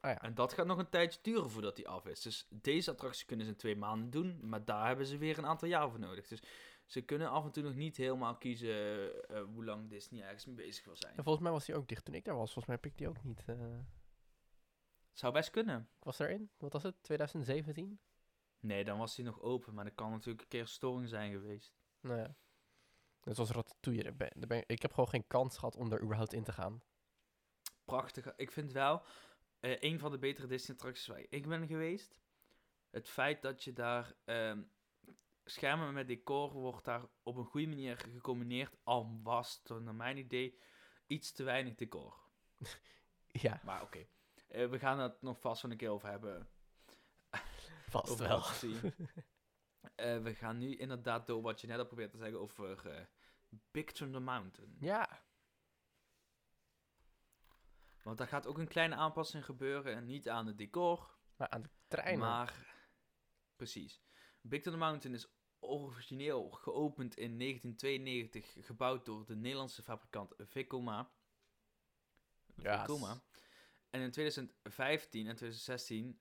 Ah 0.00 0.10
ja. 0.10 0.22
En 0.22 0.34
dat 0.34 0.52
gaat 0.52 0.66
nog 0.66 0.78
een 0.78 0.88
tijdje 0.88 1.18
duren 1.22 1.50
voordat 1.50 1.76
die 1.76 1.88
af 1.88 2.06
is. 2.06 2.20
Dus 2.20 2.46
deze 2.50 2.90
attractie 2.90 3.26
kunnen 3.26 3.46
ze 3.46 3.52
in 3.52 3.58
twee 3.58 3.76
maanden 3.76 4.10
doen, 4.10 4.40
maar 4.42 4.64
daar 4.64 4.86
hebben 4.86 5.06
ze 5.06 5.18
weer 5.18 5.38
een 5.38 5.46
aantal 5.46 5.68
jaar 5.68 5.90
voor 5.90 5.98
nodig. 5.98 6.26
Dus 6.26 6.42
ze 6.86 7.00
kunnen 7.00 7.30
af 7.30 7.44
en 7.44 7.50
toe 7.50 7.62
nog 7.62 7.74
niet 7.74 7.96
helemaal 7.96 8.36
kiezen 8.36 9.28
eh, 9.28 9.42
hoe 9.42 9.64
lang 9.64 9.90
Disney 9.90 10.22
ergens 10.22 10.46
mee 10.46 10.54
bezig 10.54 10.84
wil 10.84 10.96
zijn. 10.96 11.16
En 11.16 11.22
volgens 11.22 11.44
mij 11.44 11.52
was 11.52 11.64
die 11.64 11.74
ook 11.74 11.88
dicht 11.88 12.04
toen 12.04 12.14
ik 12.14 12.24
daar 12.24 12.36
was. 12.36 12.52
Volgens 12.52 12.66
mij 12.66 12.76
heb 12.82 12.92
ik 12.92 12.98
die 12.98 13.08
ook 13.08 13.24
niet. 13.24 13.44
Zou 15.16 15.32
best 15.32 15.50
kunnen. 15.50 15.88
ik 15.96 16.04
was 16.04 16.16
daarin. 16.16 16.50
Wat 16.58 16.72
was 16.72 16.82
het? 16.82 17.02
2017? 17.02 18.00
Nee, 18.60 18.84
dan 18.84 18.98
was 18.98 19.16
hij 19.16 19.24
nog 19.24 19.40
open, 19.40 19.74
maar 19.74 19.84
er 19.84 19.94
kan 19.94 20.10
natuurlijk 20.10 20.40
een 20.40 20.48
keer 20.48 20.66
storing 20.66 21.08
zijn 21.08 21.32
geweest. 21.32 21.74
Nou 22.00 22.18
ja. 22.18 22.36
Net 23.22 23.34
zoals 23.34 23.50
Ratatouille. 23.50 24.02
Daar 24.02 24.16
ben, 24.16 24.30
daar 24.34 24.46
ben, 24.48 24.64
ik 24.66 24.82
heb 24.82 24.90
gewoon 24.90 25.08
geen 25.08 25.26
kans 25.26 25.58
gehad 25.58 25.76
om 25.76 25.92
er 25.92 26.02
überhaupt 26.02 26.32
in 26.32 26.44
te 26.44 26.52
gaan. 26.52 26.82
prachtig. 27.84 28.36
Ik 28.36 28.50
vind 28.52 28.72
wel 28.72 29.02
eh, 29.60 29.80
een 29.80 29.98
van 29.98 30.10
de 30.10 30.18
betere 30.18 30.46
Disney-attracties 30.46 31.06
waar 31.06 31.26
ik 31.28 31.48
ben 31.48 31.66
geweest. 31.66 32.18
Het 32.90 33.08
feit 33.08 33.42
dat 33.42 33.64
je 33.64 33.72
daar 33.72 34.14
ehm, 34.24 34.62
schermen 35.44 35.94
met 35.94 36.08
decor 36.08 36.52
wordt 36.52 36.84
daar 36.84 37.02
op 37.22 37.36
een 37.36 37.44
goede 37.44 37.66
manier 37.66 37.96
gecombineerd. 37.96 38.76
Al 38.82 39.20
was 39.22 39.60
er 39.64 39.82
naar 39.82 39.94
mijn 39.94 40.16
idee 40.16 40.58
iets 41.06 41.32
te 41.32 41.42
weinig 41.42 41.74
decor. 41.74 42.24
Ja, 43.28 43.60
Maar 43.64 43.82
oké, 43.82 44.06
Eh, 44.46 44.68
we 44.68 44.78
gaan 44.78 44.98
het 44.98 45.22
nog 45.22 45.40
vast 45.40 45.60
van 45.60 45.70
een 45.70 45.76
keer 45.76 45.90
over 45.90 46.08
hebben. 46.08 46.48
vast 47.88 48.10
over 48.10 48.28
wel. 48.28 48.44
Eh, 49.94 50.22
we 50.22 50.34
gaan 50.34 50.58
nu 50.58 50.76
inderdaad 50.76 51.26
door 51.26 51.42
wat 51.42 51.60
je 51.60 51.66
net 51.66 51.78
al 51.78 51.86
probeert 51.86 52.10
te 52.10 52.16
zeggen 52.16 52.40
over 52.40 52.90
eh 52.90 53.04
Big 53.70 53.92
Thunder 53.92 54.22
Mountain. 54.22 54.76
ja, 54.80 55.22
Want 58.06 58.18
daar 58.18 58.28
gaat 58.28 58.46
ook 58.46 58.58
een 58.58 58.68
kleine 58.68 58.94
aanpassing 58.94 59.44
gebeuren. 59.44 59.94
En 59.94 60.04
niet 60.04 60.28
aan 60.28 60.46
het 60.46 60.58
decor, 60.58 61.18
maar 61.36 61.48
aan 61.48 61.62
de 61.62 61.70
treinen. 61.88 62.18
Maar, 62.18 62.76
precies. 63.56 64.02
Big 64.40 64.62
Thunder 64.62 64.80
Mountain 64.80 65.16
is 65.16 65.28
origineel 65.58 66.50
geopend 66.50 67.16
in 67.16 67.38
1992, 67.38 68.66
gebouwd 68.66 69.04
door 69.04 69.26
de 69.26 69.36
Nederlandse 69.36 69.82
fabrikant 69.82 70.34
Vekoma. 70.38 71.10
Ja, 72.56 72.80
Vekoma. 72.80 73.22
En 73.90 74.00
in 74.00 74.10
2015 74.10 75.26
en 75.26 75.36
2016 75.36 76.20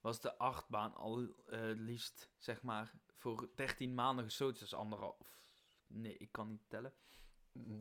was 0.00 0.20
de 0.20 0.38
achtbaan 0.38 0.94
al 0.94 1.28
eh, 1.46 1.60
liefst, 1.74 2.30
zeg 2.38 2.62
maar, 2.62 2.92
voor 3.16 3.50
13 3.54 3.94
maanden 3.94 4.24
gesloten. 4.24 4.60
Dus 4.60 4.74
anderhalf. 4.74 5.42
Nee, 5.86 6.16
ik 6.16 6.32
kan 6.32 6.48
niet 6.48 6.68
tellen. 6.68 6.94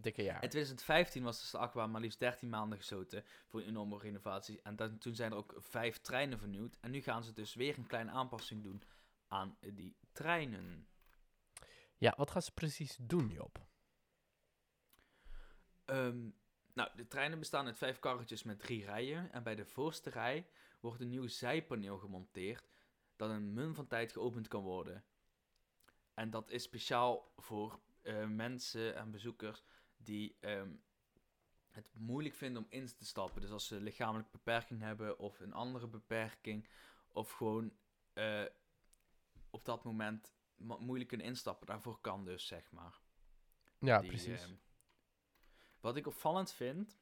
dikke 0.01 0.23
jaar. 0.23 0.43
In 0.43 0.49
2015 0.49 1.23
was 1.23 1.39
dus 1.39 1.51
de 1.51 1.57
achtbaan 1.57 1.91
maar 1.91 2.01
liefst 2.01 2.19
13 2.19 2.49
maanden 2.49 2.77
gesloten 2.77 3.23
voor 3.47 3.59
een 3.59 3.67
enorme 3.67 3.97
renovatie. 3.97 4.61
En 4.61 4.75
dan, 4.75 4.97
toen 4.97 5.15
zijn 5.15 5.31
er 5.31 5.37
ook 5.37 5.55
vijf 5.57 5.97
treinen 5.97 6.39
vernieuwd. 6.39 6.77
En 6.81 6.91
nu 6.91 7.01
gaan 7.01 7.23
ze 7.23 7.33
dus 7.33 7.53
weer 7.53 7.77
een 7.77 7.87
kleine 7.87 8.11
aanpassing 8.11 8.63
doen 8.63 8.83
aan 9.27 9.57
die 9.59 9.97
treinen. 10.11 10.87
Ja, 11.97 12.13
wat 12.17 12.31
gaan 12.31 12.41
ze 12.41 12.51
precies 12.51 12.97
doen, 13.01 13.29
Job? 13.29 13.65
Ehm, 15.85 16.29
nou, 16.77 16.89
de 16.95 17.07
treinen 17.07 17.39
bestaan 17.39 17.65
uit 17.65 17.77
vijf 17.77 17.99
karretjes 17.99 18.43
met 18.43 18.59
drie 18.59 18.85
rijen. 18.85 19.31
En 19.31 19.43
bij 19.43 19.55
de 19.55 19.65
voorste 19.65 20.09
rij 20.09 20.47
wordt 20.79 21.01
een 21.01 21.09
nieuw 21.09 21.27
zijpaneel 21.27 21.97
gemonteerd 21.97 22.69
dat 23.15 23.29
een 23.29 23.53
mun 23.53 23.75
van 23.75 23.87
tijd 23.87 24.11
geopend 24.11 24.47
kan 24.47 24.63
worden. 24.63 25.03
En 26.13 26.29
dat 26.29 26.49
is 26.51 26.63
speciaal 26.63 27.31
voor 27.37 27.79
eh, 28.01 28.27
mensen 28.27 28.95
en 28.95 29.11
bezoekers 29.11 29.63
die 29.97 30.37
ehm, 30.39 30.71
het 31.71 31.89
moeilijk 31.93 32.35
vinden 32.35 32.63
om 32.63 32.67
in 32.69 32.85
te 32.85 33.05
stappen. 33.05 33.41
Dus 33.41 33.51
als 33.51 33.67
ze 33.67 33.81
lichamelijke 33.81 34.31
beperking 34.31 34.81
hebben 34.81 35.19
of 35.19 35.39
een 35.39 35.53
andere 35.53 35.87
beperking, 35.87 36.67
of 37.07 37.31
gewoon 37.31 37.73
eh, 38.13 38.45
op 39.49 39.65
dat 39.65 39.83
moment 39.83 40.33
mo- 40.55 40.79
moeilijk 40.79 41.09
kunnen 41.09 41.27
instappen. 41.27 41.67
Daarvoor 41.67 41.99
kan 42.01 42.25
dus, 42.25 42.47
zeg 42.47 42.71
maar. 42.71 42.99
Ja, 43.79 43.99
Die, 43.99 44.09
precies. 44.09 44.41
ehm, 44.41 44.53
wat 45.79 45.95
ik 45.95 46.07
opvallend 46.07 46.51
vind, 46.51 46.97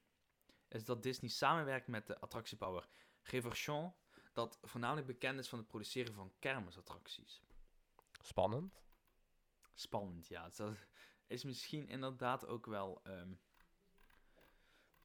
is 0.68 0.86
dat 0.86 1.04
Disney 1.04 1.30
samenwerkt 1.30 1.88
met 1.88 2.08
de 2.08 2.20
attractiebouwer 2.20 2.88
Reverchon, 3.22 3.94
dat 4.34 4.60
voornamelijk 4.62 5.08
bekend 5.08 5.40
is 5.40 5.50
van 5.50 5.60
het 5.60 5.68
produceren 5.68 6.14
van 6.14 6.34
kermisattracties. 6.40 7.42
Spannend. 8.22 8.82
Spannend, 9.74 10.28
ja. 10.28 10.46
Dus 10.48 10.56
dat 10.56 10.76
is 11.28 11.44
misschien 11.44 11.88
inderdaad 11.88 12.48
ook 12.48 12.66
wel, 12.66 13.02
ehm, 13.04 13.34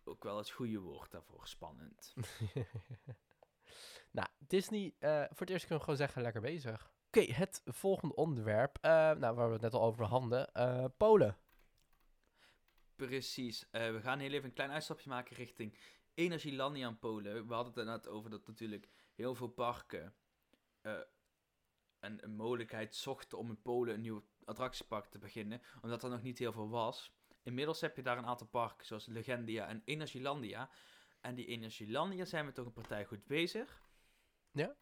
ook 0.04 0.24
wel 0.24 0.36
het 0.36 0.50
goede 0.50 0.78
woord 0.78 1.10
daarvoor, 1.10 1.46
spannend. 1.46 2.14
nou, 4.10 4.28
Disney, 4.38 4.94
eh, 4.98 5.10
voor 5.10 5.40
het 5.40 5.50
eerst 5.50 5.66
kunnen 5.66 5.78
we 5.78 5.84
gewoon 5.84 5.96
zeggen, 5.96 6.22
lekker 6.22 6.40
bezig. 6.40 6.90
Oké, 7.06 7.32
het 7.32 7.62
volgende 7.64 8.14
onderwerp, 8.14 8.78
eh, 8.80 8.90
nou, 8.90 9.34
waar 9.34 9.46
we 9.46 9.52
het 9.52 9.62
net 9.62 9.74
al 9.74 9.82
over 9.82 10.04
hadden, 10.04 10.52
eh, 10.52 10.84
Polen. 10.96 11.36
Precies. 13.06 13.70
Eh, 13.70 13.92
we 13.92 14.00
gaan 14.00 14.18
heel 14.18 14.30
even 14.30 14.44
een 14.48 14.54
klein 14.54 14.70
uitstapje 14.70 15.08
maken 15.08 15.36
richting 15.36 15.78
Energielandia 16.14 16.88
in 16.88 16.98
Polen. 16.98 17.46
We 17.46 17.54
hadden 17.54 17.72
het 17.72 17.82
er 17.82 17.92
net 17.92 18.08
over 18.08 18.30
dat 18.30 18.46
natuurlijk 18.46 18.88
heel 19.14 19.34
veel 19.34 19.48
parken 19.48 20.14
eh, 20.80 20.98
een, 22.00 22.24
een 22.24 22.36
mogelijkheid 22.36 22.94
zochten 22.94 23.38
om 23.38 23.48
in 23.48 23.62
Polen 23.62 23.94
een 23.94 24.00
nieuw 24.00 24.24
attractiepark 24.44 25.06
te 25.06 25.18
beginnen, 25.18 25.62
omdat 25.82 26.02
er 26.02 26.10
nog 26.10 26.22
niet 26.22 26.38
heel 26.38 26.52
veel 26.52 26.68
was. 26.68 27.12
Inmiddels 27.42 27.80
heb 27.80 27.96
je 27.96 28.02
daar 28.02 28.18
een 28.18 28.26
aantal 28.26 28.46
parken, 28.46 28.86
zoals 28.86 29.06
Legendia 29.06 29.66
en 29.66 29.82
Energielandia. 29.84 30.70
En 31.20 31.34
die 31.34 31.46
Energielandia 31.46 32.24
zijn 32.24 32.46
we 32.46 32.52
toch 32.52 32.66
een 32.66 32.72
partij 32.72 33.04
goed 33.04 33.26
bezig. 33.26 33.82
Ja? 34.50 34.76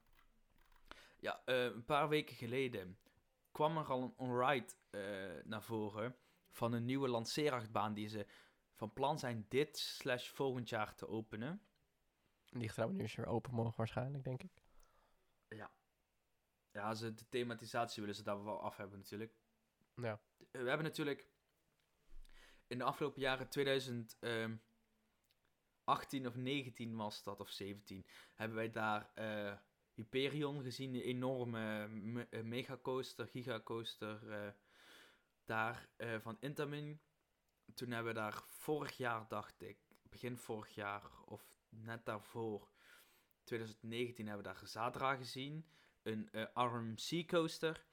Ja, 1.19 1.43
eh, 1.45 1.65
een 1.65 1.85
paar 1.85 2.09
weken 2.09 2.37
geleden 2.37 2.99
kwam 3.51 3.77
er 3.77 3.87
al 3.87 4.03
een 4.03 4.15
onride 4.17 4.73
eh 4.91 5.45
naar 5.45 5.63
voren 5.63 6.17
van 6.51 6.73
een 6.73 6.85
nieuwe 6.85 7.09
lanceerachtbaan 7.09 7.95
die 7.95 8.09
ze 8.09 8.27
van 8.75 8.93
plan 8.93 9.19
zijn 9.19 9.47
dit 9.49 9.79
slash 9.79 10.29
volgend 10.29 10.69
jaar 10.69 10.95
te 10.95 11.09
openen. 11.09 11.63
Die 12.51 12.69
gaan 12.69 12.97
nu 12.97 13.07
weer 13.17 13.27
open 13.27 13.55
mogen 13.55 13.77
waarschijnlijk, 13.77 14.25
denk 14.25 14.43
ik. 14.43 14.67
Ja, 16.73 16.95
ze, 16.95 17.15
de 17.15 17.29
thematisatie 17.29 18.01
willen 18.01 18.17
ze 18.17 18.23
daar 18.23 18.45
wel 18.45 18.61
af 18.61 18.77
hebben 18.77 18.99
natuurlijk. 18.99 19.33
Ja. 19.95 20.21
Eh, 20.39 20.61
We 20.63 20.69
hebben 20.69 20.87
natuurlijk 20.87 21.27
in 22.67 22.79
de 22.79 22.85
afgelopen 22.85 23.21
jaren 23.21 23.49
2018 23.49 24.61
of 26.27 26.35
19 26.35 26.97
was 26.97 27.23
dat, 27.23 27.41
of 27.41 27.51
17, 27.51 28.07
hebben 28.35 28.57
wij 28.57 28.71
daar 28.71 29.11
eh, 29.15 29.57
Hyperion 29.95 30.63
gezien, 30.63 30.93
die 30.93 31.03
enorme 31.03 31.89
me 31.89 32.27
eh, 32.31 32.43
megacoaster, 32.43 33.27
gigacoaster 33.27 34.31
eh, 34.31 34.53
daar 35.49 35.89
eh, 35.97 36.21
van 36.21 36.37
Intamin. 36.41 37.01
Toen 37.75 37.91
hebben 37.91 38.15
we 38.15 38.21
daar 38.21 38.43
vorig 38.49 38.97
jaar, 38.97 39.29
dacht 39.29 39.63
ik, 39.63 39.79
begin 40.03 40.37
vorig 40.37 40.75
jaar 40.75 41.23
of 41.25 41.55
net 41.69 42.05
daarvoor, 42.05 42.71
2019, 43.45 44.27
hebben 44.27 44.45
we 44.47 44.53
daar 44.53 44.69
Zadra 44.69 45.17
gezien. 45.17 45.67
Een 46.03 46.31
eh, 46.31 46.45
RMC 46.55 47.29
coaster. 47.29 47.87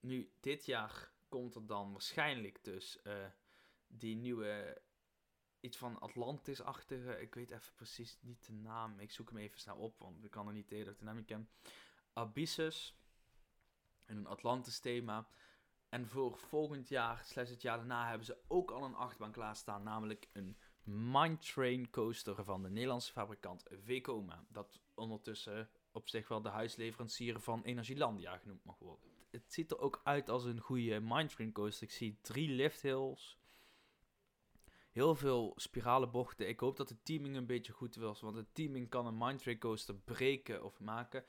Nu, 0.00 0.32
dit 0.40 0.66
jaar 0.66 1.12
komt 1.28 1.54
er 1.54 1.66
dan 1.66 1.92
waarschijnlijk 1.92 2.64
dus 2.64 3.02
eh, 3.02 3.26
die 3.86 4.16
nieuwe, 4.16 4.82
iets 5.60 5.76
van 5.76 5.98
Atlantis-achtige, 5.98 7.20
ik 7.20 7.34
weet 7.34 7.50
even 7.50 7.74
precies 7.74 8.18
niet 8.20 8.46
de 8.46 8.52
naam. 8.52 9.00
Ik 9.00 9.10
zoek 9.10 9.28
hem 9.28 9.38
even 9.38 9.60
snel 9.60 9.76
op, 9.76 9.98
want 9.98 10.24
ik 10.24 10.30
kan 10.30 10.46
er 10.46 10.52
niet 10.52 10.68
tegen 10.68 10.84
dat 10.84 10.94
ik 10.94 10.98
de 10.98 11.04
naam 11.04 11.16
niet 11.16 11.26
ken. 11.26 11.50
Abyssus. 12.12 12.96
En 14.04 14.16
een 14.16 14.26
Atlantis 14.26 14.78
thema. 14.78 15.28
En 15.92 16.08
voor 16.08 16.38
volgend 16.38 16.88
jaar, 16.88 17.24
slechts 17.24 17.50
het 17.50 17.62
jaar 17.62 17.76
daarna, 17.76 18.08
hebben 18.08 18.26
ze 18.26 18.36
ook 18.48 18.70
al 18.70 18.84
een 18.84 18.94
achtbaan 18.94 19.32
klaarstaan. 19.32 19.82
Namelijk 19.82 20.28
een 20.32 20.56
Mind 20.84 21.52
Train 21.52 21.90
coaster 21.90 22.44
van 22.44 22.62
de 22.62 22.70
Nederlandse 22.70 23.12
fabrikant 23.12 23.64
Vekoma. 23.70 24.44
Dat 24.48 24.80
ondertussen 24.94 25.70
op 25.90 26.08
zich 26.08 26.28
wel 26.28 26.42
de 26.42 26.48
huisleverancier 26.48 27.40
van 27.40 27.62
Energielandia 27.62 28.36
genoemd 28.38 28.64
mag 28.64 28.78
worden. 28.78 29.10
Het 29.30 29.52
ziet 29.52 29.70
er 29.70 29.78
ook 29.78 30.00
uit 30.04 30.28
als 30.28 30.44
een 30.44 30.60
goede 30.60 31.00
Mind 31.00 31.30
Train 31.30 31.52
coaster. 31.52 31.82
Ik 31.86 31.92
zie 31.92 32.18
drie 32.20 32.48
lift 32.48 32.82
hills. 32.82 33.38
Heel 34.90 35.14
veel 35.14 35.52
spirale 35.56 36.08
bochten. 36.08 36.48
Ik 36.48 36.60
hoop 36.60 36.76
dat 36.76 36.88
de 36.88 37.02
teaming 37.02 37.36
een 37.36 37.46
beetje 37.46 37.72
goed 37.72 37.96
was. 37.96 38.20
Want 38.20 38.36
de 38.36 38.46
teaming 38.52 38.88
kan 38.88 39.06
een 39.06 39.18
Mind 39.18 39.42
Train 39.42 39.58
coaster 39.58 39.94
breken 39.94 40.64
of 40.64 40.80
maken. 40.80 41.24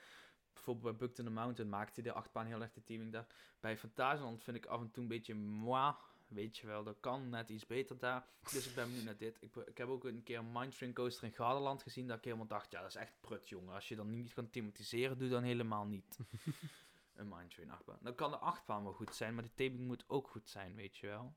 Bijvoorbeeld 0.53 0.97
bij 0.97 1.07
Bucked 1.07 1.19
in 1.19 1.25
the 1.25 1.31
Mountain 1.31 1.69
maakte 1.69 2.01
de 2.01 2.13
achtbaan 2.13 2.45
heel 2.45 2.61
erg 2.61 2.73
de 2.73 2.83
teaming 2.83 3.11
daar. 3.11 3.27
Bij 3.59 3.77
Fantasieland 3.77 4.43
vind 4.43 4.57
ik 4.57 4.65
af 4.65 4.81
en 4.81 4.91
toe 4.91 5.03
een 5.03 5.09
beetje 5.09 5.35
moi. 5.35 5.93
Weet 6.27 6.57
je 6.57 6.67
wel, 6.67 6.83
dat 6.83 6.99
kan 6.99 7.29
net 7.29 7.49
iets 7.49 7.65
beter 7.65 7.97
daar. 7.97 8.27
Dus 8.51 8.67
ik 8.67 8.75
ben 8.75 8.85
benieuwd 8.85 9.05
naar 9.05 9.17
dit. 9.17 9.37
Ik, 9.39 9.55
ik 9.55 9.77
heb 9.77 9.87
ook 9.87 10.03
een 10.03 10.23
keer 10.23 10.37
een 10.37 10.51
Mind 10.51 10.77
Train 10.77 10.93
coaster 10.93 11.23
in 11.23 11.33
Gardaland 11.33 11.81
gezien. 11.81 12.07
Dat 12.07 12.17
ik 12.17 12.23
helemaal 12.23 12.47
dacht, 12.47 12.71
ja, 12.71 12.81
dat 12.81 12.89
is 12.89 12.95
echt 12.95 13.13
prut, 13.21 13.49
jongen. 13.49 13.73
Als 13.73 13.87
je 13.87 13.95
dan 13.95 14.09
niet 14.09 14.33
kan 14.33 14.49
thematiseren, 14.49 15.17
doe 15.17 15.29
dan 15.29 15.43
helemaal 15.43 15.85
niet. 15.85 16.17
een 17.15 17.27
Mind 17.27 17.51
Train 17.51 17.71
achtbaan. 17.71 17.97
Dan 18.01 18.15
kan 18.15 18.31
de 18.31 18.37
achtbaan 18.37 18.83
wel 18.83 18.93
goed 18.93 19.15
zijn, 19.15 19.33
maar 19.33 19.43
de 19.43 19.53
teaming 19.55 19.85
moet 19.85 20.03
ook 20.07 20.27
goed 20.27 20.49
zijn, 20.49 20.75
weet 20.75 20.97
je 20.97 21.07
wel. 21.07 21.33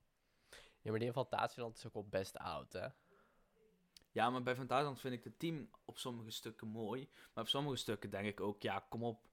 Ja, 0.80 0.90
maar 0.90 0.98
die 0.98 1.08
in 1.08 1.14
Fantasieland 1.14 1.76
is 1.76 1.86
ook 1.86 1.94
wel 1.94 2.08
best 2.08 2.38
oud, 2.38 2.72
hè? 2.72 2.88
Ja, 4.16 4.30
maar 4.30 4.42
bij 4.42 4.56
Fantasieland 4.56 5.00
vind 5.00 5.14
ik 5.14 5.22
de 5.22 5.36
team 5.36 5.70
op 5.84 5.98
sommige 5.98 6.30
stukken 6.30 6.68
mooi. 6.68 7.08
Maar 7.34 7.44
op 7.44 7.50
sommige 7.50 7.76
stukken 7.76 8.10
denk 8.10 8.26
ik 8.26 8.40
ook, 8.40 8.62
ja, 8.62 8.86
kom 8.88 9.02
op. 9.02 9.28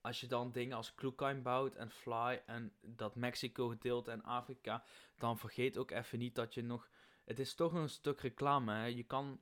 Als 0.00 0.20
je 0.20 0.26
dan 0.26 0.52
dingen 0.52 0.76
als 0.76 0.94
Kloekheim 0.94 1.42
bouwt 1.42 1.74
en 1.74 1.90
Fly 1.90 2.42
en 2.46 2.72
dat 2.80 3.14
Mexico 3.14 3.68
gedeelte 3.68 4.10
en 4.10 4.22
Afrika, 4.22 4.84
dan 5.16 5.38
vergeet 5.38 5.78
ook 5.78 5.90
even 5.90 6.18
niet 6.18 6.34
dat 6.34 6.54
je 6.54 6.62
nog... 6.62 6.88
Het 7.24 7.38
is 7.38 7.54
toch 7.54 7.72
een 7.72 7.88
stuk 7.88 8.20
reclame, 8.20 8.72
hè. 8.72 8.84
Je 8.84 9.04
kan... 9.04 9.40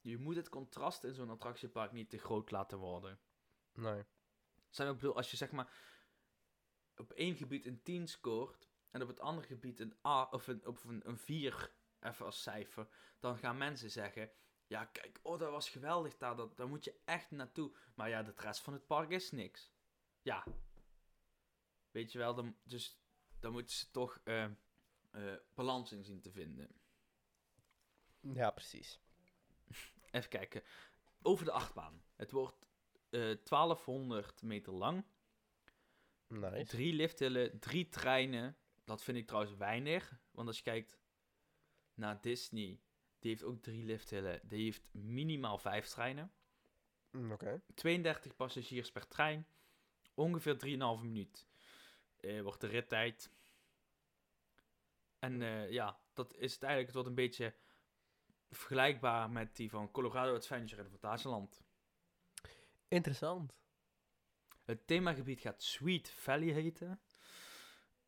Je 0.00 0.18
moet 0.18 0.36
het 0.36 0.48
contrast 0.48 1.04
in 1.04 1.14
zo'n 1.14 1.30
attractiepark 1.30 1.92
niet 1.92 2.10
te 2.10 2.18
groot 2.18 2.50
laten 2.50 2.78
worden. 2.78 3.18
Nee. 3.72 4.04
Zijn 4.68 4.88
ik 4.88 4.94
bedoel, 4.94 5.16
als 5.16 5.30
je 5.30 5.36
zeg 5.36 5.50
maar 5.50 5.72
op 6.96 7.12
één 7.12 7.36
gebied 7.36 7.66
een 7.66 7.82
10 7.82 8.08
scoort 8.08 8.68
en 8.90 9.02
op 9.02 9.08
het 9.08 9.20
andere 9.20 9.46
gebied 9.46 9.80
een 9.80 9.94
A 10.06 10.28
of 10.30 10.46
een, 10.46 10.66
of 10.66 10.84
een, 10.84 11.08
een 11.08 11.18
4 11.18 11.76
even 12.00 12.26
als 12.26 12.42
cijfer, 12.42 12.88
dan 13.18 13.38
gaan 13.38 13.58
mensen 13.58 13.90
zeggen: 13.90 14.30
Ja, 14.66 14.84
kijk, 14.84 15.18
oh, 15.22 15.38
dat 15.38 15.50
was 15.50 15.70
geweldig 15.70 16.16
daar, 16.16 16.36
dat, 16.36 16.56
daar 16.56 16.68
moet 16.68 16.84
je 16.84 17.00
echt 17.04 17.30
naartoe. 17.30 17.72
Maar 17.94 18.08
ja, 18.08 18.22
de 18.22 18.32
rest 18.36 18.60
van 18.60 18.72
het 18.72 18.86
park 18.86 19.10
is 19.10 19.30
niks. 19.30 19.72
Ja. 20.22 20.44
Weet 21.90 22.12
je 22.12 22.18
wel, 22.18 22.34
dan, 22.34 22.56
dus 22.62 23.00
dan 23.40 23.52
moeten 23.52 23.76
ze 23.76 23.90
toch 23.90 24.20
eh, 24.24 24.46
balans 25.54 25.92
in 25.92 26.04
zien 26.04 26.20
te 26.20 26.30
vinden. 26.30 26.70
Ja, 28.20 28.50
precies. 28.50 29.00
Even 30.10 30.28
kijken. 30.28 30.62
Over 31.22 31.44
de 31.44 31.52
achtbaan. 31.52 32.02
Het 32.16 32.30
wordt 32.30 32.66
eh 33.10 33.20
1200 33.20 34.42
meter 34.42 34.72
lang. 34.72 35.04
Nice. 36.26 36.64
Drie 36.64 36.92
lifthillen, 36.92 37.58
drie 37.58 37.88
treinen. 37.88 38.56
Dat 38.84 39.02
vind 39.02 39.18
ik 39.18 39.26
trouwens 39.26 39.56
weinig. 39.56 40.20
Want 40.30 40.48
als 40.48 40.56
je 40.56 40.62
kijkt 40.62 40.98
naar 41.98 42.20
Disney, 42.20 42.80
die 43.18 43.30
heeft 43.30 43.42
ook 43.42 43.62
drie 43.62 43.84
lifthillen. 43.84 44.40
Die 44.42 44.64
heeft 44.64 44.88
minimaal 44.92 45.58
vijf 45.58 45.86
treinen. 45.86 46.32
Mm, 47.10 47.32
Oké. 47.32 47.62
32 47.74 48.36
passagiers 48.36 48.92
per 48.92 49.08
trein. 49.08 49.46
Ongeveer 50.14 50.56
3,5 50.66 51.02
minuut 51.02 51.46
eh, 52.16 52.42
wordt 52.42 52.60
de 52.60 52.66
rittijd. 52.66 53.30
En 55.18 55.42
eh, 55.42 55.70
ja, 55.70 56.00
dat 56.12 56.34
is 56.34 56.52
het 56.52 56.62
eigenlijk. 56.62 56.94
Het 56.94 56.94
wordt 56.94 57.08
een 57.08 57.24
beetje 57.24 57.54
vergelijkbaar 58.50 59.30
met 59.30 59.56
die 59.56 59.70
van 59.70 59.90
Colorado 59.90 60.34
Adventure 60.34 60.82
in 60.82 60.90
Fantasieland. 60.90 61.62
Interessant. 62.88 63.56
Het 64.64 64.86
themagebied 64.86 65.40
gaat 65.40 65.62
Sweet 65.62 66.10
Valley 66.10 66.52
heten. 66.52 67.00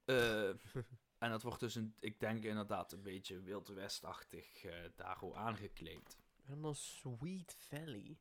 Eh, 0.05 0.51
En 1.21 1.31
dat 1.31 1.43
wordt 1.43 1.61
dus, 1.61 1.75
een, 1.75 1.95
ik 1.99 2.21
denk 2.21 2.45
inderdaad, 2.45 2.93
een 2.93 3.03
beetje 3.03 3.41
Wild 3.41 3.69
West-achtig 3.69 4.65
eh 4.65 4.75
daar 4.97 5.17
al 5.17 5.37
aangekleed. 5.37 6.19
En 6.47 6.63
dan 6.63 6.75
Sweet 6.75 7.57
Valley. 7.59 8.19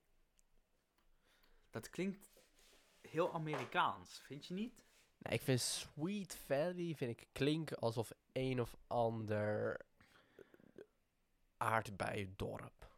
Dat 1.69 1.89
klinkt 1.89 2.31
heel 3.01 3.33
Amerikaans, 3.33 4.19
vind 4.19 4.45
je 4.45 4.53
niet? 4.53 4.83
Nou, 5.17 5.35
ik 5.35 5.41
vind 5.41 5.61
Sweet 5.61 6.35
Valley 6.35 6.93
vind 6.95 7.19
ik 7.19 7.27
klinken 7.31 7.77
alsof 7.79 8.11
een 8.31 8.61
of 8.61 8.77
ander 8.87 9.81
aardbeiendorp. 11.57 12.91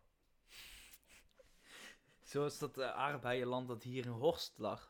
Zoals 2.32 2.60
dat 2.60 2.78
uh, 2.78 2.92
aardbeienland 2.92 3.68
dat 3.68 3.84
hier 3.84 4.06
in 4.06 4.12
Horst 4.12 4.58
lag. 4.58 4.90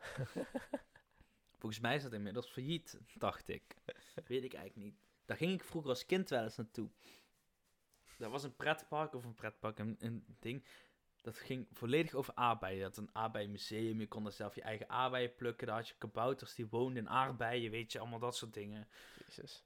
Volgens 1.58 1.82
mij 1.82 1.96
is 1.96 2.02
dat 2.02 2.12
inmiddels 2.12 2.50
failliet, 2.50 3.00
dacht 3.14 3.48
ik. 3.48 3.76
Weet 4.26 4.44
ik 4.44 4.54
eigenlijk 4.54 4.76
niet. 4.76 5.01
Daar 5.24 5.36
ging 5.36 5.52
ik 5.52 5.64
vroeger 5.64 5.90
als 5.90 6.06
kind 6.06 6.28
wel 6.28 6.42
eens 6.42 6.56
naartoe. 6.56 6.90
Dat 8.18 8.30
was 8.30 8.42
een 8.42 8.56
pretpark 8.56 9.14
of 9.14 9.24
een 9.24 9.34
pretpark, 9.34 9.78
een, 9.78 9.96
een 9.98 10.36
ding. 10.38 10.64
Dat 11.22 11.38
ging 11.38 11.68
volledig 11.72 12.14
over 12.14 12.34
aardbeien. 12.34 12.80
Dat 12.80 12.96
een 12.96 13.10
aardbeienmuseum. 13.12 14.00
Je 14.00 14.08
kon 14.08 14.26
er 14.26 14.32
zelf 14.32 14.54
je 14.54 14.62
eigen 14.62 14.88
aardbeien 14.88 15.34
plukken. 15.34 15.66
Daar 15.66 15.76
had 15.76 15.88
je 15.88 15.94
kabouters 15.98 16.54
die 16.54 16.66
woonden 16.66 17.02
in 17.02 17.08
aardbeien. 17.08 17.70
Weet 17.70 17.92
je, 17.92 17.98
allemaal 17.98 18.18
dat 18.18 18.36
soort 18.36 18.54
dingen. 18.54 18.88
Jezus. 19.26 19.64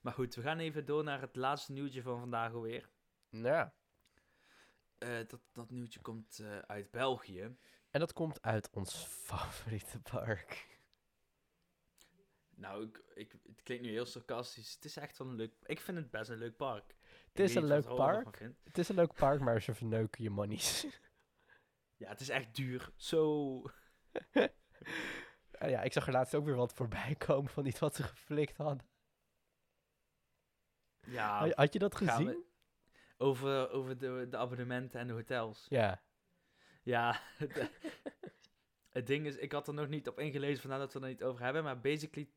Maar 0.00 0.12
goed, 0.12 0.34
we 0.34 0.42
gaan 0.42 0.58
even 0.58 0.84
door 0.84 1.04
naar 1.04 1.20
het 1.20 1.36
laatste 1.36 1.72
nieuwtje 1.72 2.02
van 2.02 2.18
vandaag 2.18 2.52
alweer. 2.52 2.88
Ja. 3.28 3.74
Eh, 4.98 5.26
dat, 5.26 5.40
dat 5.52 5.70
nieuwtje 5.70 6.00
komt 6.00 6.38
eh, 6.38 6.58
uit 6.58 6.90
België. 6.90 7.56
En 7.90 8.00
dat 8.00 8.12
komt 8.12 8.42
uit 8.42 8.70
ons 8.70 9.06
favoriete 9.26 10.00
park. 10.00 10.75
Nou, 12.56 12.84
ik, 12.84 13.02
ik, 13.14 13.32
het 13.46 13.62
klinkt 13.62 13.84
nu 13.84 13.90
heel 13.90 14.06
sarcastisch. 14.06 14.74
Het 14.74 14.84
is 14.84 14.96
echt 14.96 15.18
wel 15.18 15.28
een 15.28 15.34
leuk... 15.34 15.52
Ik 15.62 15.80
vind 15.80 15.96
het 15.96 16.10
best 16.10 16.30
een 16.30 16.38
leuk 16.38 16.56
park. 16.56 16.96
Het 17.28 17.40
is 17.40 17.54
een 17.54 17.64
leuk 17.64 17.94
park. 17.94 18.38
Het 18.64 18.78
is 18.78 18.88
een 18.88 18.94
leuk 18.94 19.12
park, 19.14 19.40
maar 19.40 19.62
ze 19.62 19.74
verneuken 19.74 20.22
je 20.22 20.30
monies. 20.30 20.86
Ja, 21.98 22.08
het 22.08 22.20
is 22.20 22.28
echt 22.28 22.54
duur. 22.54 22.90
Zo... 22.96 23.62
Ja, 25.58 25.82
ik 25.82 25.92
zag 25.92 26.06
er 26.06 26.12
laatst 26.12 26.34
ook 26.34 26.44
weer 26.44 26.54
wat 26.54 26.72
voorbij 26.74 27.14
komen 27.14 27.50
van 27.50 27.66
iets 27.66 27.78
wat 27.78 27.94
ze 27.94 28.02
geflikt 28.02 28.56
hadden. 28.56 28.86
Ja, 31.06 31.48
Had- 31.54 31.72
je 31.72 31.78
dat 31.78 31.96
gezien? 31.96 32.26
we- 32.26 32.44
over, 33.16 33.70
over 33.70 33.98
de, 33.98 34.26
de 34.30 34.36
abonnementen 34.36 35.00
en 35.00 35.06
de 35.06 35.12
hotels. 35.12 35.66
Ja. 35.68 36.02
Ja, 36.82 37.20
het, 37.38 37.70
het 38.88 39.06
ding 39.06 39.26
is, 39.26 39.36
ik 39.36 39.52
had 39.52 39.68
er 39.68 39.74
nog 39.74 39.88
niet 39.88 40.08
op 40.08 40.18
ingelezen 40.18 40.60
vandaar 40.60 40.78
dat 40.78 40.92
we 40.92 41.00
er 41.00 41.08
niet 41.08 41.22
over 41.22 41.44
hebben. 41.44 41.62
Maar 41.64 41.80
basically, 41.80 42.30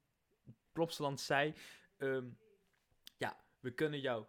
Plopsaland 0.71 1.19
zei, 1.19 1.53
ehm, 1.97 2.27
ja, 3.17 3.43
we 3.59 3.71
kunnen 3.71 3.99
jou 3.99 4.25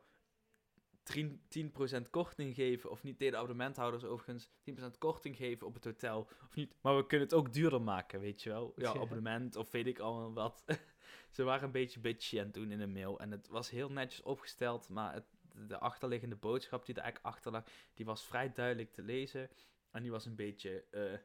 10%, 1.02 1.40
10% 1.48 2.10
korting 2.10 2.54
geven, 2.54 2.90
of 2.90 3.02
niet 3.02 3.18
tegen 3.18 3.32
de 3.32 3.38
abonnementhouders 3.38 4.04
overigens, 4.04 4.50
10% 4.62 4.98
korting 4.98 5.36
geven 5.36 5.66
op 5.66 5.74
het 5.74 5.84
hotel, 5.84 6.28
of 6.42 6.54
niet. 6.54 6.76
Maar 6.80 6.96
we 6.96 7.06
kunnen 7.06 7.26
het 7.26 7.36
ook 7.36 7.52
duurder 7.52 7.82
maken, 7.82 8.20
weet 8.20 8.42
je 8.42 8.50
wel. 8.50 8.72
Ja, 8.76 8.92
Ja. 8.94 9.00
abonnement, 9.00 9.56
of 9.56 9.70
weet 9.70 9.86
ik 9.86 9.98
allemaal 9.98 10.32
wat. 10.32 10.64
Ze 11.30 11.42
waren 11.42 11.64
een 11.64 11.70
beetje 11.72 12.00
bitchy 12.00 12.38
aan 12.38 12.44
het 12.44 12.54
doen 12.54 12.70
in 12.70 12.80
een 12.80 12.92
mail. 12.92 13.20
En 13.20 13.30
het 13.30 13.48
was 13.48 13.70
heel 13.70 13.90
netjes 13.90 14.22
opgesteld, 14.22 14.88
maar 14.88 15.14
het, 15.14 15.26
de 15.68 15.78
achterliggende 15.78 16.36
boodschap 16.36 16.86
die 16.86 16.94
er 16.94 17.02
eigenlijk 17.02 17.34
achter 17.34 17.52
lag, 17.52 17.64
die 17.94 18.06
was 18.06 18.24
vrij 18.24 18.52
duidelijk 18.52 18.92
te 18.92 19.02
lezen. 19.02 19.50
En 19.90 20.02
die 20.02 20.10
was 20.10 20.26
een 20.26 20.36
beetje, 20.36 20.84
eh, 20.90 21.18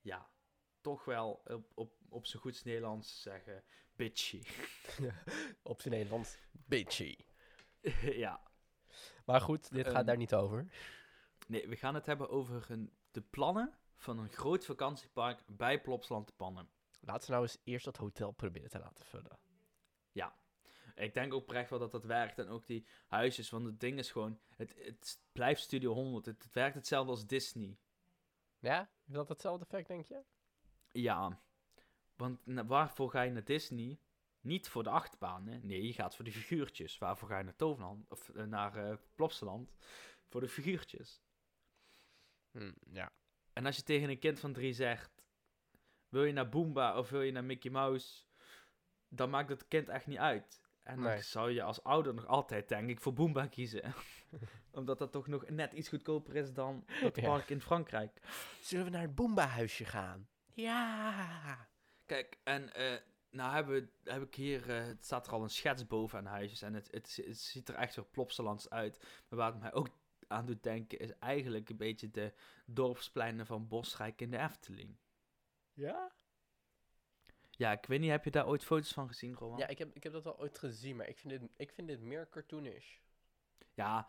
ja, 0.00 0.30
toch 0.80 1.04
wel 1.04 1.42
op, 1.44 1.70
op, 1.74 1.92
op 2.08 2.26
zijn 2.26 2.42
goeds 2.42 2.62
Nederlands 2.62 3.22
zeggen, 3.22 3.64
bitchy. 3.96 4.42
Op 5.62 5.80
zijn 5.80 5.94
Nederlands. 5.94 6.36
Bitchy. 6.52 7.16
ja. 8.24 8.40
Maar 9.24 9.40
goed, 9.40 9.72
dit 9.72 9.86
gaat 9.86 9.94
Ehm, 9.94 10.04
daar 10.04 10.16
niet 10.16 10.34
over. 10.34 10.72
Nee, 11.46 11.68
we 11.68 11.76
gaan 11.76 11.94
het 11.94 12.06
hebben 12.06 12.28
over 12.28 12.66
een, 12.68 12.92
de 13.10 13.22
plannen 13.22 13.78
van 13.96 14.18
een 14.18 14.28
groot 14.28 14.64
vakantiepark 14.64 15.42
bij 15.46 15.80
Plopsland 15.80 16.26
te 16.26 16.32
Pannen. 16.32 16.70
Laten 17.00 17.26
we 17.26 17.32
nou 17.32 17.42
eens 17.42 17.58
eerst 17.64 17.84
dat 17.84 17.96
hotel 17.96 18.30
proberen 18.30 18.70
te 18.70 18.78
laten 18.78 19.04
vullen. 19.04 19.38
Ik 21.00 21.14
denk 21.14 21.34
oprecht 21.34 21.70
wel 21.70 21.78
dat 21.78 21.90
dat 21.90 22.04
werkt. 22.04 22.38
En 22.38 22.48
ook 22.48 22.66
die 22.66 22.86
huisjes, 23.06 23.50
want 23.50 23.64
het 23.64 23.80
ding 23.80 23.98
is 23.98 24.10
gewoon, 24.10 24.40
het, 24.56 24.74
het 24.78 25.20
blijft 25.32 25.60
Studio 25.62 25.92
100. 25.92 26.26
Het, 26.26 26.42
het 26.42 26.52
werkt 26.52 26.74
hetzelfde 26.74 27.10
als 27.10 27.26
Disney. 27.26 27.78
Ja? 28.58 28.90
Is 29.06 29.12
dat 29.12 29.28
hetzelfde 29.28 29.64
effect, 29.64 29.88
denk 29.88 30.04
je? 30.04 30.22
Ja, 30.92 31.40
want 32.16 32.38
waarvoor 32.44 33.10
ga 33.10 33.22
je 33.22 33.30
naar 33.32 33.44
Disney? 33.44 33.98
Niet 34.40 34.68
voor 34.68 34.82
de 34.82 34.90
achtbaan, 34.90 35.46
hè? 35.46 35.58
Nee, 35.58 35.86
je 35.86 35.92
gaat 35.92 36.16
voor 36.16 36.24
de 36.24 36.32
figuurtjes. 36.32 36.98
Waarvoor 36.98 37.28
ga 37.28 37.38
je 37.38 37.44
naar 37.44 37.56
Toverland? 37.56 38.10
Of 38.10 38.28
eh, 38.28 38.44
naar 38.44 38.98
Plopsaland? 39.14 39.72
Voor 40.28 40.40
de 40.40 40.48
figuurtjes. 40.48 41.22
Hm, 42.50 42.72
ja. 42.92 43.12
En 43.52 43.66
als 43.66 43.76
je 43.76 43.82
tegen 43.82 44.08
een 44.10 44.18
kind 44.18 44.40
van 44.40 44.52
drie 44.52 44.72
zegt... 44.72 45.22
Wil 46.08 46.24
je 46.24 46.32
naar 46.32 46.48
Boomba 46.48 46.98
of 46.98 47.10
wil 47.10 47.22
je 47.22 47.32
naar 47.32 47.44
Mickey 47.44 47.70
Mouse? 47.70 48.24
Dan 49.08 49.30
maakt 49.30 49.48
het 49.48 49.68
kind 49.68 49.88
echt 49.88 50.06
niet 50.06 50.18
uit. 50.18 50.60
En 50.82 50.96
dan 50.96 51.04
Nee. 51.04 51.22
zou 51.22 51.50
je 51.50 51.62
als 51.62 51.82
ouder 51.82 52.14
nog 52.14 52.26
altijd, 52.26 52.68
denk 52.68 52.88
ik, 52.90 53.00
voor 53.00 53.12
Boomba 53.12 53.46
kiezen. 53.46 53.94
Omdat 54.70 54.98
dat 54.98 55.12
toch 55.12 55.26
nog 55.26 55.48
net 55.48 55.72
iets 55.72 55.88
goedkoper 55.88 56.36
is 56.36 56.52
dan 56.52 56.84
het 56.86 57.16
Ja. 57.20 57.22
park 57.22 57.50
in 57.50 57.60
Frankrijk. 57.60 58.20
Zullen 58.60 58.84
we 58.84 58.90
naar 58.90 59.02
het 59.02 59.14
Boomba-huisje 59.14 59.84
gaan? 59.84 60.28
Ja! 60.60 61.68
Kijk, 62.06 62.38
en 62.44 62.74
eh, 62.74 63.00
nou 63.30 63.54
hebben 63.54 63.74
we, 63.74 64.10
heb 64.10 64.22
ik 64.22 64.34
hier, 64.34 64.70
eh, 64.70 64.86
het 64.86 65.04
staat 65.04 65.26
er 65.26 65.32
al 65.32 65.42
een 65.42 65.50
schets 65.50 65.86
boven 65.86 66.18
aan 66.18 66.26
huisjes 66.26 66.62
en 66.62 66.74
het, 66.74 66.88
het, 66.90 67.08
zi- 67.08 67.26
het 67.26 67.38
ziet 67.38 67.68
er 67.68 67.74
echt 67.74 67.92
zo 67.92 68.06
plopsalands 68.10 68.70
uit. 68.70 68.98
Maar 69.28 69.38
waar 69.38 69.52
het 69.52 69.60
mij 69.60 69.72
ook 69.72 69.88
aan 70.26 70.46
doet 70.46 70.62
denken 70.62 70.98
is 70.98 71.18
eigenlijk 71.18 71.68
een 71.70 71.76
beetje 71.76 72.10
de 72.10 72.32
dorpspleinen 72.66 73.46
van 73.46 73.68
Bosrijk 73.68 74.20
in 74.20 74.30
de 74.30 74.38
Efteling. 74.38 74.96
Ja? 75.72 76.12
Ja, 77.50 77.72
ik 77.72 77.86
weet 77.86 78.00
niet, 78.00 78.10
heb 78.10 78.24
je 78.24 78.30
daar 78.30 78.46
ooit 78.46 78.64
foto's 78.64 78.92
van 78.92 79.08
gezien, 79.08 79.34
Roman? 79.34 79.58
Ja, 79.58 79.66
ik 79.66 79.78
heb, 79.78 79.94
ik 79.94 80.02
heb 80.02 80.12
dat 80.12 80.24
wel 80.24 80.38
ooit 80.38 80.58
gezien, 80.58 80.96
maar 80.96 81.08
ik 81.08 81.18
vind 81.18 81.40
dit, 81.40 81.50
ik 81.56 81.72
vind 81.72 81.88
dit 81.88 82.00
meer 82.00 82.28
cartoonish. 82.28 82.96
Ja, 83.74 84.08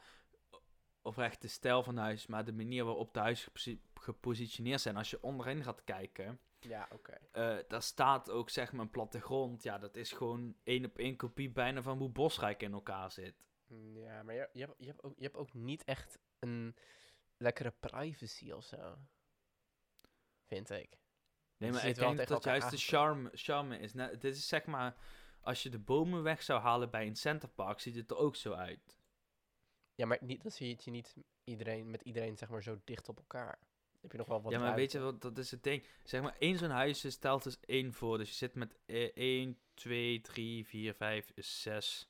oprecht 1.01 1.41
de 1.41 1.47
stijl 1.47 1.83
van 1.83 1.97
huis, 1.97 2.27
maar 2.27 2.45
de 2.45 2.53
manier 2.53 2.85
waarop 2.85 3.13
de 3.13 3.19
huizen 3.19 3.45
geposi- 3.45 3.81
gepositioneerd 3.93 4.81
zijn. 4.81 4.97
Als 4.97 5.09
je 5.09 5.23
onderin 5.23 5.63
gaat 5.63 5.83
kijken, 5.83 6.39
Ja, 6.59 6.87
oké. 6.91 7.17
eh, 7.31 7.57
daar 7.67 7.81
staat 7.81 8.29
ook 8.29 8.49
zeg 8.49 8.71
maar 8.71 8.81
een 8.81 8.89
plattegrond. 8.91 9.63
Ja, 9.63 9.77
dat 9.77 9.95
is 9.95 10.11
gewoon 10.11 10.55
één 10.63 10.85
op 10.85 10.97
één 10.97 11.15
kopie 11.17 11.49
bijna 11.51 11.81
van 11.81 11.97
hoe 11.97 12.09
Bosrijk 12.09 12.61
in 12.63 12.73
elkaar 12.73 13.11
zit. 13.11 13.35
Mm, 13.67 13.97
Ja, 13.97 14.23
maar 14.23 14.35
je, 14.35 14.49
je, 14.53 14.59
hebt, 14.59 14.75
je, 14.77 14.85
hebt 14.87 15.03
ook, 15.03 15.13
je 15.17 15.23
hebt 15.23 15.37
ook 15.37 15.53
niet 15.53 15.83
echt 15.83 16.19
een 16.39 16.75
lekkere 17.37 17.71
privacy 17.79 18.51
of 18.51 18.63
zo. 18.63 18.97
Vind 20.45 20.69
ik. 20.69 20.99
Nee, 21.57 21.71
maar 21.71 21.85
ik 21.87 21.95
denk 21.95 22.17
dat 22.17 22.29
elkaar 22.31 22.57
juist 22.57 22.69
de 22.71 22.77
charme, 22.77 23.29
charme 23.33 23.77
is. 23.79 23.93
Nou, 23.93 24.17
dit 24.17 24.35
is 24.35 24.47
zeg 24.47 24.65
maar, 24.65 24.95
als 25.41 25.63
je 25.63 25.69
de 25.69 25.79
bomen 25.79 26.23
weg 26.23 26.41
zou 26.43 26.61
halen 26.61 26.89
bij 26.89 27.07
een 27.07 27.15
centerpark, 27.15 27.79
ziet 27.79 27.95
het 27.95 28.11
er 28.11 28.17
ook 28.17 28.35
zo 28.35 28.53
uit. 28.53 29.00
Ja, 30.01 30.07
maar 30.07 30.17
niet, 30.21 30.41
dan 30.41 30.51
zie 30.51 30.77
je 30.83 30.91
niet 30.91 31.15
iedereen, 31.43 31.89
met 31.89 32.01
iedereen 32.01 32.37
zeg 32.37 32.49
maar 32.49 32.63
zo 32.63 32.81
dicht 32.83 33.09
op 33.09 33.17
elkaar. 33.17 33.59
Heb 34.01 34.11
je 34.11 34.17
nog 34.17 34.27
wel 34.27 34.41
wat 34.41 34.51
ja, 34.51 34.59
maar 34.59 34.75
weet 34.75 34.91
je 34.91 34.99
wat, 34.99 35.21
dat 35.21 35.37
is 35.37 35.51
het 35.51 35.63
ding. 35.63 35.85
Zeg 36.03 36.21
maar, 36.21 36.35
één 36.39 36.57
zo'n 36.57 36.69
huisje 36.69 37.09
stelt 37.09 37.43
dus 37.43 37.59
één 37.59 37.93
voor. 37.93 38.17
Dus 38.17 38.29
je 38.29 38.35
zit 38.35 38.55
met 38.55 38.77
eh, 38.85 39.11
1, 39.13 39.59
2, 39.73 40.21
3, 40.21 40.65
4, 40.67 40.93
5, 40.93 41.31
6, 41.35 42.09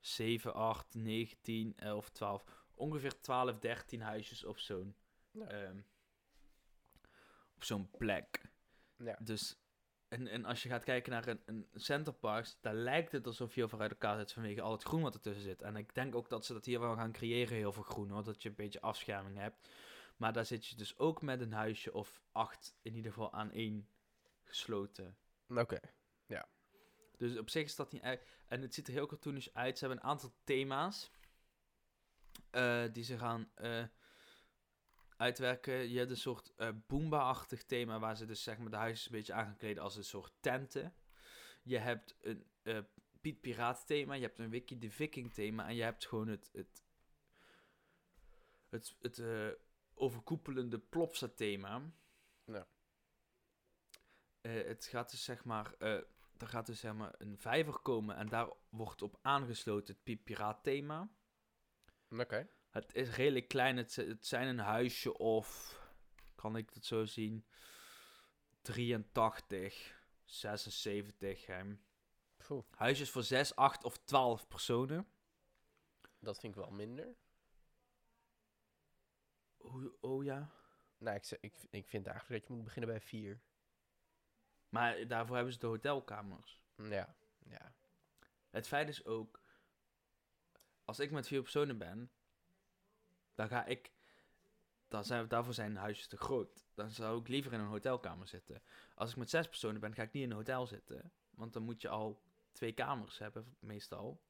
7, 0.00 0.54
8, 0.54 0.94
9, 0.94 1.40
10, 1.40 1.72
11, 1.76 2.10
12. 2.10 2.44
Ongeveer 2.74 3.20
12, 3.20 3.58
13 3.58 4.00
huisjes 4.00 4.44
op 4.44 4.58
zo'n 4.58 4.96
Ja. 5.30 5.46
ehm, 5.46 5.80
op 7.54 7.64
zo'n 7.64 7.90
plek. 7.90 8.40
Ja. 8.96 9.18
Dus, 9.22 9.56
en, 10.12 10.28
en 10.28 10.44
als 10.44 10.62
je 10.62 10.68
gaat 10.68 10.84
kijken 10.84 11.12
naar 11.12 11.26
een, 11.26 11.42
een 11.44 11.68
centerparks, 11.74 12.56
daar 12.60 12.74
lijkt 12.74 13.12
het 13.12 13.26
alsof 13.26 13.54
je 13.54 13.64
over 13.64 13.80
uit 13.80 13.90
elkaar 13.90 14.18
zit 14.18 14.32
vanwege 14.32 14.60
al 14.60 14.72
het 14.72 14.82
groen 14.82 15.02
wat 15.02 15.14
ertussen 15.14 15.42
zit. 15.42 15.62
En 15.62 15.76
ik 15.76 15.94
denk 15.94 16.14
ook 16.14 16.28
dat 16.28 16.46
ze 16.46 16.52
dat 16.52 16.64
hier 16.64 16.80
wel 16.80 16.96
gaan 16.96 17.12
creëren, 17.12 17.56
heel 17.56 17.72
veel 17.72 17.82
groen 17.82 18.10
hoor, 18.10 18.24
dat 18.24 18.42
je 18.42 18.48
een 18.48 18.54
beetje 18.54 18.80
afscherming 18.80 19.36
hebt. 19.36 19.68
Maar 20.16 20.32
daar 20.32 20.46
zit 20.46 20.66
je 20.66 20.76
dus 20.76 20.98
ook 20.98 21.22
met 21.22 21.40
een 21.40 21.52
huisje 21.52 21.92
of 21.92 22.22
acht 22.32 22.74
in 22.82 22.94
ieder 22.94 23.12
geval 23.12 23.32
aan 23.32 23.50
één 23.52 23.88
gesloten. 24.44 25.16
Oké. 25.48 25.78
Dus 27.16 27.38
op 27.38 27.50
zich 27.50 27.64
is 27.64 27.76
dat 27.76 27.92
niet 27.92 28.02
echt. 28.02 28.24
En 28.46 28.62
het 28.62 28.74
ziet 28.74 28.86
er 28.86 28.92
heel 28.92 29.06
cartoonisch 29.06 29.54
uit. 29.54 29.78
Ze 29.78 29.86
hebben 29.86 30.04
een 30.04 30.10
aantal 30.10 30.32
thema's 30.44 31.10
eh, 32.50 32.84
die 32.92 33.04
ze 33.04 33.18
gaan 33.18 33.50
eh, 33.54 33.84
uitwerken. 35.22 35.90
Je 35.90 35.98
hebt 35.98 36.10
een 36.10 36.16
soort 36.16 36.52
eh 36.56 36.68
Boomba-achtig 36.86 37.64
thema 37.64 37.98
waar 37.98 38.16
ze 38.16 38.26
dus 38.26 38.42
zeg 38.42 38.58
maar 38.58 38.70
de 38.70 38.76
huisjes 38.76 39.06
een 39.06 39.12
beetje 39.12 39.32
aan 39.32 39.44
gaan 39.44 39.56
kleden 39.56 39.82
als 39.82 39.96
een 39.96 40.04
soort 40.04 40.32
tenten. 40.40 40.94
Je 41.62 41.78
hebt 41.78 42.16
een 42.20 42.46
eh, 42.62 42.78
Piet 43.20 43.40
Piraat 43.40 43.86
thema, 43.86 44.14
je 44.14 44.22
hebt 44.22 44.38
een 44.38 44.50
Wiki 44.50 44.78
de 44.78 44.90
Viking 44.90 45.32
thema 45.32 45.68
en 45.68 45.74
je 45.74 45.82
hebt 45.82 46.06
gewoon 46.06 46.28
het, 46.28 46.50
het, 46.52 46.82
het, 48.68 48.96
het 49.00 49.18
eh, 49.18 49.48
overkoepelende 49.94 50.78
Plopsa 50.78 51.28
thema. 51.28 51.92
Ja. 52.44 52.68
Het 54.40 54.84
gaat 54.84 55.10
dus 55.10 55.24
zeg 55.24 55.44
maar, 55.44 55.74
er 55.78 56.48
gaat 56.48 56.66
dus 56.66 56.80
zeg 56.80 56.94
maar 56.94 57.14
een 57.18 57.38
vijver 57.38 57.78
komen 57.78 58.16
en 58.16 58.28
daar 58.28 58.52
wordt 58.68 59.02
op 59.02 59.18
aangesloten 59.22 59.94
het 59.94 60.02
Piepiraat 60.02 60.62
thema. 60.62 61.10
Oké. 62.08 62.48
Het 62.72 62.94
is 62.94 63.10
redelijk 63.16 63.48
klein, 63.48 63.76
het, 63.76 63.92
zi- 63.92 64.08
het 64.08 64.26
zijn 64.26 64.48
een 64.48 64.58
huisje 64.58 65.18
of, 65.18 65.78
kan 66.34 66.56
ik 66.56 66.70
het 66.74 66.84
zo 66.84 67.04
zien, 67.04 67.46
83, 68.62 70.00
76. 70.24 71.46
hè. 71.46 71.76
Poeh, 72.36 72.64
Huisjes 72.70 73.10
voor 73.10 73.22
6, 73.22 73.56
8 73.56 73.84
of 73.84 73.98
12 73.98 74.48
personen. 74.48 75.08
dat 76.18 76.38
vind 76.40 76.54
ik 76.56 76.60
wel 76.62 76.70
minder. 76.70 77.16
Oh 80.00 80.24
ja. 80.24 80.50
Nou, 80.98 81.16
ik, 81.16 81.30
ik, 81.40 81.54
ik 81.70 81.88
vind 81.88 82.06
eigenlijk 82.06 82.40
dat 82.40 82.48
je 82.48 82.54
moet 82.54 82.64
beginnen 82.64 82.90
bij 82.90 83.00
vier. 83.00 83.40
Maar 84.68 85.06
daarvoor 85.06 85.34
hebben 85.34 85.52
ze 85.52 85.58
de 85.58 85.66
hotelkamers. 85.66 86.60
Ja, 86.76 87.16
ja. 87.38 87.74
Het 88.50 88.66
feit 88.66 88.88
is 88.88 89.04
ook, 89.04 89.40
als 90.84 90.98
ik 90.98 91.10
met 91.10 91.26
vier 91.26 91.42
personen 91.42 91.78
ben, 91.78 92.10
dan 93.34 93.48
ga 93.48 93.64
ik, 93.66 93.92
dan 94.88 95.04
zijn, 95.04 95.28
daarvoor 95.28 95.54
zijn 95.54 95.76
huisjes 95.76 96.06
te 96.06 96.16
groot. 96.16 96.66
Dan 96.74 96.90
zou 96.90 97.20
ik 97.20 97.28
liever 97.28 97.52
in 97.52 97.60
een 97.60 97.66
hotelkamer 97.66 98.26
zitten. 98.28 98.62
Als 98.94 99.10
ik 99.10 99.16
met 99.16 99.30
zes 99.30 99.48
personen 99.48 99.80
ben, 99.80 99.94
ga 99.94 100.02
ik 100.02 100.12
niet 100.12 100.22
in 100.22 100.30
een 100.30 100.36
hotel 100.36 100.66
zitten. 100.66 101.12
Want 101.30 101.52
dan 101.52 101.62
moet 101.62 101.80
je 101.82 101.88
al 101.88 102.22
twee 102.52 102.72
kamers 102.72 103.18
hebben, 103.18 103.56
meestal. 103.58 104.22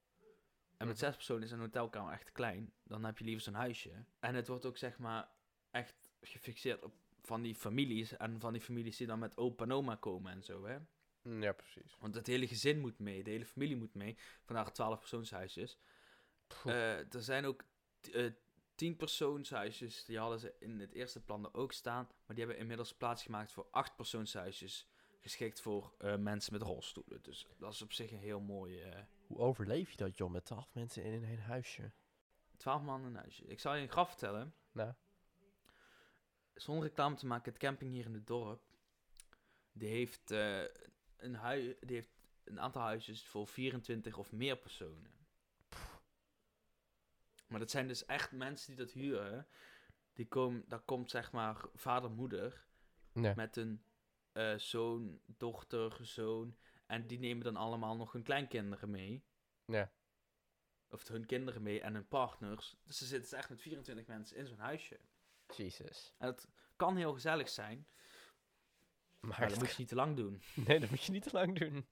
En 0.77 0.87
met 0.89 0.97
Mhm. 0.97 1.05
zes 1.07 1.15
personen 1.15 1.43
is 1.43 1.51
een 1.51 1.59
hotelkamer 1.59 2.13
echt 2.13 2.33
klein. 2.33 2.73
Dan 2.83 3.05
heb 3.05 3.19
je 3.19 3.25
liever 3.25 3.43
zo'n 3.43 3.55
huisje. 3.55 4.05
En 4.21 4.35
het 4.35 4.49
wordt 4.49 4.65
ook 4.67 4.77
zeg 4.77 4.99
maar 4.99 5.29
echt 5.71 6.11
gefixeerd 6.21 6.83
op 6.85 6.95
van 7.23 7.43
die 7.43 7.55
families. 7.55 8.17
En 8.17 8.41
van 8.41 8.53
die 8.53 8.63
families 8.63 8.97
die 8.97 9.07
dan 9.07 9.19
met 9.19 9.37
opa 9.37 9.65
en 9.65 9.73
oma 9.73 9.95
komen 9.97 10.33
en 10.33 10.43
zo, 10.43 10.65
hè. 10.67 10.79
Mm, 11.23 11.43
Ja, 11.43 11.53
precies. 11.53 11.97
Want 11.99 12.15
het 12.15 12.27
hele 12.27 12.47
gezin 12.49 12.79
moet 12.81 12.99
mee, 12.99 13.23
de 13.23 13.31
hele 13.31 13.47
familie 13.47 13.77
moet 13.77 13.95
mee. 13.95 14.17
Vandaag 14.43 14.73
12 14.73 14.99
persoonshuisjes. 14.99 15.79
Eh, 16.65 17.15
er 17.15 17.23
zijn 17.23 17.45
ook 17.45 17.65
eh 18.13 18.31
10 18.75 18.97
persoonshuisjes, 18.97 20.05
die 20.05 20.19
hadden 20.19 20.39
ze 20.39 20.55
in 20.59 20.81
het 20.81 20.93
eerste 20.93 21.21
plan 21.21 21.45
er 21.45 21.55
ook 21.55 21.73
staan. 21.73 22.05
Maar 22.05 22.37
die 22.37 22.45
hebben 22.45 22.59
inmiddels 22.59 22.95
plaatsgemaakt 22.95 23.53
voor 23.53 23.69
8 23.71 23.97
persoonshuisjes. 23.97 24.91
Geschikt 25.21 25.61
voor 25.61 25.95
eh, 25.99 26.17
mensen 26.17 26.53
met 26.53 26.63
rolstoelen. 26.63 27.23
Dus 27.23 27.47
dat 27.59 27.73
is 27.73 27.83
op 27.83 27.93
zich 27.93 28.11
een 28.11 28.19
heel 28.19 28.41
mooi. 28.41 28.81
eh 28.81 29.03
Hoe 29.27 29.39
overleef 29.39 29.91
je 29.91 29.97
dat, 29.97 30.17
joh, 30.17 30.31
met 30.31 30.45
twaalf 30.45 30.75
mensen 30.75 31.05
in 31.05 31.13
een 31.23 31.39
huisje? 31.39 31.93
12 32.57 32.83
man 32.83 33.01
in 33.01 33.07
een 33.07 33.17
huisje. 33.17 33.45
Ik 33.45 33.61
zal 33.61 33.75
je 33.75 33.83
een 33.83 33.89
graf 33.89 34.09
vertellen. 34.09 34.55
Nou, 34.73 34.93
Zonder 36.55 36.85
reclame 36.85 37.17
te 37.17 37.27
maken, 37.27 37.53
het 37.53 37.61
camping 37.61 37.93
hier 37.93 38.05
in 38.05 38.15
het 38.15 38.27
dorp. 38.27 38.63
Die 39.73 39.89
heeft, 39.89 40.31
eh, 40.31 40.63
een, 41.17 41.35
hui 41.35 41.77
die 41.81 41.95
heeft 41.97 42.11
een 42.45 42.61
aantal 42.61 42.83
huisjes 42.83 43.25
voor 43.25 43.47
24 43.47 44.19
of 44.19 44.33
meer 44.33 44.57
personen. 44.57 45.22
Maar 47.53 47.61
dat 47.61 47.71
zijn 47.71 47.89
dus 47.89 48.05
echt 48.05 48.33
mensen 48.33 48.77
die 48.77 48.85
dat 48.85 48.95
huren. 48.95 49.47
Die 50.13 50.27
komen, 50.27 50.65
daar 50.69 50.81
komt 50.81 51.11
zeg 51.11 51.33
maar 51.33 51.65
vader, 51.75 52.11
moeder 52.11 52.67
met 53.13 53.57
een 53.57 53.83
eh, 54.33 54.55
zoon, 54.57 55.21
dochter, 55.27 55.99
zoon. 56.01 56.57
En 56.87 57.07
die 57.07 57.19
nemen 57.19 57.45
dan 57.45 57.57
allemaal 57.57 57.97
nog 57.97 58.13
hun 58.13 58.23
kleinkinderen 58.23 58.91
mee. 58.91 59.25
Ja. 59.65 59.93
Of 60.89 61.09
hun 61.09 61.27
kinderen 61.27 61.63
mee 61.63 61.81
en 61.81 61.95
hun 61.95 62.09
partners. 62.09 62.77
Dus 62.85 62.99
ze 62.99 63.07
zitten 63.07 63.39
echt 63.39 63.49
met 63.49 63.61
24 63.61 64.07
mensen 64.07 64.37
in 64.37 64.47
zo'n 64.47 64.59
huisje. 64.59 65.01
Jesus. 65.57 66.15
En 66.19 66.27
het 66.27 66.49
kan 66.77 66.97
heel 66.97 67.13
gezellig 67.13 67.49
zijn, 67.49 67.87
Maar 69.21 69.39
maar 69.39 69.49
dat 69.49 69.59
moet 69.59 69.71
je 69.71 69.79
niet 69.79 69.89
te 69.89 69.95
lang 69.95 70.17
doen. 70.17 70.43
Nee, 70.55 70.81
dat 70.81 70.91
moet 70.91 71.05
je 71.05 71.13
niet 71.13 71.23
te 71.23 71.33
lang 71.33 71.59
doen. 71.59 71.87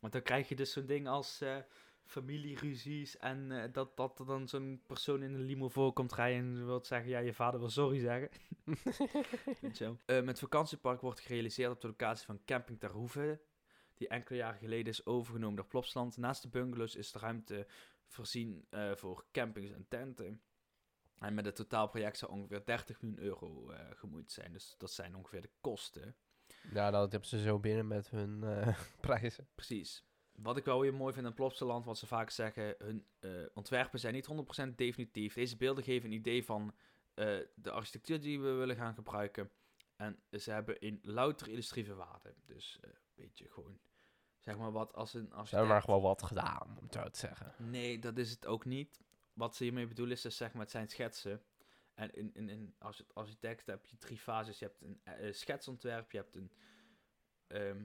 Want 0.00 0.12
dan 0.12 0.22
krijg 0.22 0.48
je 0.48 0.56
dus 0.56 0.72
zo'n 0.72 0.86
ding 0.86 1.08
als 1.08 1.40
eh, 1.40 1.58
familieruzies 2.04 3.16
en 3.16 3.62
eh, 3.62 3.72
dat, 3.72 3.96
dat 3.96 4.18
er 4.18 4.26
dan 4.26 4.48
zo'n 4.48 4.82
persoon 4.86 5.22
in 5.22 5.34
een 5.34 5.44
limo 5.44 5.68
voorkomt 5.68 6.12
rijden 6.12 6.38
en 6.38 6.66
wil 6.66 6.84
zeggen, 6.84 7.10
ja, 7.10 7.18
je 7.18 7.34
vader 7.34 7.60
wil 7.60 7.70
sorry 7.70 7.98
zeggen. 7.98 8.28
Je 9.60 9.70
wel. 9.78 9.98
Eh, 10.04 10.22
met 10.22 10.38
vakantiepark 10.38 11.00
wordt 11.00 11.20
gerealiseerd 11.20 11.70
op 11.70 11.80
de 11.80 11.86
locatie 11.86 12.26
van 12.26 12.44
Camping 12.44 12.80
Ter 12.80 12.90
Hoeve, 12.90 13.40
die 13.94 14.08
enkele 14.08 14.38
jaren 14.38 14.58
geleden 14.58 14.92
is 14.92 15.06
overgenomen 15.06 15.56
door 15.56 15.66
Plopsland. 15.66 16.16
Naast 16.16 16.42
de 16.42 16.48
bungalows 16.48 16.94
is 16.94 17.12
de 17.12 17.18
ruimte 17.18 17.66
voorzien 18.06 18.66
eh, 18.70 18.94
voor 18.94 19.24
campings 19.32 19.70
en 19.70 19.86
tenten. 19.88 20.42
En 21.18 21.34
met 21.34 21.44
het 21.44 21.56
totaalproject 21.56 22.18
zou 22.18 22.32
ongeveer 22.32 22.64
30 22.64 23.02
miljoen 23.02 23.24
euro 23.24 23.72
gemoeid 23.94 24.32
zijn. 24.32 24.52
Dus 24.52 24.74
dat 24.78 24.90
zijn 24.90 25.16
ongeveer 25.16 25.40
de 25.40 25.50
kosten. 25.60 26.16
Ja, 26.72 26.90
dat 26.90 27.10
hebben 27.10 27.28
ze 27.28 27.40
zo 27.40 27.58
binnen 27.58 27.86
met 27.86 28.10
hun 28.10 28.44
prijzen. 29.00 29.48
Precies. 29.54 30.04
Wat 30.32 30.56
ik 30.56 30.64
wel 30.64 30.80
weer 30.80 30.94
mooi 30.94 31.12
vind 31.14 31.26
aan 31.26 31.34
Plopsaland, 31.34 31.84
wat 31.84 31.98
ze 31.98 32.06
vaak 32.06 32.30
zeggen, 32.30 32.74
hun 32.78 33.06
eh, 33.18 33.30
ontwerpen 33.54 34.00
zijn 34.00 34.14
niet 34.14 34.28
100% 34.70 34.74
definitief. 34.74 35.34
Deze 35.34 35.56
beelden 35.56 35.84
geven 35.84 36.10
een 36.10 36.16
idee 36.16 36.44
van 36.44 36.74
eh, 37.14 37.38
de 37.54 37.70
architectuur 37.70 38.20
die 38.20 38.40
we 38.40 38.50
willen 38.50 38.76
gaan 38.76 38.94
gebruiken. 38.94 39.50
En 39.96 40.22
ze 40.30 40.50
hebben 40.50 40.76
een 40.80 41.00
louter 41.02 41.48
illustrieve 41.48 41.94
waarde. 41.94 42.34
Dus 42.44 42.78
eh, 42.80 42.90
weet 43.14 43.38
je, 43.38 43.50
gewoon, 43.50 43.78
zeg 44.38 44.58
maar 44.58 44.72
wat 44.72 44.94
als 44.94 45.14
een 45.14 45.20
Ze 45.20 45.26
architect... 45.26 45.50
hebben 45.50 45.68
maar 45.70 45.82
gewoon 45.82 46.02
wat 46.02 46.22
gedaan, 46.22 46.76
om 46.78 46.84
het 46.84 46.92
zo 46.92 47.10
te 47.10 47.18
zeggen. 47.18 47.54
Nee, 47.58 47.98
dat 47.98 48.18
is 48.18 48.30
het 48.30 48.46
ook 48.46 48.64
niet. 48.64 49.00
Wat 49.32 49.56
ze 49.56 49.64
hiermee 49.64 49.86
bedoelen 49.86 50.16
is, 50.16 50.22
dus, 50.22 50.36
zeg 50.36 50.52
maar, 50.52 50.62
het 50.62 50.70
zijn 50.70 50.88
schetsen. 50.88 51.42
En 51.94 52.14
in, 52.14 52.34
in, 52.34 52.48
in, 52.48 52.74
als 52.78 53.04
architect 53.12 53.66
heb 53.66 53.86
je 53.86 53.96
drie 53.98 54.18
fases. 54.18 54.58
Je 54.58 54.64
hebt 54.64 54.82
een 54.82 55.00
eh, 55.04 55.28
eh, 55.28 55.34
schetsontwerp, 55.34 56.10
je 56.10 56.16
hebt 56.18 56.34
een 56.34 56.52
ehm, 57.46 57.84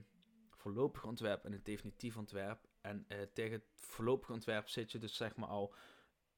voorlopig 0.68 1.06
ontwerp 1.06 1.46
en 1.46 1.54
een 1.54 1.64
definitief 1.64 2.18
ontwerp. 2.18 2.68
En 2.82 3.06
eh, 3.08 3.22
tegen 3.34 3.52
het 3.52 3.66
voorlopig 3.76 4.30
ontwerp 4.30 4.70
zit 4.70 4.92
je 4.92 5.00
dus 5.00 5.16
zeg 5.16 5.36
maar 5.36 5.50
al 5.50 5.74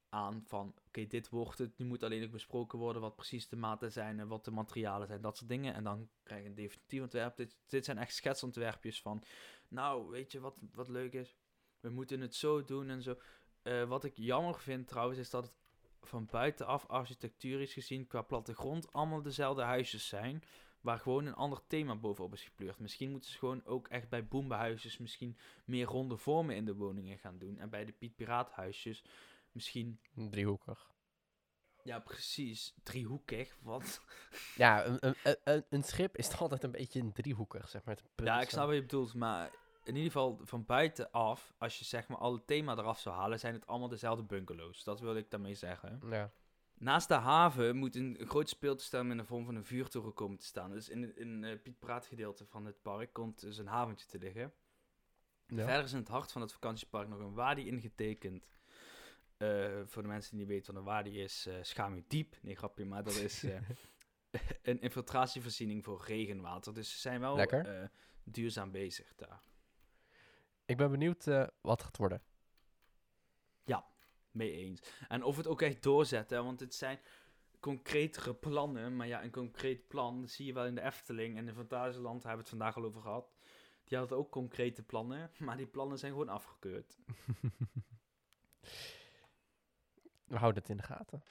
aan 0.10 0.44
van, 0.46 0.76
oké, 0.88 1.08
dit 1.08 1.30
wordt 1.30 1.58
het. 1.58 1.78
Nu 1.78 1.86
moet 1.86 2.04
alleen 2.04 2.22
nog 2.22 2.30
besproken 2.30 2.80
worden 2.80 3.02
wat 3.02 3.16
precies 3.16 3.50
de 3.50 3.56
maten 3.56 3.92
zijn 3.92 4.20
en 4.20 4.28
wat 4.28 4.46
de 4.46 4.52
materialen 4.52 5.08
zijn, 5.08 5.22
dat 5.22 5.38
soort 5.38 5.50
dingen. 5.50 5.74
En 5.74 5.84
dan 5.84 6.10
krijg 6.24 6.42
je 6.42 6.50
een 6.50 6.56
definitief 6.56 7.02
ontwerp. 7.02 7.38
Dit, 7.38 7.58
dit 7.68 7.86
zijn 7.86 7.98
echt 7.98 8.14
schetsontwerpjes 8.14 9.02
van, 9.02 9.24
nou, 9.68 10.10
weet 10.10 10.32
je 10.32 10.40
wat, 10.40 10.60
wat 10.72 10.88
leuk 10.88 11.14
is? 11.14 11.36
We 11.80 11.90
moeten 11.90 12.22
het 12.22 12.36
zo 12.36 12.64
doen 12.64 12.90
en 12.90 13.02
zo. 13.02 13.18
Eh, 13.62 13.84
wat 13.84 14.04
ik 14.04 14.18
jammer 14.18 14.60
vind 14.60 14.88
trouwens, 14.88 15.20
is 15.20 15.30
dat 15.30 15.44
het 15.44 15.54
van 16.02 16.26
buitenaf 16.26 16.86
architecturisch 16.88 17.74
gezien 17.74 18.08
qua 18.08 18.22
plattegrond 18.22 18.94
allemaal 18.94 19.22
dezelfde 19.22 19.62
huisjes 19.62 20.08
zijn. 20.08 20.44
Waar 20.82 21.00
gewoon 21.00 21.26
een 21.26 21.34
ander 21.36 21.62
thema 21.68 21.96
bovenop 21.96 22.34
is 22.34 22.44
gepleurd. 22.44 22.80
Misschien 22.80 23.12
moeten 23.12 23.30
ze 23.32 23.38
gewoon 23.38 23.66
ook 23.66 23.88
echt 23.88 24.10
bij 24.10 24.28
boembehuisjes 24.28 24.98
misschien 24.98 25.38
meer 25.66 25.86
ronde 25.86 26.18
vormen 26.18 26.56
in 26.56 26.66
de 26.66 26.76
woningen 26.76 27.18
gaan 27.18 27.38
doen. 27.38 27.58
En 27.58 27.70
bij 27.70 27.86
de 27.86 27.92
Piet 27.92 28.16
Piraathuisjes 28.16 29.04
misschien, 29.52 30.00
Driehoekig. 30.30 30.92
ja 31.84 32.00
precies, 32.00 32.74
driehoekig. 32.84 33.58
Wat? 33.62 34.02
Ja, 34.56 34.86
een, 34.86 35.16
een, 35.44 35.66
een- 35.70 35.84
schip 35.84 36.18
is 36.18 36.28
toch 36.28 36.42
altijd 36.42 36.64
een 36.64 36.72
beetje 36.72 37.00
een 37.00 37.14
driehoekig, 37.14 37.70
zeg 37.70 37.84
maar. 37.84 37.98
Ja, 38.16 38.42
ik 38.42 38.50
snap 38.50 38.66
wat 38.66 38.76
je 38.76 38.82
bedoelt, 38.82 39.14
maar 39.14 39.52
in 39.84 39.96
ieder 39.96 40.12
geval 40.12 40.40
van 40.44 40.66
buitenaf, 40.66 41.54
als 41.58 41.80
je 41.80 41.86
zeg 41.86 42.08
maar 42.08 42.18
alle 42.18 42.46
thema 42.46 42.78
eraf 42.78 43.00
zou 43.00 43.16
halen, 43.16 43.40
zijn 43.40 43.54
het 43.54 43.68
allemaal 43.68 43.88
dezelfde 43.90 44.24
bungalows. 44.24 44.84
Dat 44.84 45.00
wil 45.00 45.16
ik 45.16 45.30
daarmee 45.32 45.56
zeggen. 45.56 46.00
Ja. 46.10 46.32
Naast 46.80 47.08
de 47.08 47.14
haven 47.14 47.76
moet 47.76 47.96
een 47.96 48.18
groot 48.20 48.50
speeltoestel 48.50 49.02
in 49.02 49.18
de 49.18 49.26
vorm 49.26 49.46
van 49.46 49.56
een 49.56 49.66
vuurtoren 49.66 50.14
komen 50.14 50.38
te 50.38 50.46
staan. 50.46 50.72
Dus 50.72 50.90
in, 50.90 51.18
in 51.18 51.44
het 51.44 51.64
Piet 51.64 51.80
Praat 51.80 52.06
gedeelte 52.06 52.46
van 52.46 52.66
het 52.66 52.82
park 52.82 53.14
komt 53.14 53.42
dus 53.42 53.58
een 53.58 53.68
haventje 53.68 54.06
te 54.06 54.18
liggen. 54.18 54.54
ja. 55.48 55.64
Verder 55.66 55.84
is 55.84 55.92
in 55.92 56.00
het 56.00 56.08
hart 56.08 56.32
van 56.32 56.42
het 56.42 56.52
vakantiepark 56.52 57.08
nog 57.08 57.20
een 57.20 57.34
wadi 57.34 57.68
ingetekend. 57.68 58.50
Eh, 59.38 59.82
voor 59.86 60.02
de 60.02 60.08
mensen 60.08 60.32
die 60.32 60.40
niet 60.40 60.50
weten 60.50 60.74
wat 60.74 60.82
een 60.82 60.90
wadi 60.90 61.22
is, 61.22 61.46
eh 61.46 61.56
schaam 61.62 61.96
je 61.96 62.04
diep. 62.08 62.36
Nee, 62.42 62.56
grapje, 62.56 62.86
maar 62.86 63.04
dat 63.04 63.16
is 63.16 63.44
eh, 63.44 63.62
een 64.62 64.82
infiltratievoorziening 64.82 65.84
voor 65.84 66.04
regenwater. 66.06 66.74
Dus 66.74 66.92
ze 66.92 67.00
zijn 67.00 67.20
wel 67.20 67.40
eh, 67.40 67.84
duurzaam 68.24 68.72
bezig 68.72 69.16
daar. 69.16 69.42
Ik 70.66 70.78
ben 70.78 70.92
benieuwd 70.92 71.28
eh, 71.28 71.48
wat 71.62 71.84
gaat 71.84 71.98
worden. 71.98 72.22
Eens. 74.48 74.82
En 75.08 75.24
of 75.24 75.38
het 75.38 75.48
ook 75.48 75.62
echt 75.62 75.84
doorzetten, 75.84 76.44
want 76.44 76.60
het 76.60 76.76
zijn 76.76 77.00
concretere 77.60 78.34
plannen. 78.34 78.96
Maar 78.96 79.08
ja, 79.08 79.24
een 79.24 79.32
concreet 79.32 79.88
plan 79.88 80.28
zie 80.28 80.46
je 80.46 80.54
wel 80.54 80.66
in 80.66 80.76
de 80.76 80.82
Efteling 80.82 81.38
en 81.38 81.48
in 81.48 81.54
Fantasieland, 81.54 82.24
hebben 82.24 82.32
we 82.32 82.50
het 82.50 82.50
vandaag 82.50 82.76
al 82.76 82.84
over 82.84 83.02
gehad. 83.02 83.34
Die 83.84 83.98
hadden 83.98 84.18
ook 84.18 84.32
concrete 84.32 84.84
plannen, 84.84 85.32
maar 85.46 85.58
die 85.58 85.68
plannen 85.68 86.00
zijn 86.00 86.12
gewoon 86.12 86.30
afgekeurd. 86.30 86.98
We 90.26 90.38
houden 90.38 90.62
het 90.62 90.72
in 90.72 90.78
de 90.78 90.84
gaten. 90.84 91.24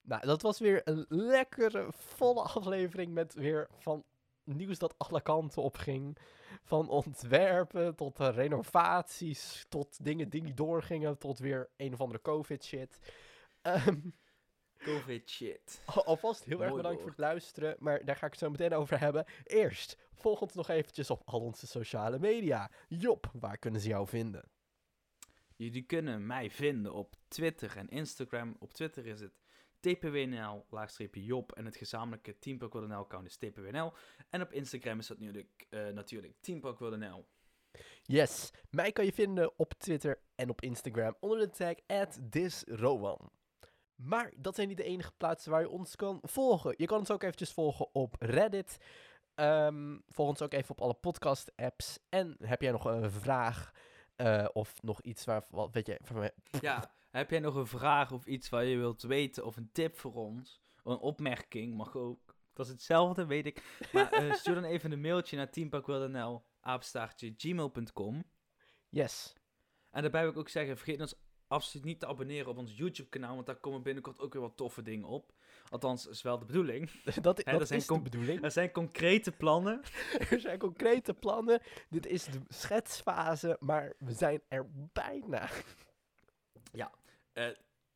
Nou, 0.00 0.26
dat 0.26 0.42
was 0.42 0.58
weer 0.58 0.88
een 0.88 1.04
lekkere, 1.08 1.86
volle 1.90 2.42
aflevering 2.42 3.12
met 3.12 3.34
weer 3.34 3.68
van 3.78 4.04
nieuws 4.44 4.78
dat 4.78 4.98
alle 4.98 5.20
kanten 5.20 5.62
op 5.62 5.76
ging. 5.76 6.18
Van 6.62 6.88
ontwerpen 6.88 7.94
tot 7.94 8.20
eh, 8.20 8.28
renovaties, 8.34 9.66
tot 9.68 10.04
dingen 10.04 10.28
die 10.28 10.42
niet 10.42 10.56
doorgingen, 10.56 11.18
tot 11.18 11.38
weer 11.38 11.70
een 11.76 11.92
of 11.92 12.00
andere 12.00 12.20
covid 12.22 12.64
shit. 12.64 12.98
Ehm, 13.62 14.00
Covid 14.78 15.30
shit. 15.30 15.82
Al- 15.84 16.04
Alvast 16.04 16.44
heel 16.44 16.62
erg 16.62 16.74
bedankt 16.74 17.00
voor 17.00 17.10
het 17.10 17.18
luisteren, 17.18 17.76
maar 17.78 18.04
daar 18.04 18.16
ga 18.16 18.26
ik 18.26 18.32
het 18.32 18.40
zo 18.40 18.50
meteen 18.50 18.74
over 18.74 19.00
hebben. 19.00 19.24
Eerst, 19.44 19.98
volg 20.14 20.40
ons 20.40 20.54
nog 20.54 20.68
eventjes 20.68 21.10
op 21.10 21.22
al 21.24 21.40
onze 21.40 21.66
sociale 21.66 22.18
media. 22.18 22.70
Job, 22.88 23.30
waar 23.32 23.58
kunnen 23.58 23.80
ze 23.80 23.88
jou 23.88 24.06
vinden? 24.08 24.50
Jullie 25.56 25.82
kunnen 25.82 26.26
mij 26.26 26.50
vinden 26.50 26.92
op 26.92 27.14
Twitter 27.28 27.76
en 27.76 27.88
Instagram. 27.88 28.56
Op 28.58 28.72
Twitter 28.72 29.06
is 29.06 29.20
het 29.20 29.32
tpwnl, 29.84 30.64
laagstreepje 30.70 31.24
Job. 31.24 31.52
En 31.52 31.64
het 31.64 31.76
gezamenlijke 31.76 32.38
teampark.nl 32.38 32.94
account 32.94 33.26
is 33.26 33.36
tpwnl. 33.36 33.92
En 34.30 34.42
op 34.42 34.52
Instagram 34.52 34.98
is 34.98 35.06
dat 35.06 35.18
natuurlijk, 35.18 35.66
eh 35.70 35.86
natuurlijk 35.88 36.34
teampark.nl. 36.40 37.26
Yes, 38.02 38.50
mij 38.70 38.92
kan 38.92 39.04
je 39.04 39.12
vinden 39.12 39.58
op 39.58 39.72
Twitter 39.72 40.20
en 40.34 40.50
op 40.50 40.60
Instagram 40.60 41.16
onder 41.20 41.38
de 41.38 41.50
tag 41.50 42.06
@thisrowan. 42.30 43.30
Maar 43.94 44.32
dat 44.36 44.54
zijn 44.54 44.68
niet 44.68 44.76
de 44.76 44.84
enige 44.84 45.12
plaatsen 45.16 45.50
waar 45.50 45.60
je 45.60 45.68
ons 45.68 45.96
kan 45.96 46.18
volgen. 46.22 46.74
Je 46.76 46.86
kan 46.86 46.98
ons 46.98 47.10
ook 47.10 47.22
eventjes 47.22 47.52
volgen 47.52 47.94
op 47.94 48.16
Reddit. 48.18 48.76
Ehm, 49.34 49.98
volg 50.08 50.28
ons 50.28 50.42
ook 50.42 50.52
even 50.52 50.70
op 50.70 50.80
alle 50.80 50.94
podcast-apps. 50.94 51.98
En 52.08 52.36
heb 52.38 52.60
jij 52.60 52.70
nog 52.70 52.84
een 52.84 53.10
vraag 53.10 53.72
eh, 54.16 54.48
of 54.52 54.82
nog 54.82 55.00
iets 55.00 55.24
waar, 55.24 55.44
wat, 55.50 55.72
weet 55.72 55.86
je, 55.86 55.98
van 56.02 56.18
mij, 56.18 56.32
Ja, 56.60 56.94
heb 57.18 57.30
jij 57.30 57.40
nog 57.40 57.54
een 57.54 57.66
vraag 57.66 58.12
of 58.12 58.26
iets 58.26 58.48
waar 58.48 58.64
je 58.64 58.76
wilt 58.76 59.02
weten 59.02 59.44
of 59.44 59.56
een 59.56 59.70
tip 59.72 59.98
voor 59.98 60.14
ons? 60.14 60.62
Een 60.84 60.96
opmerking 60.96 61.76
mag 61.76 61.96
ook. 61.96 62.36
Dat 62.52 62.66
is 62.66 62.72
hetzelfde, 62.72 63.26
weet 63.26 63.46
ik. 63.46 63.62
Maar 63.92 64.12
eh, 64.12 64.32
stuur 64.40 64.54
dan 64.54 64.64
even 64.64 64.92
een 64.92 65.00
mailtje 65.00 65.36
naar 65.36 66.40
apenstaartje 66.60 67.34
gmail.com. 67.36 68.24
Yes. 68.88 69.34
En 69.90 70.02
daarbij 70.02 70.22
wil 70.22 70.30
ik 70.30 70.38
ook 70.38 70.48
zeggen, 70.48 70.76
vergeet 70.76 71.00
ons 71.00 71.14
absoluut 71.46 71.84
niet 71.84 72.00
te 72.00 72.06
abonneren 72.06 72.50
op 72.50 72.56
ons 72.56 72.76
YouTube 72.76 73.08
kanaal, 73.08 73.34
want 73.34 73.46
daar 73.46 73.56
komen 73.56 73.82
binnenkort 73.82 74.20
ook 74.20 74.32
weer 74.32 74.42
wat 74.42 74.56
toffe 74.56 74.82
dingen 74.82 75.08
op. 75.08 75.32
Althans, 75.68 76.06
is 76.06 76.22
wel 76.22 76.38
de 76.38 76.44
bedoeling. 76.44 76.90
dat 77.04 77.24
dat 77.24 77.68
zijn 77.68 77.80
is 77.80 77.86
de 77.86 78.00
bedoeling. 78.00 78.44
Er 78.44 78.50
zijn 78.50 78.72
concrete 78.72 79.32
plannen. 79.32 79.82
er 80.30 80.40
zijn 80.40 80.58
concrete 80.58 81.14
plannen. 81.14 81.60
Dit 81.90 82.06
is 82.06 82.24
de 82.24 82.40
schetsfase, 82.48 83.56
maar 83.60 83.92
we 83.98 84.12
zijn 84.12 84.42
er 84.48 84.66
bijna. 84.92 85.48
Eh, 87.34 87.46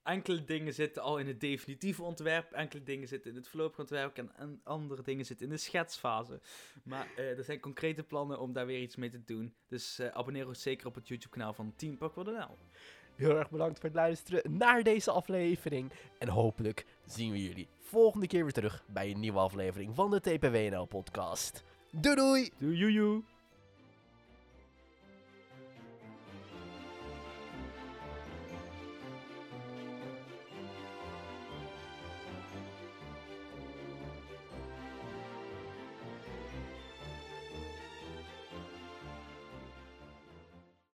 enkele 0.02 0.44
dingen 0.44 0.74
zitten 0.74 1.02
al 1.02 1.18
in 1.18 1.26
het 1.26 1.40
definitieve 1.40 2.02
ontwerp, 2.02 2.52
enkele 2.52 2.82
dingen 2.82 3.08
zitten 3.08 3.30
in 3.30 3.36
het 3.36 3.48
voorlopig 3.48 3.78
ontwerp 3.78 4.16
en, 4.16 4.30
en 4.36 4.60
andere 4.64 5.02
dingen 5.02 5.24
zitten 5.24 5.46
in 5.46 5.52
de 5.52 5.58
schetsfase. 5.58 6.40
Maar 6.84 7.08
eh, 7.16 7.38
er 7.38 7.44
zijn 7.44 7.60
concrete 7.60 8.02
plannen 8.02 8.40
om 8.40 8.52
daar 8.52 8.66
weer 8.66 8.80
iets 8.80 8.96
mee 8.96 9.10
te 9.10 9.24
doen. 9.24 9.54
Dus 9.68 9.98
eh, 9.98 10.08
abonneer 10.08 10.46
ons 10.46 10.62
zeker 10.62 10.86
op 10.86 10.94
het 10.94 11.08
YouTube 11.08 11.36
kanaal 11.36 11.52
van 11.52 11.72
Team 11.76 11.98
Park.nl. 11.98 12.56
Heel 13.14 13.36
erg 13.36 13.50
bedankt 13.50 13.78
voor 13.78 13.88
het 13.88 13.98
luisteren 13.98 14.56
naar 14.56 14.82
deze 14.82 15.10
aflevering. 15.10 15.92
En 16.18 16.28
hopelijk 16.28 16.86
zien 17.06 17.32
we 17.32 17.42
jullie 17.42 17.68
volgende 17.78 18.26
keer 18.26 18.42
weer 18.42 18.52
terug 18.52 18.84
bij 18.86 19.10
een 19.10 19.20
nieuwe 19.20 19.38
aflevering 19.38 19.94
van 19.94 20.10
de 20.10 20.20
TPWNL 20.20 20.86
podcast. 20.86 21.64
Doei 21.92 22.16
doei! 22.16 22.50
Doei 22.58 22.76
joejoe! 22.76 23.37